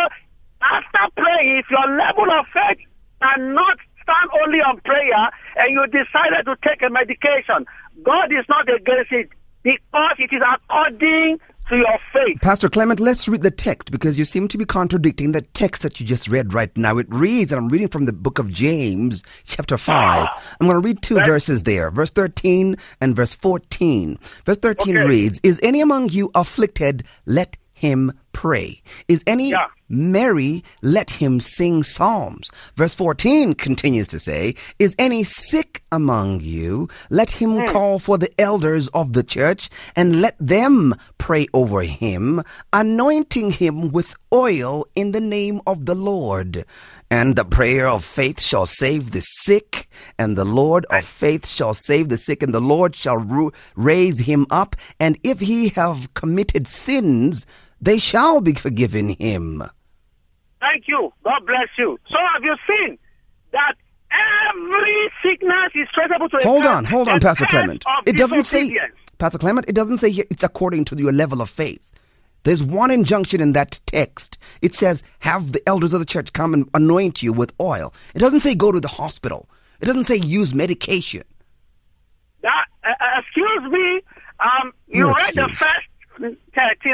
after 0.65 1.05
praying, 1.21 1.61
if 1.61 1.69
your 1.69 1.85
level 1.85 2.33
of 2.33 2.49
faith 2.49 2.81
cannot 3.21 3.77
stand 4.01 4.29
only 4.41 4.61
on 4.61 4.81
prayer 4.81 5.29
and 5.65 5.73
you 5.73 5.85
decided 5.87 6.45
to 6.45 6.55
take 6.63 6.81
a 6.83 6.89
medication, 6.91 7.65
God 8.03 8.31
is 8.31 8.45
not 8.47 8.69
against 8.69 9.11
it 9.11 9.29
because 9.63 10.15
it 10.19 10.29
is 10.31 10.41
according 10.41 11.39
to 11.69 11.75
your 11.75 11.97
faith. 12.13 12.39
Pastor 12.41 12.69
Clement, 12.69 12.99
let's 12.99 13.27
read 13.27 13.41
the 13.41 13.49
text 13.49 13.89
because 13.89 14.19
you 14.19 14.25
seem 14.25 14.47
to 14.49 14.57
be 14.59 14.65
contradicting 14.65 15.31
the 15.31 15.41
text 15.41 15.81
that 15.81 15.99
you 15.99 16.05
just 16.05 16.27
read 16.27 16.53
right 16.53 16.75
now. 16.77 16.99
It 16.99 17.07
reads, 17.09 17.51
and 17.51 17.57
I'm 17.57 17.69
reading 17.69 17.87
from 17.87 18.05
the 18.05 18.13
book 18.13 18.37
of 18.37 18.51
James, 18.51 19.23
chapter 19.45 19.75
5. 19.75 20.27
I'm 20.61 20.67
going 20.67 20.79
to 20.79 20.87
read 20.87 21.01
two 21.01 21.15
verses 21.15 21.63
there, 21.63 21.89
verse 21.89 22.11
13 22.11 22.75
and 23.01 23.15
verse 23.15 23.33
14. 23.33 24.19
Verse 24.45 24.57
13 24.57 24.97
Okay. 24.97 25.07
reads, 25.07 25.39
Is 25.41 25.59
any 25.63 25.81
among 25.81 26.09
you 26.09 26.29
afflicted? 26.35 27.03
Let 27.25 27.57
him 27.73 28.11
pray? 28.35 28.81
Is 29.07 29.23
any 29.25 29.51
Yeah. 29.51 29.67
merry? 29.87 30.61
Let 30.81 31.09
him 31.21 31.39
sing 31.39 31.83
psalms. 31.83 32.51
Verse 32.75 32.93
14 32.95 33.53
continues 33.53 34.07
to 34.09 34.19
say, 34.19 34.55
Is 34.77 34.93
any 34.99 35.23
sick 35.23 35.71
among 35.91 36.41
you? 36.41 36.89
Let 37.09 37.31
him 37.41 37.51
Hmm. 37.59 37.71
call 37.73 37.99
for 37.99 38.17
the 38.17 38.29
elders 38.49 38.85
of 38.89 39.13
the 39.13 39.23
church 39.23 39.69
and 39.95 40.21
let 40.21 40.35
them 40.39 40.95
pray 41.17 41.47
over 41.53 41.81
him, 41.83 42.43
anointing 42.73 43.51
him 43.51 43.91
with 43.91 44.15
oil 44.33 44.85
in 44.95 45.13
the 45.13 45.21
name 45.21 45.61
of 45.65 45.85
the 45.85 45.95
Lord. 45.95 46.65
And 47.09 47.35
the 47.35 47.45
prayer 47.45 47.87
of 47.87 48.03
faith 48.03 48.41
shall 48.41 48.65
save 48.65 49.11
the 49.11 49.21
sick, 49.21 49.87
and 50.19 50.35
the 50.35 50.43
Lord 50.61 50.85
of 50.89 51.05
faith 51.05 51.47
shall 51.47 51.73
save 51.73 52.09
the 52.09 52.17
sick, 52.17 52.43
and 52.43 52.53
the 52.53 52.59
Lord 52.75 52.95
shall 52.95 53.17
ru- 53.17 53.53
raise 53.75 54.19
him 54.31 54.45
up. 54.49 54.75
And 54.99 55.17
if 55.23 55.39
he 55.39 55.69
have 55.79 56.13
committed 56.15 56.67
sins, 56.67 57.45
they 57.85 57.97
shall 57.97 58.41
be 58.41 58.53
forgiven 58.53 59.09
him. 59.09 59.63
Thank 60.59 60.87
you. 60.87 61.13
God 61.23 61.45
bless 61.45 61.69
you. 61.77 61.97
So 62.09 62.17
have 62.33 62.43
you 62.43 62.55
seen 62.67 62.97
that 63.51 63.75
every 64.11 65.09
sickness 65.23 65.71
is 65.75 65.87
traceable 65.93 66.29
to 66.29 66.37
Hold 66.43 66.65
on, 66.65 66.85
hold 66.85 67.07
on, 67.07 67.19
Pastor 67.19 67.45
Clement. 67.45 67.83
It 68.05 68.17
doesn't 68.17 68.43
say. 68.43 68.77
Pastor 69.17 69.37
Clement, 69.37 69.65
it 69.69 69.75
doesn't 69.75 69.99
say 69.99 70.09
here 70.09 70.25
it's 70.29 70.43
according 70.43 70.83
to 70.85 70.97
your 70.97 71.13
level 71.13 71.41
of 71.41 71.49
faith. 71.49 71.81
There's 72.43 72.61
one 72.61 72.91
injunction 72.91 73.41
in 73.41 73.53
that 73.53 73.79
text. 73.85 74.37
It 74.61 74.75
says, 74.75 75.01
have 75.19 75.51
the 75.53 75.67
elders 75.67 75.93
of 75.93 75.99
the 75.99 76.05
church 76.05 76.33
come 76.33 76.53
and 76.53 76.69
anoint 76.73 77.23
you 77.23 77.33
with 77.33 77.51
oil. 77.59 77.93
It 78.13 78.19
doesn't 78.19 78.41
say 78.41 78.53
go 78.53 78.71
to 78.71 78.79
the 78.79 78.87
hospital. 78.87 79.49
It 79.79 79.85
doesn't 79.85 80.03
say 80.03 80.17
use 80.17 80.53
medication. 80.53 81.23
That, 82.41 82.65
uh, 82.83 82.89
uh, 82.89 83.19
excuse 83.19 83.71
me. 83.71 84.01
Um, 84.39 84.73
you 84.87 85.07
read 85.07 85.33
the 85.33 85.49
first 85.55 85.87
13. 86.17 86.33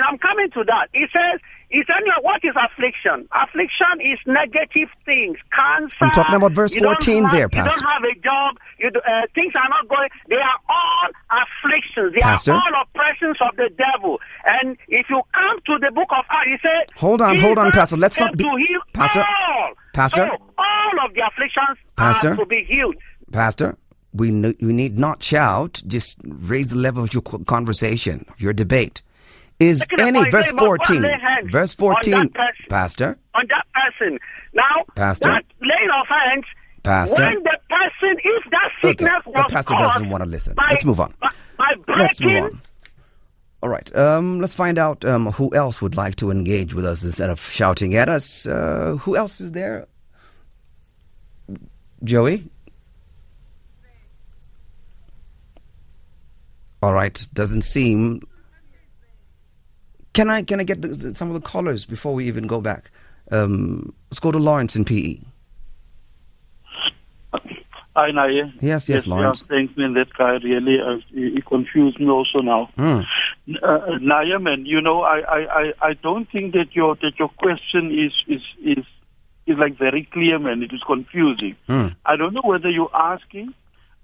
I'm 0.07 0.17
coming 0.17 0.49
to 0.51 0.63
that. 0.65 0.87
It 0.93 1.09
says, 1.13 1.39
it 1.69 1.87
says, 1.87 2.03
what 2.21 2.41
is 2.43 2.53
affliction? 2.55 3.27
Affliction 3.31 4.01
is 4.01 4.19
negative 4.27 4.89
things. 5.05 5.37
Cancer. 5.55 5.95
I'm 6.01 6.11
talking 6.11 6.35
about 6.35 6.51
verse 6.51 6.75
14 6.75 7.23
have- 7.23 7.31
there, 7.31 7.41
You 7.43 7.49
Pastor. 7.49 7.79
don't 7.79 7.89
have 7.91 8.03
a 8.03 8.15
job. 8.19 8.57
You 8.79 8.91
do, 8.91 8.99
uh, 8.99 9.21
things 9.35 9.53
are 9.55 9.69
not 9.69 9.87
going. 9.87 10.09
They 10.27 10.35
are 10.35 10.59
all 10.67 11.07
afflictions. 11.31 12.13
They 12.13 12.19
Pastor? 12.21 12.51
are 12.53 12.55
all 12.61 12.81
oppressions 12.83 13.37
of 13.41 13.55
the 13.55 13.69
devil. 13.77 14.19
And 14.45 14.77
if 14.89 15.07
you 15.09 15.21
come 15.33 15.59
to 15.67 15.77
the 15.79 15.91
book 15.93 16.09
of 16.11 16.25
Acts, 16.29 16.47
he 16.49 16.57
said, 16.61 16.91
Hold 16.97 17.21
on, 17.21 17.37
hold 17.39 17.57
on, 17.57 17.71
Pastor. 17.71 17.95
Let's 17.97 18.19
not 18.19 18.35
be- 18.35 18.45
Pastor? 18.93 19.21
all. 19.21 19.73
Pastor? 19.93 20.27
So 20.31 20.37
all 20.57 21.05
of 21.05 21.13
the 21.13 21.21
afflictions 21.25 21.77
Pastor? 21.95 22.33
are 22.33 22.35
to 22.37 22.45
be 22.45 22.63
healed. 22.67 22.95
Pastor, 23.31 23.77
we, 24.13 24.31
we 24.31 24.73
need 24.73 24.97
not 24.99 25.23
shout. 25.23 25.81
Just 25.87 26.17
raise 26.25 26.67
the 26.69 26.75
level 26.77 27.03
of 27.03 27.13
your 27.13 27.21
co- 27.21 27.39
conversation, 27.39 28.25
your 28.37 28.51
debate. 28.51 29.01
Is 29.61 29.85
any, 29.99 30.27
verse 30.31 30.47
say, 30.49 30.55
but 30.55 30.65
14, 30.65 31.05
verse 31.51 31.73
14, 31.75 32.11
that 32.13 32.33
person. 32.33 32.65
Pastor, 32.69 33.17
on 33.35 33.45
that 33.47 33.65
person. 33.73 34.19
Now, 34.53 34.63
Pastor? 34.95 35.27
that 35.29 35.45
laying 35.61 35.89
of 36.01 36.07
hands, 36.07 36.45
Pastor? 36.83 37.21
when 37.21 37.43
the 37.43 37.57
person, 37.69 38.17
if 38.23 38.51
that 38.51 38.69
sickness 38.83 39.09
Okay, 39.09 39.31
sickness 39.33 39.45
the 39.47 39.53
pastor 39.53 39.75
doesn't 39.75 40.09
wanna 40.09 40.25
listen. 40.25 40.55
by- 40.55 40.67
Let's 40.71 40.83
move 40.83 40.99
on. 40.99 41.13
By, 41.21 41.27
by 41.87 41.93
let's 41.95 42.19
move 42.19 42.43
on. 42.43 42.61
All 43.63 43.69
right, 43.69 43.95
um, 43.95 44.39
let's 44.41 44.55
find 44.55 44.79
out 44.79 45.05
um, 45.05 45.27
who 45.33 45.53
else 45.53 45.79
would 45.83 45.95
like 45.95 46.15
to 46.15 46.31
engage 46.31 46.73
with 46.73 46.83
us 46.83 47.03
instead 47.03 47.29
of 47.29 47.39
shouting 47.39 47.95
at 47.95 48.09
us. 48.09 48.47
Uh, 48.47 48.95
who 49.01 49.15
else 49.15 49.39
is 49.39 49.51
there? 49.51 49.85
Joey? 52.03 52.49
All 56.81 56.93
right, 56.93 57.27
doesn't 57.33 57.61
seem. 57.61 58.21
Can 60.13 60.29
I 60.29 60.43
can 60.43 60.59
I 60.59 60.63
get 60.63 60.81
the, 60.81 61.13
some 61.15 61.29
of 61.29 61.33
the 61.33 61.41
callers 61.41 61.85
before 61.85 62.13
we 62.13 62.27
even 62.27 62.47
go 62.47 62.61
back? 62.61 62.91
Um, 63.31 63.93
let's 64.09 64.19
go 64.19 64.31
to 64.31 64.37
Lawrence 64.37 64.75
in. 64.75 64.83
PE. 64.85 65.19
Hi, 67.93 68.09
Naye. 68.11 68.53
Yes, 68.61 68.87
yes, 68.87 69.05
Lawrence. 69.05 69.41
Yeah, 69.41 69.57
thanks, 69.57 69.77
man. 69.77 69.93
That 69.95 70.13
guy 70.17 70.37
really, 70.43 70.79
uh, 70.79 70.97
he, 71.09 71.31
he 71.35 71.41
confused 71.41 71.99
me 71.99 72.07
also 72.09 72.39
now. 72.39 72.69
Hmm. 72.77 73.01
Uh, 73.61 73.99
Naye, 73.99 74.41
man, 74.41 74.65
you 74.65 74.79
know, 74.79 75.01
I, 75.01 75.19
I, 75.19 75.39
I, 75.39 75.73
I 75.89 75.93
don't 75.93 76.29
think 76.31 76.53
that 76.53 76.73
your 76.73 76.95
that 76.95 77.19
your 77.19 77.27
question 77.29 77.91
is 77.91 78.13
is 78.27 78.41
is 78.63 78.85
is 79.45 79.57
like 79.57 79.77
very 79.77 80.07
clear, 80.11 80.39
man. 80.39 80.63
It 80.63 80.73
is 80.73 80.81
confusing. 80.87 81.55
Hmm. 81.67 81.87
I 82.05 82.15
don't 82.15 82.33
know 82.33 82.43
whether 82.43 82.69
you're 82.69 82.95
asking 82.95 83.53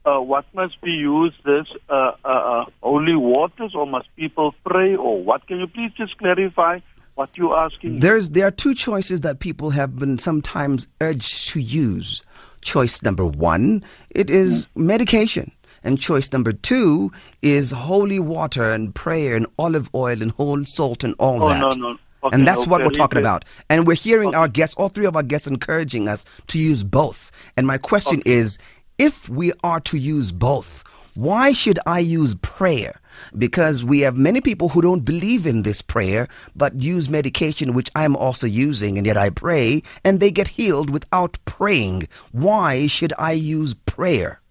uh, 0.08 0.20
what 0.22 0.46
must 0.54 0.80
be 0.82 0.92
used 0.92 1.42
as 1.48 1.66
uh, 1.90 2.12
uh, 2.24 2.28
uh, 2.28 2.66
holy 2.82 3.16
waters, 3.16 3.74
or 3.76 3.86
must 3.86 4.08
people 4.16 4.56
pray, 4.66 4.96
or 4.96 5.22
what? 5.22 5.46
Can 5.48 5.60
you 5.60 5.68
please 5.68 5.92
just 5.98 6.18
clarify 6.18 6.80
what 7.16 7.30
you're 7.38 7.58
asking? 7.58 8.00
There's 8.00 8.30
there 8.30 8.48
are 8.48 8.52
two 8.52 8.74
choices 8.74 9.22
that 9.22 9.40
people 9.40 9.72
have 9.72 9.98
been 10.00 10.18
sometimes 10.18 10.88
urged 11.02 11.50
to 11.50 11.60
use. 11.60 12.24
Choice 12.62 13.02
number 13.04 13.26
one, 13.26 13.84
it 14.10 14.30
is 14.30 14.68
medication. 14.76 15.52
And 15.84 16.00
choice 16.00 16.32
number 16.34 16.52
two 16.52 17.12
is 17.42 17.72
holy 17.72 18.20
water 18.20 18.72
and 18.72 18.94
prayer 18.94 19.36
and 19.36 19.46
olive 19.58 19.90
oil 19.96 20.22
and 20.22 20.32
whole 20.32 20.66
salt 20.66 21.04
and 21.04 21.16
all 21.20 21.44
Oh, 21.44 21.50
that. 21.50 21.60
no, 21.62 21.70
no. 21.72 21.98
Okay, 22.24 22.36
and 22.36 22.48
that's 22.48 22.66
no, 22.66 22.72
what 22.72 22.82
we're 22.84 22.90
talking 22.90 23.18
good. 23.18 23.24
about. 23.24 23.46
And 23.70 23.86
we're 23.86 23.96
hearing 23.96 24.34
our 24.36 24.48
guests, 24.48 24.76
all 24.76 24.90
three 24.90 25.06
of 25.06 25.16
our 25.16 25.24
guests, 25.24 25.48
encouraging 25.48 26.10
us 26.10 26.26
to 26.48 26.60
use 26.60 26.84
both. 26.84 27.32
And 27.56 27.68
my 27.68 27.78
question 27.78 28.22
is 28.26 28.58
if 28.98 29.30
we 29.30 29.54
are 29.64 29.80
to 29.82 29.98
use 29.98 30.32
both, 30.32 30.84
why 31.14 31.52
should 31.52 31.80
I 31.86 32.00
use 32.00 32.36
prayer? 32.36 33.02
Because 33.36 33.84
we 33.84 34.02
have 34.02 34.16
many 34.16 34.42
people 34.42 34.70
who 34.70 34.82
don't 34.82 35.06
believe 35.06 35.48
in 35.48 35.64
this 35.64 35.82
prayer, 35.82 36.28
but 36.56 36.82
use 36.82 37.10
medication, 37.10 37.74
which 37.74 37.90
I'm 37.96 38.16
also 38.16 38.46
using, 38.46 38.98
and 38.98 39.08
yet 39.08 39.18
I 39.18 39.32
pray, 39.32 39.82
and 40.04 40.20
they 40.20 40.30
get 40.30 40.50
healed 40.50 40.92
without 40.92 41.38
praying. 41.46 42.08
Why 42.32 42.86
should 42.86 43.14
I 43.18 43.32
use 43.32 43.74
prayer? 43.74 44.42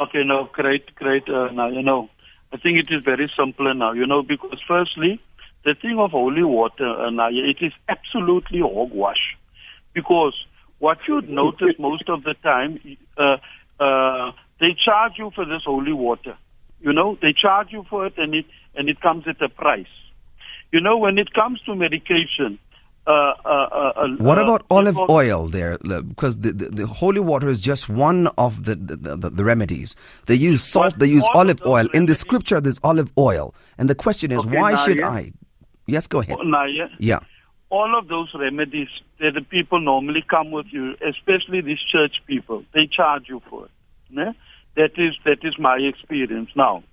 Okay, 0.00 0.24
no, 0.24 0.50
great, 0.52 0.94
great. 0.96 1.28
Uh, 1.28 1.52
now, 1.52 1.68
you 1.68 1.82
know, 1.82 2.10
I 2.52 2.56
think 2.56 2.78
it 2.78 2.92
is 2.92 3.02
very 3.04 3.30
simple 3.38 3.72
now, 3.72 3.92
you 3.92 4.06
know, 4.06 4.22
because 4.22 4.58
firstly, 4.66 5.20
the 5.64 5.74
thing 5.74 5.98
of 5.98 6.10
holy 6.10 6.42
water, 6.42 6.88
uh, 6.88 7.10
now, 7.10 7.28
it 7.30 7.58
is 7.60 7.72
absolutely 7.88 8.60
hogwash. 8.60 9.36
Because 9.94 10.34
what 10.78 10.98
you'd 11.08 11.28
notice 11.28 11.74
most 11.78 12.08
of 12.08 12.22
the 12.24 12.34
time, 12.42 12.78
uh, 13.16 13.36
uh, 13.80 14.32
they 14.60 14.74
charge 14.84 15.12
you 15.18 15.30
for 15.34 15.44
this 15.44 15.62
holy 15.64 15.92
water. 15.92 16.36
You 16.80 16.92
know, 16.92 17.18
they 17.20 17.32
charge 17.32 17.68
you 17.72 17.84
for 17.88 18.06
it 18.06 18.14
and 18.18 18.34
it, 18.34 18.46
and 18.74 18.88
it 18.88 19.00
comes 19.00 19.26
at 19.26 19.40
a 19.40 19.48
price. 19.48 19.86
You 20.72 20.80
know, 20.80 20.96
when 20.98 21.18
it 21.18 21.32
comes 21.32 21.60
to 21.62 21.74
medication, 21.74 22.58
uh, 23.06 23.10
uh, 23.10 23.48
uh, 23.48 23.92
uh, 23.96 24.08
What 24.18 24.38
about 24.38 24.66
olive 24.68 24.98
oil 24.98 25.46
there? 25.46 25.78
Because 25.78 26.40
the, 26.40 26.52
the, 26.52 26.64
the 26.70 26.86
holy 26.86 27.20
water 27.20 27.48
is 27.48 27.60
just 27.60 27.88
one 27.88 28.26
of 28.36 28.64
the, 28.64 28.74
the, 28.74 29.30
the, 29.30 29.44
remedies. 29.44 29.94
They 30.26 30.34
use 30.34 30.64
salt, 30.64 30.98
they 30.98 31.06
use 31.06 31.26
olive 31.34 31.62
oil. 31.64 31.86
In 31.94 32.06
the 32.06 32.16
scripture, 32.16 32.60
there's 32.60 32.80
olive 32.82 33.12
oil. 33.16 33.54
And 33.78 33.88
the 33.88 33.94
question 33.94 34.32
is, 34.32 34.40
Okay, 34.40 34.58
why 34.58 34.72
now, 34.72 34.84
should 34.84 34.98
yeah. 34.98 35.08
I? 35.08 35.32
Yes, 35.86 36.08
go 36.08 36.18
ahead. 36.18 36.36
Now, 36.42 36.64
yeah. 36.64 36.88
Yeah. 36.98 37.20
All 37.70 37.98
of 37.98 38.08
those 38.08 38.32
remedies 38.38 38.88
that 39.18 39.34
the 39.34 39.40
people 39.40 39.80
normally 39.80 40.22
come 40.28 40.50
with 40.50 40.66
you, 40.70 40.94
especially 41.06 41.60
these 41.60 41.82
church 41.90 42.22
people, 42.26 42.64
they 42.72 42.86
charge 42.86 43.24
you 43.28 43.42
for 43.50 43.66
it. 43.66 44.36
That 44.76 44.92
is 44.98 45.14
that 45.24 45.38
is 45.42 45.58
my 45.58 45.76
experience. 45.76 46.50
Now, 46.54 46.84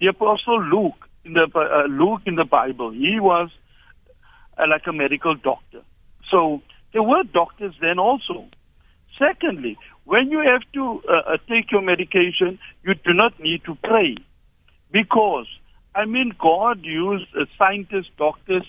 the 0.00 0.06
apostle 0.08 0.62
Luke 0.62 1.08
in 1.24 1.34
the 1.34 1.46
uh, 1.54 1.86
Luke 1.86 2.22
in 2.26 2.36
the 2.36 2.44
Bible, 2.44 2.92
he 2.92 3.20
was 3.20 3.50
uh, 4.58 4.64
like 4.68 4.86
a 4.86 4.92
medical 4.92 5.34
doctor. 5.34 5.82
So 6.30 6.62
there 6.92 7.02
were 7.02 7.22
doctors 7.24 7.74
then 7.80 7.98
also. 7.98 8.46
Secondly, 9.18 9.76
when 10.04 10.30
you 10.30 10.38
have 10.38 10.62
to 10.72 11.02
uh, 11.08 11.34
uh, 11.34 11.36
take 11.48 11.70
your 11.70 11.82
medication, 11.82 12.58
you 12.82 12.94
do 12.94 13.12
not 13.12 13.38
need 13.38 13.64
to 13.64 13.74
pray 13.74 14.16
because 14.90 15.46
I 15.94 16.06
mean 16.06 16.32
God 16.40 16.80
used 16.82 17.26
uh, 17.38 17.44
scientists, 17.58 18.10
doctors 18.16 18.64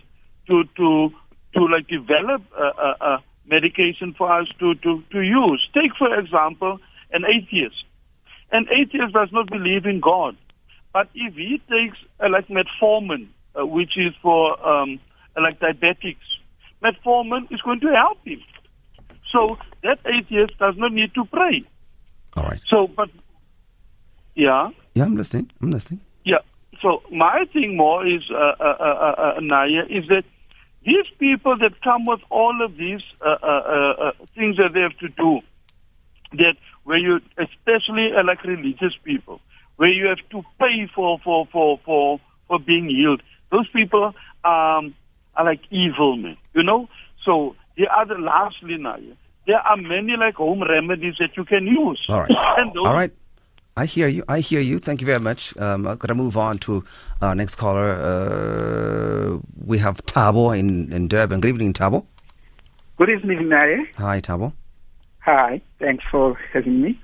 to 0.47 0.65
to 0.75 1.09
to 1.53 1.67
like 1.67 1.87
develop 1.87 2.41
uh, 2.57 2.71
uh, 2.77 2.93
uh, 3.01 3.17
medication 3.45 4.13
for 4.17 4.31
us 4.31 4.47
to, 4.59 4.75
to 4.75 5.03
to 5.11 5.21
use. 5.21 5.69
Take 5.73 5.95
for 5.97 6.17
example 6.17 6.79
an 7.11 7.23
atheist. 7.25 7.83
An 8.51 8.67
atheist 8.69 9.13
does 9.13 9.29
not 9.31 9.49
believe 9.49 9.85
in 9.85 9.99
God, 9.99 10.35
but 10.93 11.09
if 11.15 11.35
he 11.35 11.61
takes 11.69 11.97
uh, 12.19 12.29
like 12.29 12.47
metformin, 12.47 13.27
uh, 13.59 13.65
which 13.65 13.97
is 13.97 14.13
for 14.21 14.43
um, 14.67 14.99
uh, 15.35 15.41
like 15.41 15.59
diabetics, 15.59 16.27
metformin 16.83 17.51
is 17.51 17.61
going 17.61 17.79
to 17.81 17.87
help 17.87 18.25
him. 18.25 18.41
So 19.31 19.57
that 19.83 19.99
atheist 20.05 20.57
does 20.57 20.75
not 20.77 20.91
need 20.91 21.13
to 21.15 21.25
pray. 21.25 21.63
All 22.35 22.43
right. 22.43 22.61
So, 22.67 22.87
but 22.87 23.09
yeah. 24.35 24.69
Yeah, 24.93 25.05
I'm 25.05 25.15
listening. 25.15 25.51
I'm 25.61 25.71
listening. 25.71 26.01
Yeah. 26.23 26.39
So 26.81 27.03
my 27.11 27.45
thing 27.53 27.77
more 27.77 28.05
is, 28.05 28.23
uh, 28.31 28.35
uh, 28.35 28.63
uh, 28.63 28.83
uh, 28.83 29.21
uh, 29.21 29.39
Naye, 29.39 29.85
is 29.89 30.07
that 30.07 30.23
these 30.83 31.05
people 31.19 31.57
that 31.57 31.81
come 31.81 32.05
with 32.05 32.21
all 32.29 32.63
of 32.63 32.75
these 32.77 33.01
uh, 33.21 33.37
uh, 33.41 33.45
uh, 33.45 34.03
uh, 34.07 34.11
things 34.35 34.57
that 34.57 34.73
they 34.73 34.81
have 34.81 34.97
to 34.99 35.09
do, 35.09 35.41
that 36.33 36.55
where 36.83 36.97
you, 36.97 37.19
especially 37.37 38.11
uh, 38.17 38.23
like 38.25 38.43
religious 38.43 38.93
people, 39.03 39.39
where 39.75 39.89
you 39.89 40.07
have 40.07 40.17
to 40.31 40.41
pay 40.59 40.89
for 40.93 41.19
for 41.23 41.45
for 41.51 41.79
for 41.85 42.19
for 42.47 42.59
being 42.59 42.89
healed. 42.89 43.21
Those 43.51 43.67
people 43.69 44.13
um, 44.43 44.95
are 45.35 45.45
like 45.45 45.61
evil 45.69 46.17
men. 46.17 46.37
You 46.53 46.63
know? 46.63 46.89
So 47.25 47.55
the 47.77 47.87
other 47.87 48.19
lastly 48.19 48.77
now, 48.77 48.97
there 49.45 49.59
are 49.59 49.77
many 49.77 50.15
like 50.17 50.35
home 50.35 50.63
remedies 50.63 51.15
that 51.19 51.37
you 51.37 51.45
can 51.45 51.67
use. 51.67 52.03
All 52.09 52.21
right. 52.21 52.31
All 52.87 52.93
right. 52.93 53.13
I 53.77 53.85
hear 53.85 54.07
you. 54.07 54.23
I 54.27 54.39
hear 54.41 54.59
you. 54.59 54.79
Thank 54.79 54.99
you 55.01 55.05
very 55.07 55.19
much. 55.19 55.55
Um, 55.57 55.87
I'm 55.87 55.97
going 55.97 56.09
to 56.09 56.15
move 56.15 56.35
on 56.37 56.57
to 56.59 56.83
our 57.21 57.35
next 57.35 57.55
caller. 57.55 57.91
Uh, 57.91 59.39
we 59.65 59.77
have 59.79 60.05
Tabo 60.05 60.57
in, 60.57 60.91
in 60.91 61.07
Durban. 61.07 61.39
Good 61.39 61.49
evening, 61.49 61.73
Tabo. 61.73 62.05
Good 62.97 63.09
evening, 63.09 63.39
Naye. 63.43 63.85
Hi, 63.97 64.19
Tabo. 64.19 64.53
Hi, 65.19 65.61
thanks 65.79 66.03
for 66.11 66.37
having 66.53 66.81
me. 66.81 66.99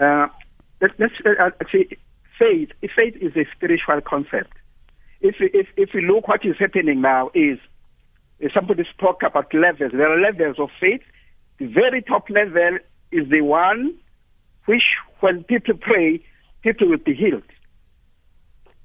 Uh, 0.00 0.26
let's, 0.80 0.94
let's 0.98 1.14
uh, 1.24 1.50
actually, 1.60 1.96
faith. 2.38 2.70
Faith 2.96 3.14
is 3.20 3.36
a 3.36 3.46
spiritual 3.54 4.00
concept. 4.00 4.52
If 5.20 5.36
we- 5.38 5.50
if 5.54 5.68
if 5.76 5.90
we 5.94 6.00
look 6.04 6.26
what 6.26 6.44
is 6.44 6.56
happening 6.58 7.00
now 7.00 7.30
is, 7.34 7.58
is 8.40 8.50
somebody 8.52 8.84
spoke 8.92 9.22
about 9.22 9.54
levels. 9.54 9.92
There 9.92 10.10
are 10.10 10.20
levels 10.20 10.58
of 10.58 10.70
faith. 10.80 11.02
The 11.58 11.66
very 11.66 12.02
top 12.02 12.28
level 12.28 12.78
is 13.12 13.28
the 13.28 13.42
one 13.42 13.94
which, 14.66 14.82
when 15.20 15.44
people 15.44 15.74
pray, 15.80 16.24
people 16.62 16.88
will 16.88 16.98
be 16.98 17.14
healed. 17.14 17.42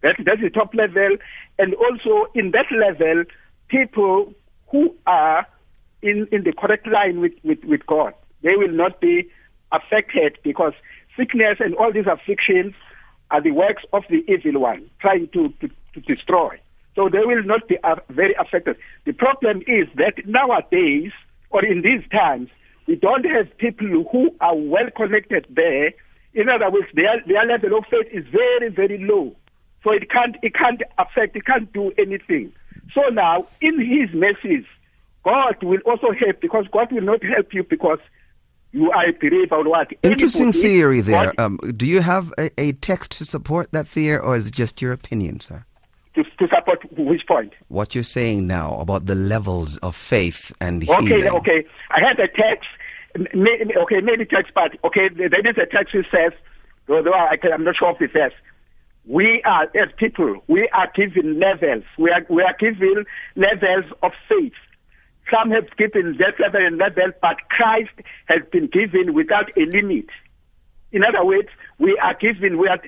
That, 0.04 0.16
that's 0.26 0.42
the 0.42 0.50
top 0.50 0.74
level. 0.74 1.18
And 1.58 1.74
also 1.76 2.32
in 2.36 2.52
that 2.52 2.68
level, 2.72 3.24
people 3.68 4.34
who 4.72 4.96
are 5.06 5.46
in, 6.02 6.28
in 6.32 6.44
the 6.44 6.54
correct 6.54 6.88
line 6.88 7.22
with, 7.22 7.34
with, 7.44 7.60
with 7.64 7.86
God, 7.88 8.14
they 8.44 8.56
will 8.56 8.72
not 8.72 9.02
be 9.02 9.30
affected 9.72 10.38
because 10.44 10.74
sickness 11.18 11.58
and 11.60 11.76
all 11.76 11.92
these 11.92 12.06
afflictions 12.06 12.74
are 13.32 13.42
the 13.42 13.52
works 13.52 13.84
of 13.92 14.04
the 14.10 14.24
evil 14.32 14.62
one 14.62 14.90
trying 15.02 15.28
to, 15.34 15.50
to, 15.60 15.68
to 15.94 16.02
destroy. 16.02 16.58
So 16.96 17.10
they 17.10 17.26
will 17.26 17.44
not 17.44 17.68
be 17.68 17.78
uh, 17.84 17.96
very 18.10 18.36
affected. 18.40 18.78
The 19.06 19.14
problem 19.14 19.60
is 19.68 19.88
that 19.96 20.26
nowadays, 20.26 21.12
or 21.50 21.64
in 21.64 21.82
these 21.82 22.08
times, 22.12 22.50
we 22.88 22.96
don't 22.96 23.26
have 23.26 23.56
people 23.58 24.06
who 24.12 24.30
are 24.42 24.56
well 24.56 24.90
connected 24.96 25.46
there. 25.50 25.92
In 26.34 26.50
other 26.50 26.70
words, 26.70 26.88
their, 26.94 27.22
their 27.28 27.46
level 27.46 27.78
of 27.78 27.86
faith 27.90 28.08
is 28.12 28.26
very, 28.32 28.70
very 28.70 28.98
low. 29.04 29.36
So 29.84 29.92
it 29.92 30.10
can't, 30.10 30.36
it 30.42 30.54
can't 30.54 30.82
affect, 30.98 31.36
it 31.36 31.46
can't 31.46 31.72
do 31.74 31.92
anything. 31.98 32.52
So 32.94 33.02
now, 33.12 33.48
in 33.62 33.80
his 33.80 34.14
message, 34.14 34.66
God 35.24 35.62
will 35.62 35.80
also 35.86 36.08
help 36.18 36.40
because 36.42 36.66
God 36.72 36.92
will 36.92 37.02
not 37.02 37.24
help 37.24 37.54
you 37.54 37.64
because 37.64 38.00
you 38.72 38.92
are 38.92 39.10
a 39.10 39.14
believer 39.14 39.56
or 39.56 39.70
what. 39.70 39.92
Interesting 40.04 40.44
Anybody- 40.50 40.62
theory 40.62 41.02
there. 41.02 41.34
Um, 41.40 41.58
do 41.76 41.86
you 41.86 42.02
have 42.02 42.34
a, 42.38 42.50
a 42.60 42.72
text 42.74 43.12
to 43.18 43.26
support 43.26 43.72
that 43.72 43.88
theory, 43.88 44.20
or 44.20 44.36
is 44.36 44.48
it 44.48 44.54
just 44.54 44.82
your 44.82 44.94
opinion, 44.94 45.40
sir? 45.40 45.66
To, 46.18 46.24
to 46.24 46.48
support 46.54 46.80
which 46.98 47.26
point? 47.28 47.54
What 47.68 47.94
you're 47.94 48.04
saying 48.04 48.48
now 48.48 48.78
about 48.80 49.06
the 49.06 49.16
levels 49.16 49.78
of 49.78 49.96
faith 49.96 50.52
and 50.60 50.84
healing. 50.84 51.14
Okay, 51.14 51.30
okay. 51.30 51.66
I 51.92 52.00
had 52.06 52.20
a 52.20 52.28
text. 52.28 52.68
Okay, 53.16 54.02
maybe 54.02 54.26
text, 54.26 54.52
but 54.54 54.78
okay, 54.84 55.10
there 55.10 55.28
is 55.28 55.58
a 55.58 55.66
text 55.66 55.94
which 55.94 56.08
says, 56.12 56.34
although 56.90 57.14
I 57.14 57.38
can, 57.38 57.54
I'm 57.54 57.64
not 57.64 57.76
sure 57.78 57.90
of 57.90 57.98
the 58.00 58.08
verse. 58.08 58.34
We 59.06 59.42
are 59.46 59.64
as 59.64 59.90
people, 59.98 60.44
we 60.48 60.68
are 60.74 60.92
given 60.94 61.40
levels. 61.40 61.84
We 61.98 62.12
are 62.12 62.26
we 62.30 62.44
are 62.44 62.56
given 62.60 63.06
levels 63.36 63.86
of 64.04 64.12
faith. 64.28 64.54
Some 65.32 65.52
have 65.52 65.76
given 65.78 66.18
that 66.20 66.40
level 66.40 66.66
and 66.66 66.78
level, 66.78 67.12
but 67.22 67.38
Christ 67.50 67.92
has 68.28 68.42
been 68.52 68.68
given 68.68 69.14
without 69.14 69.50
a 69.58 69.62
limit. 69.62 70.08
In 70.92 71.04
other 71.04 71.26
words, 71.26 71.50
we 71.80 71.98
are 72.02 72.16
given, 72.16 72.58
we 72.58 72.68
are, 72.68 72.80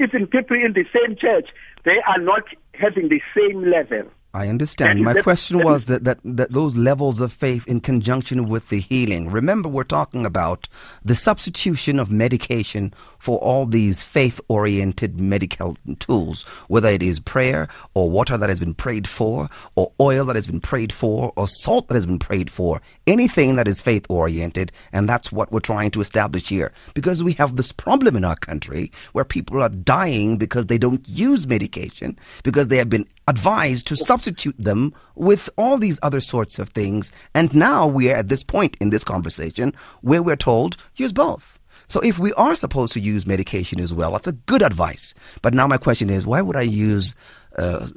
even 0.00 0.26
people 0.26 0.56
in 0.56 0.74
the 0.74 0.84
same 0.94 1.16
church, 1.16 1.48
they 1.84 1.98
are 2.06 2.20
not 2.20 2.44
having 2.74 3.08
the 3.08 3.20
same 3.36 3.68
level. 3.70 4.10
I 4.34 4.48
understand. 4.48 5.02
My 5.02 5.14
question 5.22 5.60
was 5.60 5.84
that, 5.84 6.04
that, 6.04 6.18
that 6.22 6.52
those 6.52 6.76
levels 6.76 7.22
of 7.22 7.32
faith 7.32 7.66
in 7.66 7.80
conjunction 7.80 8.46
with 8.46 8.68
the 8.68 8.78
healing. 8.78 9.30
Remember, 9.30 9.70
we're 9.70 9.84
talking 9.84 10.26
about 10.26 10.68
the 11.02 11.14
substitution 11.14 11.98
of 11.98 12.10
medication 12.10 12.92
for 13.18 13.38
all 13.38 13.64
these 13.64 14.02
faith 14.02 14.38
oriented 14.48 15.18
medical 15.18 15.78
tools, 15.98 16.42
whether 16.68 16.90
it 16.90 17.02
is 17.02 17.18
prayer 17.20 17.68
or 17.94 18.10
water 18.10 18.36
that 18.36 18.50
has 18.50 18.60
been 18.60 18.74
prayed 18.74 19.08
for, 19.08 19.48
or 19.76 19.92
oil 19.98 20.26
that 20.26 20.36
has 20.36 20.46
been 20.46 20.60
prayed 20.60 20.92
for, 20.92 21.32
or 21.34 21.48
salt 21.48 21.88
that 21.88 21.94
has 21.94 22.06
been 22.06 22.18
prayed 22.18 22.50
for, 22.50 22.82
anything 23.06 23.56
that 23.56 23.66
is 23.66 23.80
faith 23.80 24.04
oriented. 24.10 24.70
And 24.92 25.08
that's 25.08 25.32
what 25.32 25.50
we're 25.50 25.60
trying 25.60 25.90
to 25.92 26.02
establish 26.02 26.48
here. 26.50 26.70
Because 26.92 27.24
we 27.24 27.32
have 27.34 27.56
this 27.56 27.72
problem 27.72 28.14
in 28.14 28.26
our 28.26 28.36
country 28.36 28.92
where 29.12 29.24
people 29.24 29.62
are 29.62 29.70
dying 29.70 30.36
because 30.36 30.66
they 30.66 30.78
don't 30.78 31.08
use 31.08 31.46
medication, 31.46 32.18
because 32.42 32.68
they 32.68 32.76
have 32.76 32.90
been 32.90 33.08
advised 33.26 33.86
to 33.86 33.96
substitute 33.96 34.27
them 34.58 34.94
with 35.14 35.50
all 35.56 35.78
these 35.78 35.98
other 36.02 36.20
sorts 36.20 36.58
of 36.58 36.70
things. 36.70 37.12
And 37.34 37.54
now 37.54 37.86
we 37.86 38.10
are 38.10 38.16
at 38.16 38.28
this 38.28 38.42
point 38.42 38.76
in 38.80 38.90
this 38.90 39.04
conversation 39.04 39.74
where 40.00 40.22
we're 40.22 40.36
told 40.36 40.76
use 40.96 41.12
both. 41.12 41.58
So 41.88 42.00
if 42.00 42.18
we 42.18 42.32
are 42.34 42.54
supposed 42.54 42.92
to 42.92 43.00
use 43.00 43.26
medication 43.26 43.80
as 43.80 43.94
well, 43.94 44.12
that's 44.12 44.26
a 44.26 44.32
good 44.32 44.62
advice. 44.62 45.14
But 45.40 45.54
now 45.54 45.66
my 45.66 45.78
question 45.78 46.10
is, 46.10 46.26
why 46.26 46.42
would 46.42 46.56
I 46.56 46.62
use 46.62 47.14
uh, 47.56 47.88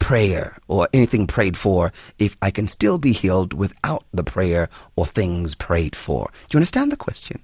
prayer 0.00 0.58
or 0.66 0.88
anything 0.92 1.26
prayed 1.26 1.56
for 1.56 1.92
if 2.18 2.36
I 2.42 2.50
can 2.50 2.66
still 2.66 2.98
be 2.98 3.12
healed 3.12 3.52
without 3.52 4.04
the 4.12 4.24
prayer 4.24 4.68
or 4.96 5.06
things 5.06 5.54
prayed 5.54 5.94
for? 5.94 6.30
Do 6.48 6.56
you 6.56 6.58
understand 6.58 6.90
the 6.90 6.96
question? 6.96 7.40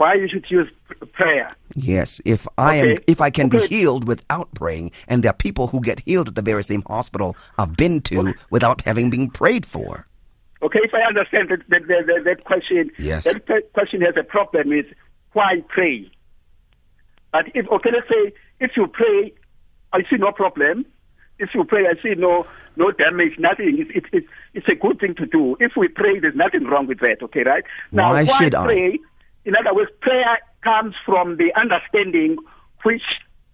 Why 0.00 0.14
you 0.14 0.28
should 0.30 0.46
use 0.48 0.66
prayer? 1.12 1.52
Yes, 1.74 2.22
if 2.24 2.48
I 2.56 2.76
am, 2.76 2.96
if 3.06 3.20
I 3.20 3.28
can 3.28 3.48
Okay. 3.48 3.68
be 3.68 3.76
healed 3.76 4.08
without 4.08 4.48
praying, 4.54 4.92
and 5.06 5.22
there 5.22 5.28
are 5.28 5.34
people 5.34 5.66
who 5.66 5.82
get 5.82 6.00
healed 6.00 6.28
at 6.28 6.36
the 6.36 6.40
very 6.40 6.64
same 6.64 6.82
hospital 6.86 7.36
I've 7.58 7.76
been 7.76 8.00
to 8.08 8.32
without 8.48 8.80
having 8.80 9.10
been 9.10 9.28
prayed 9.28 9.66
for. 9.66 10.06
Okay, 10.62 10.78
if 10.82 10.94
I 10.94 11.02
understand 11.06 11.50
that, 11.50 11.68
that, 11.68 11.86
that, 11.88 12.22
that, 12.24 12.44
question, 12.44 12.90
Yes. 12.98 13.24
that 13.24 13.72
question 13.74 14.00
has 14.00 14.14
a 14.16 14.24
problem 14.24 14.72
is 14.72 14.86
why 15.34 15.62
pray? 15.68 16.10
But 17.30 17.48
if, 17.54 17.68
okay, 17.68 17.90
let's 17.92 18.08
say 18.08 18.32
if 18.58 18.70
you 18.78 18.86
pray, 18.86 19.34
I 19.92 19.98
see 20.08 20.16
no 20.16 20.32
problem. 20.32 20.86
If 21.38 21.50
you 21.54 21.64
pray, 21.64 21.84
I 21.86 22.00
see 22.02 22.14
no 22.16 22.46
no 22.76 22.90
damage, 22.90 23.38
nothing. 23.38 23.76
It's, 23.80 23.90
it's, 23.94 24.06
it's, 24.12 24.26
it's 24.54 24.68
a 24.68 24.74
good 24.74 24.98
thing 24.98 25.14
to 25.16 25.26
do. 25.26 25.56
If 25.60 25.72
we 25.76 25.88
pray, 25.88 26.20
there's 26.20 26.34
nothing 26.34 26.64
wrong 26.64 26.86
with 26.86 27.00
that, 27.00 27.18
okay, 27.24 27.42
right? 27.42 27.64
Now, 27.92 28.12
Why 28.12 28.24
should 28.24 28.54
I? 28.54 28.98
In 29.44 29.54
other 29.56 29.74
words, 29.74 29.90
prayer 30.00 30.38
comes 30.62 30.94
from 31.04 31.36
the 31.36 31.52
understanding 31.58 32.36
which 32.84 33.02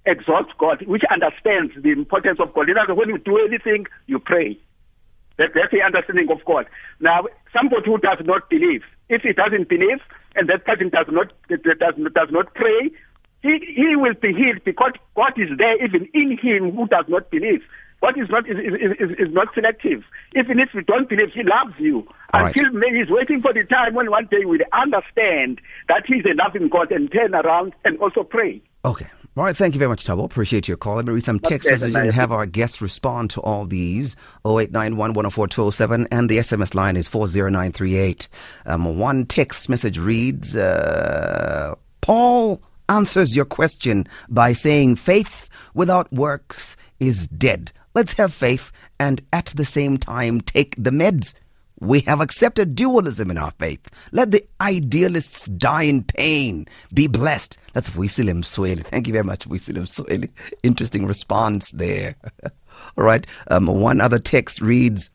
exalts 0.05 0.53
God, 0.59 0.85
which 0.87 1.03
understands 1.11 1.73
the 1.81 1.91
importance 1.91 2.39
of 2.41 2.55
God. 2.55 2.69
In 2.69 2.79
other 2.79 2.95
words, 2.95 3.09
when 3.09 3.17
you 3.17 3.19
do 3.19 3.39
anything, 3.39 3.87
you 4.07 4.19
pray. 4.19 4.59
That, 5.39 5.51
that's 5.55 5.73
the 5.73 5.83
understanding 5.83 6.29
of 6.31 6.45
God. 6.45 6.67
Now, 7.01 7.27
somebody 7.53 7.83
who 7.85 7.99
does 7.99 8.19
not 8.25 8.49
believe, 8.49 8.83
if 9.09 9.23
he 9.23 9.33
doesn't 9.33 9.69
believe, 9.69 10.01
and 10.35 10.49
that 10.49 10.65
person 10.65 10.89
does 10.89 11.07
not 11.11 11.33
does, 11.49 11.95
does 12.15 12.31
not 12.31 12.55
pray, 12.55 12.91
he 13.43 13.59
he 13.75 13.97
will 13.97 14.15
be 14.15 14.33
healed 14.33 14.65
because 14.65 14.93
God 15.15 15.33
is 15.37 15.51
there 15.59 15.83
even 15.85 16.09
in 16.15 16.39
him 16.39 16.75
who 16.75 16.87
does 16.89 17.05
not 17.09 17.31
believe. 17.31 17.63
God 18.03 18.19
is 18.19 18.29
not 18.29 18.49
is, 18.49 18.59
is, 18.59 19.11
is, 19.19 19.33
not 19.33 19.49
selective. 19.55 20.03
Even 20.37 20.59
if 20.61 20.69
you 20.75 20.83
don't 20.83 21.09
believe, 21.09 21.33
He 21.33 21.43
loves 21.43 21.75
you. 21.79 22.07
All 22.33 22.43
right. 22.43 22.55
Until 22.55 22.73
maybe 22.73 22.99
He's 22.99 23.11
waiting 23.11 23.41
for 23.41 23.53
the 23.53 23.65
time 23.65 23.95
when 23.95 24.11
one 24.11 24.27
day 24.31 24.45
we'll 24.45 24.61
understand 24.73 25.61
that 25.89 26.05
He's 26.07 26.25
a 26.25 26.35
loving 26.35 26.69
God 26.69 26.93
and 26.93 27.11
turn 27.11 27.35
around 27.35 27.75
and 27.85 27.99
also 27.99 28.23
pray. 28.23 28.61
Okay. 28.85 29.07
All 29.37 29.45
right. 29.45 29.57
Thank 29.57 29.75
you 29.75 29.79
very 29.79 29.89
much, 29.89 30.07
Tabo. 30.07 30.25
Appreciate 30.25 30.69
your 30.69 30.77
call. 30.77 30.97
Let 30.97 31.07
me 31.07 31.13
read 31.13 31.25
some 31.25 31.41
text 31.41 31.69
messages 31.69 31.95
and 31.95 32.13
have 32.13 32.33
our 32.33 32.47
guests 32.47 32.81
respond 32.81 33.31
to 33.31 33.41
all 33.43 33.67
these. 33.67 34.17
0891 34.47 35.13
104 35.13 35.49
207 35.49 36.09
and 36.11 36.31
the 36.31 36.39
SMS 36.39 36.75
line 36.75 36.97
is 36.97 37.09
40938. 37.09 38.29
Um, 38.65 38.99
one 38.99 39.27
text 39.27 39.69
message 39.69 39.99
reads 39.99 40.57
uh, 40.57 41.75
Paul 42.01 42.63
answers 42.89 43.35
your 43.35 43.45
question 43.45 44.07
by 44.29 44.53
saying 44.53 44.97
faith 44.97 45.49
without 45.75 46.11
works 46.13 46.77
is 46.99 47.27
dead. 47.27 47.73
Let's 47.97 48.13
have 48.19 48.35
faith 48.35 48.73
and 49.01 49.23
at 49.33 49.55
the 49.57 49.65
same 49.65 49.97
time 49.97 50.43
take 50.43 50.75
the 50.77 50.91
meds. 50.91 51.33
We 51.81 52.01
have 52.01 52.21
accepted 52.21 52.75
dualism 52.75 53.31
in 53.31 53.39
our 53.39 53.53
faith. 53.53 53.89
Let 54.13 54.33
the 54.33 54.47
idealists 54.61 55.47
die 55.47 55.85
in 55.85 56.05
pain. 56.05 56.67
Be 56.93 57.07
blessed. 57.07 57.57
That's 57.73 57.89
Sweli. 58.43 58.85
Thank 58.85 59.07
you 59.07 59.15
very 59.15 59.25
much, 59.25 59.47
Sweli. 59.87 60.29
Interesting 60.63 61.07
response 61.07 61.71
there. 61.71 62.17
All 62.99 63.05
right. 63.05 63.27
Um, 63.49 63.65
one 63.65 64.03
other 64.03 64.19
text 64.19 64.61
reads, 64.61 65.09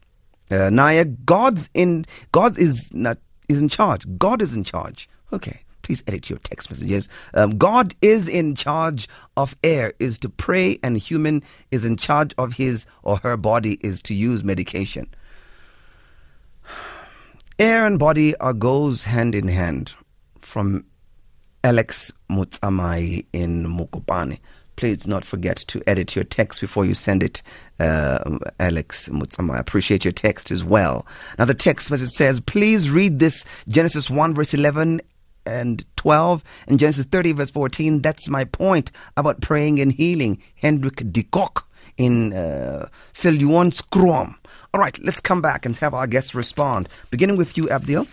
uh, 0.50 0.72
Naye, 0.72 1.16
God's 1.24 1.70
in 1.76 2.06
God's 2.32 2.58
is 2.58 2.90
not 2.94 3.20
is 3.48 3.60
in 3.60 3.70
charge. 3.70 4.08
God 4.18 4.42
is 4.42 4.56
in 4.56 4.64
charge. 4.64 5.08
Okay. 5.32 5.62
Please 5.92 6.04
edit 6.08 6.30
your 6.30 6.40
text 6.40 6.70
messages. 6.70 7.10
Um, 7.34 7.58
God 7.58 7.96
is 8.02 8.30
in 8.30 8.56
charge 8.56 9.10
of 9.36 9.58
air, 9.62 9.92
is 10.00 10.18
to 10.20 10.30
pray, 10.30 10.80
and 10.82 10.98
human 10.98 11.44
is 11.70 11.84
in 11.84 11.98
charge 11.98 12.34
of 12.38 12.54
his 12.54 12.86
or 13.04 13.18
her 13.18 13.36
body, 13.36 13.78
is 13.82 14.02
to 14.04 14.14
use 14.14 14.42
medication. 14.42 15.14
Air 17.60 17.86
and 17.86 18.00
body 18.00 18.38
are 18.38 18.54
goes 18.54 19.04
hand 19.04 19.36
in 19.36 19.50
hand. 19.50 19.92
From 20.40 20.86
Alex 21.62 22.14
Mutsamai 22.30 23.26
in 23.34 23.66
Mokopane. 23.66 24.40
please 24.78 25.06
not 25.08 25.26
forget 25.26 25.58
to 25.58 25.84
edit 25.86 26.16
your 26.16 26.24
text 26.24 26.62
before 26.62 26.86
you 26.86 26.94
send 26.94 27.22
it, 27.22 27.44
uh, 27.80 28.40
Alex 28.60 29.10
Mutsama. 29.10 29.56
I 29.56 29.60
appreciate 29.60 30.04
your 30.04 30.12
text 30.12 30.50
as 30.50 30.64
well. 30.64 31.06
Now, 31.38 31.46
the 31.46 31.54
text 31.54 31.92
message 31.92 32.10
says, 32.10 32.40
please 32.40 32.90
read 32.90 33.20
this 33.20 33.46
Genesis 33.68 34.10
1, 34.10 34.34
verse 34.34 34.56
11 34.56 35.02
and 35.46 35.86
12 35.96 36.44
and 36.68 36.80
Genesis 36.80 37.06
30, 37.06 37.34
verse 37.34 37.52
14. 37.52 38.02
That's 38.02 38.30
my 38.30 38.46
point 38.46 38.92
about 39.18 39.42
praying 39.42 39.80
and 39.80 39.92
healing. 39.92 40.42
Hendrik 40.56 41.12
de 41.12 41.24
Kock 41.24 41.68
in 41.98 42.34
uh, 42.34 42.88
Phil 43.14 43.72
Scrum. 43.72 44.36
All 44.74 44.80
right, 44.80 44.98
let's 45.04 45.20
come 45.20 45.42
back 45.42 45.66
and 45.66 45.76
have 45.78 45.94
our 45.94 46.08
guests 46.08 46.34
respond. 46.34 46.88
Beginning 47.10 47.38
with 47.38 47.58
you, 47.58 47.68
Abdia. 47.68 48.08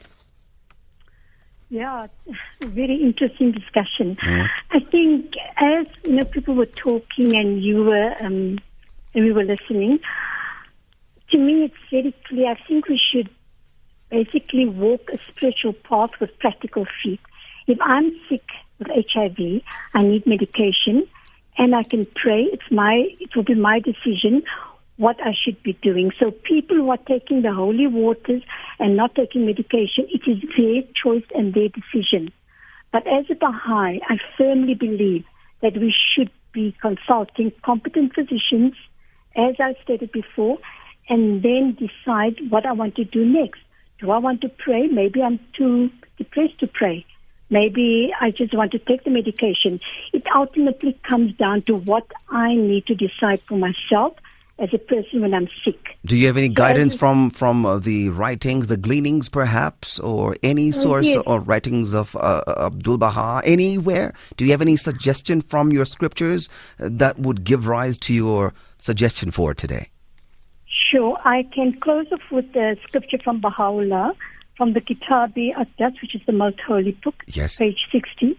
Yeah, 1.71 2.07
very 2.61 2.97
interesting 2.97 3.53
discussion. 3.53 4.17
Mm. 4.23 4.49
I 4.71 4.81
think 4.81 5.35
as 5.59 5.87
you 6.05 6.17
know, 6.17 6.25
people 6.25 6.55
were 6.55 6.67
talking 6.67 7.37
and 7.37 7.63
you 7.63 7.85
were 7.85 8.15
um, 8.21 8.59
and 9.15 9.25
we 9.25 9.33
were 9.33 9.45
listening. 9.45 10.01
To 11.31 11.39
me, 11.39 11.65
it's 11.65 11.75
very 11.91 12.15
clear. 12.27 12.53
I 12.53 12.59
think 12.67 12.89
we 12.89 12.99
should 12.99 13.29
basically 14.11 14.67
walk 14.67 15.11
a 15.13 15.19
spiritual 15.29 15.73
path 15.73 16.11
with 16.21 16.39
practical 16.39 16.87
feet. 17.03 17.21
If 17.67 17.79
I'm 17.83 18.11
sick 18.29 18.45
with 18.79 18.89
HIV, 18.89 19.63
I 19.95 20.03
need 20.03 20.27
medication, 20.27 21.07
and 21.57 21.75
I 21.75 21.83
can 21.83 22.07
pray. 22.15 22.49
It's 22.53 22.71
my 22.71 23.09
it 23.21 23.35
will 23.35 23.45
be 23.45 23.55
my 23.55 23.81
decision 23.81 24.43
what 24.99 25.17
I 25.25 25.33
should 25.33 25.63
be 25.63 25.75
doing. 25.75 26.11
So 26.19 26.33
people 26.33 26.77
who 26.77 26.91
are 26.91 26.99
taking 26.99 27.43
the 27.43 27.55
holy 27.55 27.87
waters 27.87 28.43
and 28.81 28.97
not 28.97 29.15
taking 29.15 29.47
medication, 29.47 30.09
it 30.09 30.23
is 30.29 30.43
their 30.57 30.83
choice 31.03 31.25
and 31.35 31.55
their 31.55 31.69
decision. 31.69 32.33
But 32.93 33.07
as 33.07 33.27
a 33.31 33.35
Baha'i, 33.35 34.01
I 34.09 34.17
firmly 34.37 34.75
believe 34.75 35.25
that 35.63 35.77
we 35.77 35.95
should 36.15 36.31
be 36.53 36.77
consulting 36.83 37.53
competent 37.65 38.15
physicians, 38.15 38.75
as 39.37 39.55
I 39.61 39.77
stated 39.85 40.11
before, 40.11 40.59
and 41.09 41.43
then 41.43 41.77
decide 41.79 42.37
what 42.51 42.67
I 42.67 42.73
want 42.73 42.97
to 42.97 43.05
do 43.05 43.25
next. 43.25 43.61
Do 43.99 44.11
I 44.11 44.19
want 44.19 44.41
to 44.43 44.49
pray? 44.49 44.87
Maybe 44.87 45.23
I'm 45.23 45.41
too 45.57 45.91
depressed 46.17 46.59
to 46.61 46.67
pray. 46.67 47.05
Maybe 47.51 48.13
I 48.21 48.31
just 48.31 48.55
want 48.55 48.73
to 48.73 48.79
take 48.79 49.05
the 49.05 49.11
medication. 49.11 49.81
It 50.13 50.25
ultimately 50.35 50.99
comes 51.09 51.35
down 51.37 51.63
to 51.63 51.77
what 51.77 52.07
I 52.29 52.55
need 52.55 52.87
to 52.87 52.95
decide 52.95 53.41
for 53.49 53.57
myself 53.57 54.15
as 54.59 54.69
a 54.75 54.79
person 54.79 55.21
when 55.23 55.33
I'm 55.33 55.49
sick. 55.65 55.97
Do 56.05 56.17
you 56.17 56.27
have 56.27 56.37
any 56.37 56.49
so 56.49 56.55
guidance 56.55 56.95
from 56.95 57.31
from 57.31 57.65
uh, 57.65 57.79
the 57.79 58.11
writings, 58.11 58.67
the 58.67 58.77
gleanings, 58.77 59.29
perhaps, 59.29 59.99
or 60.01 60.37
any 60.43 60.69
oh, 60.69 60.73
source 60.73 61.07
yes. 61.07 61.23
or 61.27 61.41
writings 61.41 61.95
of 61.95 62.17
uh, 62.17 62.43
Abdu'l-Baha 62.47 63.43
anywhere? 63.45 64.15
Do 64.37 64.45
you 64.45 64.51
have 64.51 64.61
any 64.61 64.77
suggestion 64.77 65.41
from 65.41 65.73
your 65.73 65.85
scriptures 65.85 66.49
uh, 66.81 66.89
that 66.93 67.19
would 67.19 67.45
give 67.45 67.67
rise 67.67 67.99
to 67.99 68.15
your 68.15 68.53
suggestion 68.79 69.31
for 69.31 69.55
today? 69.55 69.91
Sure, 70.91 71.19
I 71.25 71.43
can 71.55 71.79
close 71.81 72.07
off 72.13 72.21
with 72.31 72.53
the 72.53 72.77
scripture 72.85 73.19
from 73.23 73.41
Baha'u'llah 73.41 74.15
from 74.57 74.73
the 74.73 74.81
Kitab-i-Aqdas, 74.81 76.03
which 76.03 76.15
is 76.15 76.21
the 76.27 76.33
most 76.33 76.61
holy 76.61 76.93
book, 77.05 77.15
yes. 77.27 77.57
page 77.57 77.79
60. 77.93 78.37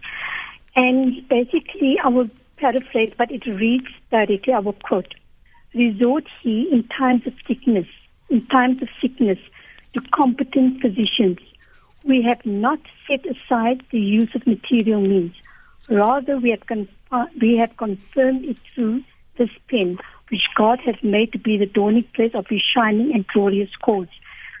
And 0.76 1.26
basically, 1.28 1.96
I 2.04 2.08
will 2.08 2.28
paraphrase, 2.58 3.12
but 3.16 3.32
it 3.32 3.46
reads 3.46 3.88
directly, 4.10 4.52
I 4.52 4.60
will 4.60 4.74
quote 4.74 5.14
resort 5.74 6.24
he 6.42 6.68
in 6.70 6.82
times 6.88 7.26
of 7.26 7.32
sickness, 7.46 7.86
in 8.28 8.44
times 8.46 8.82
of 8.82 8.88
sickness, 9.00 9.38
to 9.94 10.00
competent 10.12 10.80
physicians. 10.80 11.38
We 12.04 12.22
have 12.22 12.44
not 12.44 12.80
set 13.08 13.24
aside 13.26 13.82
the 13.90 14.00
use 14.00 14.34
of 14.34 14.46
material 14.46 15.00
means. 15.00 15.34
Rather, 15.88 16.38
we 16.38 16.50
have, 16.50 16.62
we 17.40 17.56
have 17.56 17.76
confirmed 17.76 18.44
it 18.44 18.58
through 18.74 19.02
this 19.38 19.50
pen, 19.68 19.98
which 20.30 20.42
God 20.56 20.78
has 20.86 20.96
made 21.02 21.32
to 21.32 21.38
be 21.38 21.56
the 21.56 21.66
dawning 21.66 22.04
place 22.14 22.32
of 22.34 22.46
His 22.48 22.62
shining 22.74 23.12
and 23.14 23.26
glorious 23.26 23.70
cause. 23.82 24.08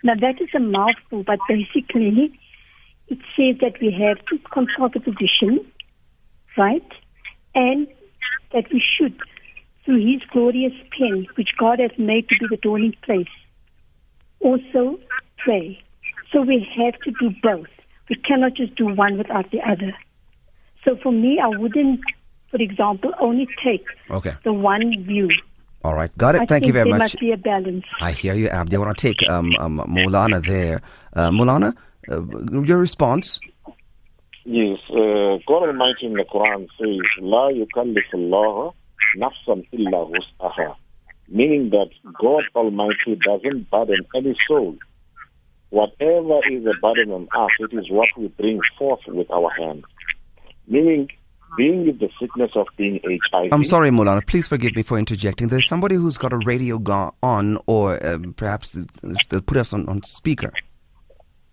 Now, 0.02 0.14
that 0.14 0.40
is 0.40 0.48
a 0.54 0.60
mouthful, 0.60 1.24
but 1.24 1.38
basically, 1.48 2.38
it 3.08 3.18
says 3.36 3.56
that 3.60 3.80
we 3.80 3.92
have 3.92 4.24
to 4.26 4.38
consult 4.50 4.94
the 4.94 5.00
physician, 5.00 5.66
right? 6.56 6.86
And 7.54 7.86
that 8.52 8.64
we 8.72 8.82
should 8.82 9.18
through 9.84 10.12
his 10.12 10.22
glorious 10.32 10.72
pen, 10.96 11.26
which 11.36 11.50
God 11.58 11.80
has 11.80 11.90
made 11.98 12.28
to 12.28 12.36
be 12.38 12.46
the 12.50 12.56
dwelling 12.56 12.94
place. 13.02 13.26
Also, 14.40 14.98
pray. 15.38 15.82
So 16.32 16.42
we 16.42 16.66
have 16.76 16.94
to 17.00 17.10
do 17.18 17.34
both. 17.42 17.66
We 18.08 18.16
cannot 18.16 18.54
just 18.54 18.74
do 18.76 18.86
one 18.86 19.18
without 19.18 19.50
the 19.50 19.60
other. 19.60 19.92
So 20.84 20.96
for 21.02 21.12
me, 21.12 21.40
I 21.42 21.48
wouldn't, 21.48 22.00
for 22.50 22.60
example, 22.60 23.12
only 23.20 23.46
take 23.64 23.84
okay. 24.10 24.34
the 24.44 24.52
one 24.52 25.04
view. 25.04 25.28
All 25.82 25.94
right, 25.94 26.16
got 26.18 26.34
it. 26.34 26.42
I 26.42 26.46
Thank 26.46 26.66
you 26.66 26.72
very 26.72 26.90
there 26.90 26.98
much. 26.98 27.14
Must 27.14 27.20
be 27.20 27.32
a 27.32 27.36
balance. 27.38 27.84
I 28.00 28.12
hear 28.12 28.34
you, 28.34 28.48
Abdi. 28.48 28.76
I 28.76 28.78
want 28.78 28.96
to 28.96 29.00
take 29.00 29.26
um, 29.28 29.56
um, 29.58 29.82
Moulana 29.88 30.40
there. 30.40 30.82
Uh, 31.14 31.30
Moulana, 31.30 31.74
uh, 32.10 32.20
your 32.62 32.78
response? 32.78 33.40
Yes, 34.44 34.78
uh, 34.90 35.38
God 35.46 35.68
Almighty 35.68 36.06
in 36.06 36.14
the 36.14 36.24
Quran 36.24 36.66
says, 36.78 37.00
"La 37.20 37.50
yukallifu 37.50 38.74
nafsan 39.16 39.66
illa 39.72 40.06
wus'aha, 40.06 40.74
meaning 41.28 41.70
that 41.70 41.90
God 42.20 42.44
Almighty 42.54 43.16
doesn't 43.24 43.70
burden 43.70 44.04
any 44.14 44.34
soul. 44.46 44.76
Whatever 45.70 46.40
is 46.50 46.66
a 46.66 46.74
burden 46.82 47.12
on 47.12 47.28
us, 47.34 47.50
it 47.60 47.72
is 47.72 47.90
what 47.90 48.08
we 48.18 48.28
bring 48.28 48.60
forth 48.78 49.00
with 49.06 49.30
our 49.30 49.50
hands. 49.50 49.84
Meaning, 50.66 51.08
being 51.56 51.86
with 51.86 51.98
the 51.98 52.08
sickness 52.20 52.50
of 52.54 52.66
being 52.76 53.00
HIV. 53.04 53.48
I'm 53.52 53.64
sorry, 53.64 53.90
Moulana. 53.90 54.22
Please 54.22 54.48
forgive 54.48 54.76
me 54.76 54.82
for 54.82 54.98
interjecting. 54.98 55.48
There's 55.48 55.66
somebody 55.66 55.96
who's 55.96 56.16
got 56.16 56.32
a 56.32 56.38
radio 56.38 56.78
go- 56.78 57.14
on, 57.22 57.58
or 57.66 58.04
um, 58.06 58.34
perhaps 58.34 58.76
they'll 59.28 59.40
put 59.40 59.56
us 59.56 59.72
on, 59.72 59.88
on 59.88 60.02
speaker. 60.02 60.52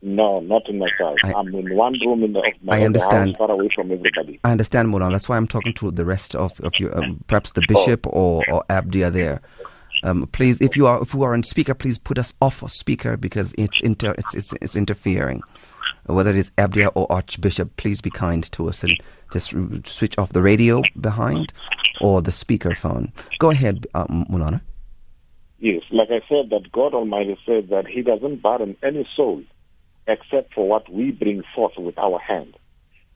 No, 0.02 0.40
not 0.42 0.70
in 0.70 0.78
my 0.78 0.90
house. 1.00 1.18
I, 1.24 1.32
am 1.38 1.48
in 1.56 1.76
one 1.76 1.94
room 2.06 2.24
in 2.24 2.34
the, 2.34 2.40
of 2.40 2.54
my 2.62 2.78
I 2.78 2.84
understand. 2.84 3.32
house, 3.32 3.38
far 3.38 3.52
away 3.52 3.70
from 3.74 3.92
everybody. 3.92 4.40
I 4.44 4.52
understand, 4.52 4.90
Moulana. 4.90 5.14
That's 5.14 5.28
why 5.28 5.38
I'm 5.38 5.48
talking 5.48 5.74
to 5.74 5.90
the 5.90 6.06
rest 6.06 6.36
of, 6.36 6.60
of 6.62 6.80
you, 6.80 6.92
um, 6.94 7.24
perhaps 7.28 7.52
the 7.54 7.64
bishop 7.68 8.06
oh. 8.08 8.12
or, 8.12 8.44
or 8.52 8.64
Abdi 8.70 9.04
are 9.04 9.10
there. 9.10 9.42
Um, 10.04 10.28
please, 10.28 10.62
if 10.62 10.78
you 10.78 10.86
are 10.86 11.02
if 11.02 11.14
you 11.14 11.24
are 11.24 11.34
on 11.34 11.42
speaker, 11.44 11.74
please 11.74 11.98
put 11.98 12.20
us 12.20 12.34
off 12.42 12.62
of 12.62 12.72
speaker 12.72 13.18
because 13.18 13.54
it's 13.58 13.82
inter 13.82 14.14
it's 14.18 14.36
it's, 14.36 14.54
it's 14.62 14.76
interfering. 14.76 15.42
Whether 16.08 16.32
it 16.32 16.38
is 16.38 16.52
Abdia 16.52 16.92
or 16.96 17.12
Archbishop, 17.12 17.76
please 17.78 18.02
be 18.02 18.10
kind 18.10 18.50
to 18.54 18.70
us 18.70 18.84
and 18.84 18.94
just 19.32 19.54
switch 19.86 20.18
off 20.18 20.34
the 20.34 20.42
radio 20.42 20.82
behind 21.00 21.54
or 22.02 22.22
the 22.22 22.32
speaker 22.32 22.74
phone. 22.74 23.12
Go 23.40 23.50
ahead, 23.50 23.86
um, 23.94 24.26
Moulana. 24.30 24.62
Yes, 25.60 25.84
like 25.92 26.10
I 26.10 26.22
said, 26.30 26.50
that 26.52 26.72
God 26.72 26.94
Almighty 26.94 27.38
said 27.46 27.70
that 27.70 27.88
He 27.88 28.02
doesn't 28.02 28.42
burden 28.42 28.78
any 28.84 29.08
soul 29.16 29.44
except 30.08 30.54
for 30.54 30.68
what 30.68 30.90
we 30.92 31.12
bring 31.12 31.44
forth 31.54 31.74
with 31.78 31.98
our 31.98 32.20
hand. 32.20 32.56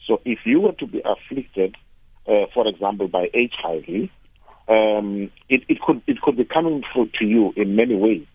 So 0.06 0.20
if 0.26 0.40
you 0.46 0.60
were 0.60 0.74
to 0.74 0.88
be 0.88 1.02
afflicted, 1.06 1.76
uh, 2.28 2.48
for 2.54 2.68
example, 2.68 3.08
by 3.08 3.30
HIV, 3.34 4.10
um, 4.68 5.32
it, 5.48 5.64
it, 5.70 5.80
could 5.82 6.02
it 6.08 6.22
could 6.22 6.38
be 6.38 6.46
coming 6.46 6.84
through 6.92 7.10
to 7.20 7.26
you 7.26 7.54
in 7.56 7.76
many 7.76 7.96
ways. 7.96 8.26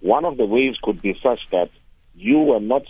One 0.00 0.24
of 0.24 0.36
the 0.36 0.46
ways 0.46 0.76
could 0.82 1.00
be 1.02 1.16
such 1.22 1.40
that 1.52 1.70
you 2.14 2.38
were 2.38 2.60
not 2.60 2.82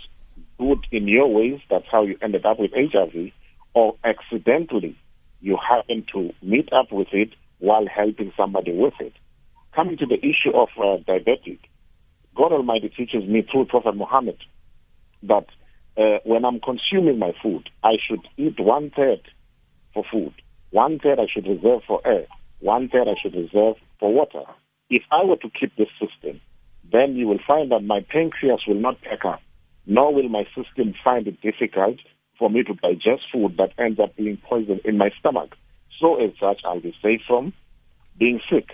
good 0.61 0.85
in 0.91 1.07
your 1.07 1.27
ways. 1.27 1.59
That's 1.69 1.87
how 1.91 2.03
you 2.03 2.17
ended 2.21 2.45
up 2.45 2.59
with 2.59 2.71
HIV, 2.75 3.31
or 3.73 3.95
accidentally 4.03 4.95
you 5.41 5.57
happened 5.57 6.07
to 6.13 6.31
meet 6.43 6.71
up 6.71 6.91
with 6.91 7.07
it 7.11 7.29
while 7.57 7.87
helping 7.87 8.31
somebody 8.37 8.71
with 8.71 8.93
it. 8.99 9.13
Coming 9.75 9.97
to 9.97 10.05
the 10.05 10.19
issue 10.19 10.55
of 10.55 10.69
uh, 10.77 11.01
diabetic, 11.09 11.59
God 12.35 12.51
Almighty 12.51 12.89
teaches 12.89 13.27
me 13.27 13.45
through 13.51 13.65
Prophet 13.65 13.95
Muhammad 13.95 14.37
that 15.23 15.47
uh, 15.97 16.19
when 16.25 16.45
I'm 16.45 16.59
consuming 16.59 17.17
my 17.17 17.33
food, 17.41 17.69
I 17.83 17.93
should 18.07 18.21
eat 18.37 18.59
one 18.59 18.91
third 18.95 19.21
for 19.93 20.03
food, 20.11 20.33
one 20.69 20.99
third 20.99 21.19
I 21.19 21.25
should 21.31 21.47
reserve 21.47 21.81
for 21.87 22.01
air, 22.05 22.27
one 22.59 22.87
third 22.87 23.07
I 23.07 23.15
should 23.21 23.35
reserve 23.35 23.75
for 23.99 24.13
water. 24.13 24.43
If 24.89 25.03
I 25.11 25.23
were 25.25 25.37
to 25.37 25.49
keep 25.49 25.75
this 25.75 25.89
system, 25.99 26.39
then 26.91 27.15
you 27.15 27.27
will 27.27 27.39
find 27.45 27.71
that 27.71 27.81
my 27.83 28.05
pancreas 28.11 28.61
will 28.67 28.79
not 28.79 29.01
pack 29.01 29.25
up, 29.25 29.41
nor 29.85 30.13
will 30.13 30.29
my 30.29 30.45
system 30.55 30.93
find 31.03 31.27
it 31.27 31.41
difficult 31.41 31.97
for 32.37 32.49
me 32.49 32.63
to 32.63 32.73
digest 32.75 33.23
food 33.31 33.55
that 33.57 33.71
ends 33.77 33.99
up 33.99 34.15
being 34.15 34.37
poisoned 34.37 34.81
in 34.85 34.97
my 34.97 35.09
stomach. 35.19 35.55
So, 35.99 36.15
as 36.23 36.31
such, 36.39 36.61
I'll 36.65 36.79
be 36.81 36.95
safe 37.01 37.21
from 37.27 37.53
being 38.17 38.41
sick. 38.51 38.69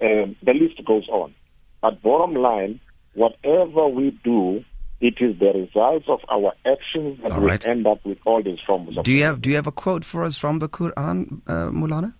Um, 0.00 0.36
the 0.42 0.52
list 0.54 0.82
goes 0.84 1.08
on. 1.08 1.34
But 1.80 2.02
bottom 2.02 2.34
line, 2.34 2.80
whatever 3.14 3.88
we 3.88 4.18
do 4.24 4.64
it 5.02 5.14
is 5.20 5.38
the 5.40 5.52
results 5.52 6.06
of 6.08 6.20
our 6.30 6.52
actions 6.64 7.18
that 7.22 7.38
we 7.40 7.50
end 7.68 7.86
up 7.88 8.04
with 8.06 8.18
all 8.24 8.40
these 8.42 8.60
forms 8.64 8.96
of. 8.96 9.04
Do 9.04 9.12
you 9.12 9.24
have 9.24 9.40
Do 9.42 9.50
you 9.50 9.56
have 9.56 9.66
a 9.66 9.72
quote 9.72 10.04
for 10.04 10.22
us 10.24 10.38
from 10.38 10.60
the 10.60 10.68
Quran, 10.68 11.40
uh, 11.48 11.70
Moulana? 11.72 12.14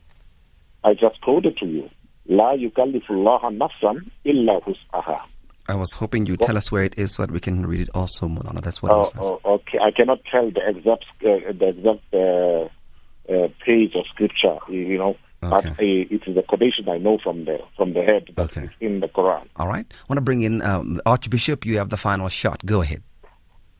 I 0.85 0.95
just 0.95 1.21
quoted 1.21 1.57
to 1.59 1.67
you. 1.67 1.89
La 2.27 2.55
yukallifullah 2.55 3.41
nafsan 3.57 4.11
illa 4.25 4.61
wus'aha. 4.61 5.21
I 5.69 5.75
was 5.77 5.93
hoping 5.93 6.27
you'd 6.27 6.41
tell 6.41 6.57
us 6.57 6.73
where 6.73 6.85
it 6.85 6.99
is 6.99 7.15
so 7.15 7.23
that 7.23 7.31
we 7.31 7.41
can 7.41 7.65
read 7.67 7.81
it 7.83 7.91
also, 7.95 8.29
Moulana. 8.29 8.61
That's 8.61 8.83
what 8.83 8.93
oh, 8.93 8.95
I 8.95 8.99
was 8.99 9.13
oh, 9.19 9.41
okay. 9.45 9.79
I 9.79 9.91
cannot 9.91 10.21
tell 10.31 10.51
the 10.51 10.61
exact 10.69 11.05
uh, 11.25 11.53
the 11.53 11.69
exact 11.69 12.15
uh, 12.15 13.33
uh, 13.33 13.49
page 13.65 13.95
of 13.95 14.05
scripture. 14.13 14.59
You 14.69 14.99
know, 14.99 15.17
But 15.41 15.67
uh, 15.67 15.75
it 15.79 16.23
is 16.27 16.37
a 16.37 16.43
quotation 16.43 16.89
I 16.89 16.99
know 16.99 17.19
from 17.23 17.45
the 17.45 17.59
from 17.77 17.95
the 17.95 18.03
head 18.03 18.31
that's 18.37 18.57
Okay. 18.57 18.69
in 18.81 19.01
the 19.01 19.09
Quran. 19.09 19.47
All 19.57 19.69
right. 19.69 19.87
I 19.91 20.05
want 20.09 20.19
to 20.19 20.23
bring 20.23 20.43
in 20.43 20.63
um, 20.63 21.01
Archbishop. 21.05 21.67
You 21.67 21.79
have 21.79 21.89
the 21.91 21.97
final 21.97 22.29
shot. 22.29 22.65
Go 22.65 22.81
ahead. 22.83 23.03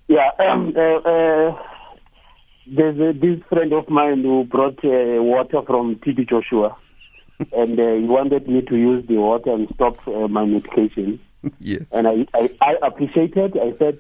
Yeah, 0.09 0.31
um, 0.41 0.75
uh, 0.77 0.81
uh, 0.81 1.57
there's 2.67 2.99
a, 2.99 3.13
this 3.19 3.41
friend 3.49 3.73
of 3.73 3.89
mine 3.89 4.23
who 4.23 4.45
brought 4.45 4.79
uh, 4.85 5.23
water 5.23 5.63
from 5.67 5.97
TB 5.97 6.29
Joshua, 6.29 6.77
and 7.53 7.79
uh, 7.79 7.95
he 7.95 8.05
wanted 8.05 8.49
me 8.49 8.63
to 8.63 8.77
use 8.77 9.07
the 9.07 9.17
water 9.17 9.53
and 9.53 9.69
stop 9.75 9.97
uh, 10.07 10.29
my 10.29 10.45
medication. 10.45 11.19
yes. 11.59 11.83
And 11.93 12.07
I, 12.07 12.27
I, 12.35 12.51
I 12.61 12.75
appreciated. 12.87 13.57
I 13.59 13.77
said, 13.79 13.99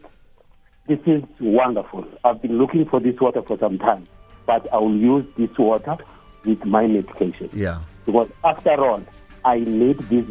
"This 0.86 1.01
is 1.07 1.22
wonderful. 1.40 2.07
I've 2.24 2.40
been 2.43 2.59
looking 2.59 2.84
for 2.86 3.01
this 3.01 3.18
water 3.20 3.43
for 3.43 3.59
some 3.59 3.78
time, 3.78 4.07
but 4.47 4.72
I 4.72 4.78
will 4.78 4.97
use 4.97 5.24
this 5.36 5.57
water 5.59 5.97
with 6.45 6.64
my 6.64 6.86
medication 6.86 7.49
Yeah. 7.53 7.80
because 8.07 8.28
after 8.45 8.74
all, 8.84 9.03
I 9.45 9.59
need 9.61 9.99
these 10.09 10.26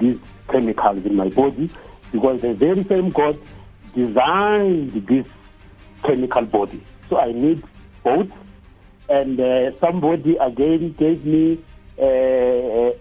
these 0.00 0.18
chemicals 0.50 1.04
in 1.04 1.16
my 1.16 1.28
body 1.28 1.70
because 2.12 2.40
the 2.40 2.54
very 2.54 2.84
same 2.84 3.10
God 3.10 3.38
designed 3.94 4.92
this 5.06 5.26
chemical 6.04 6.42
body. 6.46 6.82
So 7.08 7.18
I 7.18 7.32
need 7.32 7.62
both. 8.04 8.28
And 9.08 9.40
uh, 9.40 9.70
somebody 9.80 10.36
again 10.36 10.94
gave 10.98 11.24
me 11.24 11.62
oil, 11.98 12.94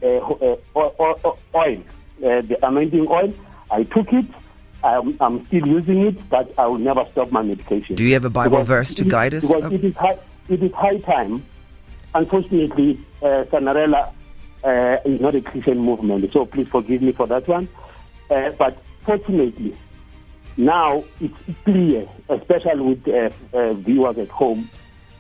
uh, 2.24 2.42
the 2.42 2.58
anointing 2.64 3.08
oil. 3.10 3.34
I 3.72 3.84
took 3.84 4.12
it. 4.14 4.26
I'm, 4.84 5.18
I'm 5.20 5.46
still 5.48 5.68
using 5.68 6.06
it, 6.06 6.30
but 6.30 6.54
I 6.58 6.68
will 6.68 6.78
never 6.78 7.06
stop 7.12 7.32
my 7.32 7.42
medication. 7.42 7.96
Do 7.96 8.06
you 8.06 8.14
have 8.14 8.26
a 8.26 8.30
Bible 8.30 8.58
Because 8.58 8.68
verse 8.68 8.94
to 8.96 9.06
is- 9.06 9.12
guide 9.12 9.34
us? 9.34 9.48
Because 9.48 9.72
Uh, 9.72 9.76
it 9.76 9.84
is 9.84 9.96
high, 9.96 10.18
it 10.50 10.64
is 10.64 10.72
high 10.74 10.98
time. 11.00 11.44
Unfortunately, 12.16 13.00
uh, 13.22 13.44
SANERELA 13.52 14.12
uh, 14.64 14.98
is 15.06 15.20
not 15.20 15.36
a 15.36 15.42
Christian 15.42 15.80
movement, 15.80 16.32
so 16.32 16.46
please 16.46 16.68
forgive 16.68 17.02
me 17.02 17.12
for 17.12 17.28
that 17.28 17.48
one. 17.48 17.68
Uh, 18.30 18.52
but 18.58 18.78
fortunately, 19.04 19.76
now 20.58 21.04
it's 21.20 21.34
clear, 21.66 22.08
especially 22.30 22.82
with 22.82 23.08
uh, 23.08 23.30
uh, 23.58 23.74
viewers 23.74 24.18
at 24.18 24.30
home 24.30 24.70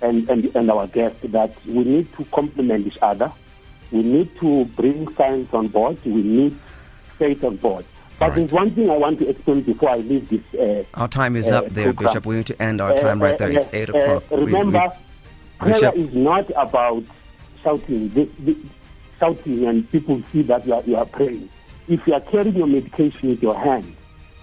and, 0.01 0.29
and, 0.29 0.55
and 0.55 0.71
our 0.71 0.87
guests, 0.87 1.19
that 1.23 1.51
we 1.65 1.83
need 1.83 2.13
to 2.15 2.23
complement 2.25 2.87
each 2.87 2.97
other. 3.01 3.31
We 3.91 4.03
need 4.03 4.37
to 4.39 4.65
bring 4.65 5.13
science 5.15 5.49
on 5.53 5.67
board. 5.69 5.97
We 6.05 6.21
need 6.23 6.59
faith 7.17 7.43
on 7.43 7.57
board. 7.57 7.85
But 8.19 8.33
there's 8.35 8.51
one 8.51 8.71
thing 8.71 8.89
I 8.89 8.97
want 8.97 9.19
to 9.19 9.29
explain 9.29 9.61
before 9.61 9.91
I 9.91 9.97
leave 9.97 10.27
this. 10.29 10.41
Uh, 10.59 10.83
Our 10.99 11.07
time 11.07 11.35
is 11.35 11.49
uh, 11.49 11.59
up 11.59 11.69
there, 11.69 11.85
program. 11.93 12.07
Bishop. 12.13 12.25
We 12.25 12.35
need 12.37 12.47
to 12.47 12.61
end 12.61 12.81
our 12.81 12.95
time 12.97 13.21
right 13.21 13.37
there. 13.37 13.51
It's 13.51 13.67
8 13.71 13.89
uh, 13.89 13.93
o'clock. 13.97 14.31
We- 14.31 14.37
we- 14.37 14.43
remember, 14.45 14.91
prayer 15.59 15.91
is 15.95 16.13
not 16.13 16.49
about 16.55 17.03
shouting, 17.63 18.09
the, 18.09 18.27
the, 18.39 18.57
shouting, 19.19 19.65
and 19.65 19.89
people 19.91 20.21
see 20.31 20.41
that 20.43 20.65
you 20.65 20.73
are, 20.73 20.81
you 20.83 20.95
are 20.95 21.05
praying. 21.05 21.47
If 21.87 22.05
you 22.07 22.15
are 22.15 22.21
carrying 22.21 22.55
your 22.55 22.67
medication 22.67 23.29
with 23.29 23.41
your 23.41 23.55
hand 23.57 23.95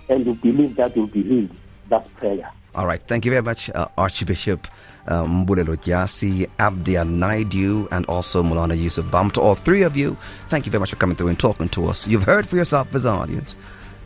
and 0.08 0.24
you 0.24 0.34
believe 0.34 0.76
that 0.76 0.96
you'll 0.96 1.08
be 1.08 1.22
healed, 1.22 1.50
that's 1.88 2.08
prayer. 2.16 2.50
All 2.76 2.86
right. 2.86 3.02
Thank 3.06 3.24
you 3.24 3.30
very 3.32 3.42
much, 3.42 3.70
uh, 3.70 3.88
Archbishop 3.98 4.66
um, 5.06 5.46
Mbulelo 5.46 5.76
Dyasi, 5.76 6.48
Abdia 6.58 7.04
Naidoo, 7.04 7.88
and 7.90 8.06
also 8.06 8.42
Moulana 8.42 8.74
Yusuf 8.74 9.10
Bam. 9.10 9.30
To 9.32 9.40
all 9.40 9.54
three 9.54 9.82
of 9.82 9.96
you, 9.96 10.16
thank 10.48 10.66
you 10.66 10.72
very 10.72 10.80
much 10.80 10.90
for 10.90 10.96
coming 10.96 11.16
through 11.16 11.28
and 11.28 11.38
talking 11.38 11.68
to 11.70 11.86
us. 11.86 12.08
You've 12.08 12.24
heard 12.24 12.48
for 12.48 12.56
yourself 12.56 12.94
as 12.94 13.04
an 13.04 13.14
audience. 13.14 13.56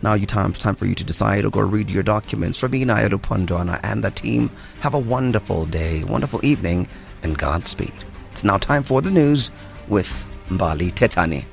Now 0.03 0.15
you 0.15 0.27
time, 0.27 0.51
it's 0.51 0.61
time 0.61 0.77
for 0.77 0.87
you 0.87 0.95
to 0.95 1.05
decide 1.05 1.45
or 1.45 1.51
go 1.51 1.61
read 1.61 1.91
your 1.91 2.05
documents. 2.05 2.57
For 2.57 2.69
me, 2.69 2.85
Naye 2.85 3.09
Lupondwana 3.09 3.81
and 3.83 4.05
the 4.05 4.11
team, 4.11 4.51
have 4.81 4.95
a 4.95 4.99
wonderful 4.99 5.67
day, 5.67 6.05
wonderful 6.05 6.45
evening, 6.45 6.89
and 7.23 7.37
Godspeed. 7.37 7.93
It's 8.31 8.45
now 8.45 8.59
time 8.59 8.85
for 8.85 9.03
the 9.03 9.11
news 9.11 9.51
with 9.89 10.29
Mbali 10.49 10.93
Tetani. 10.93 11.45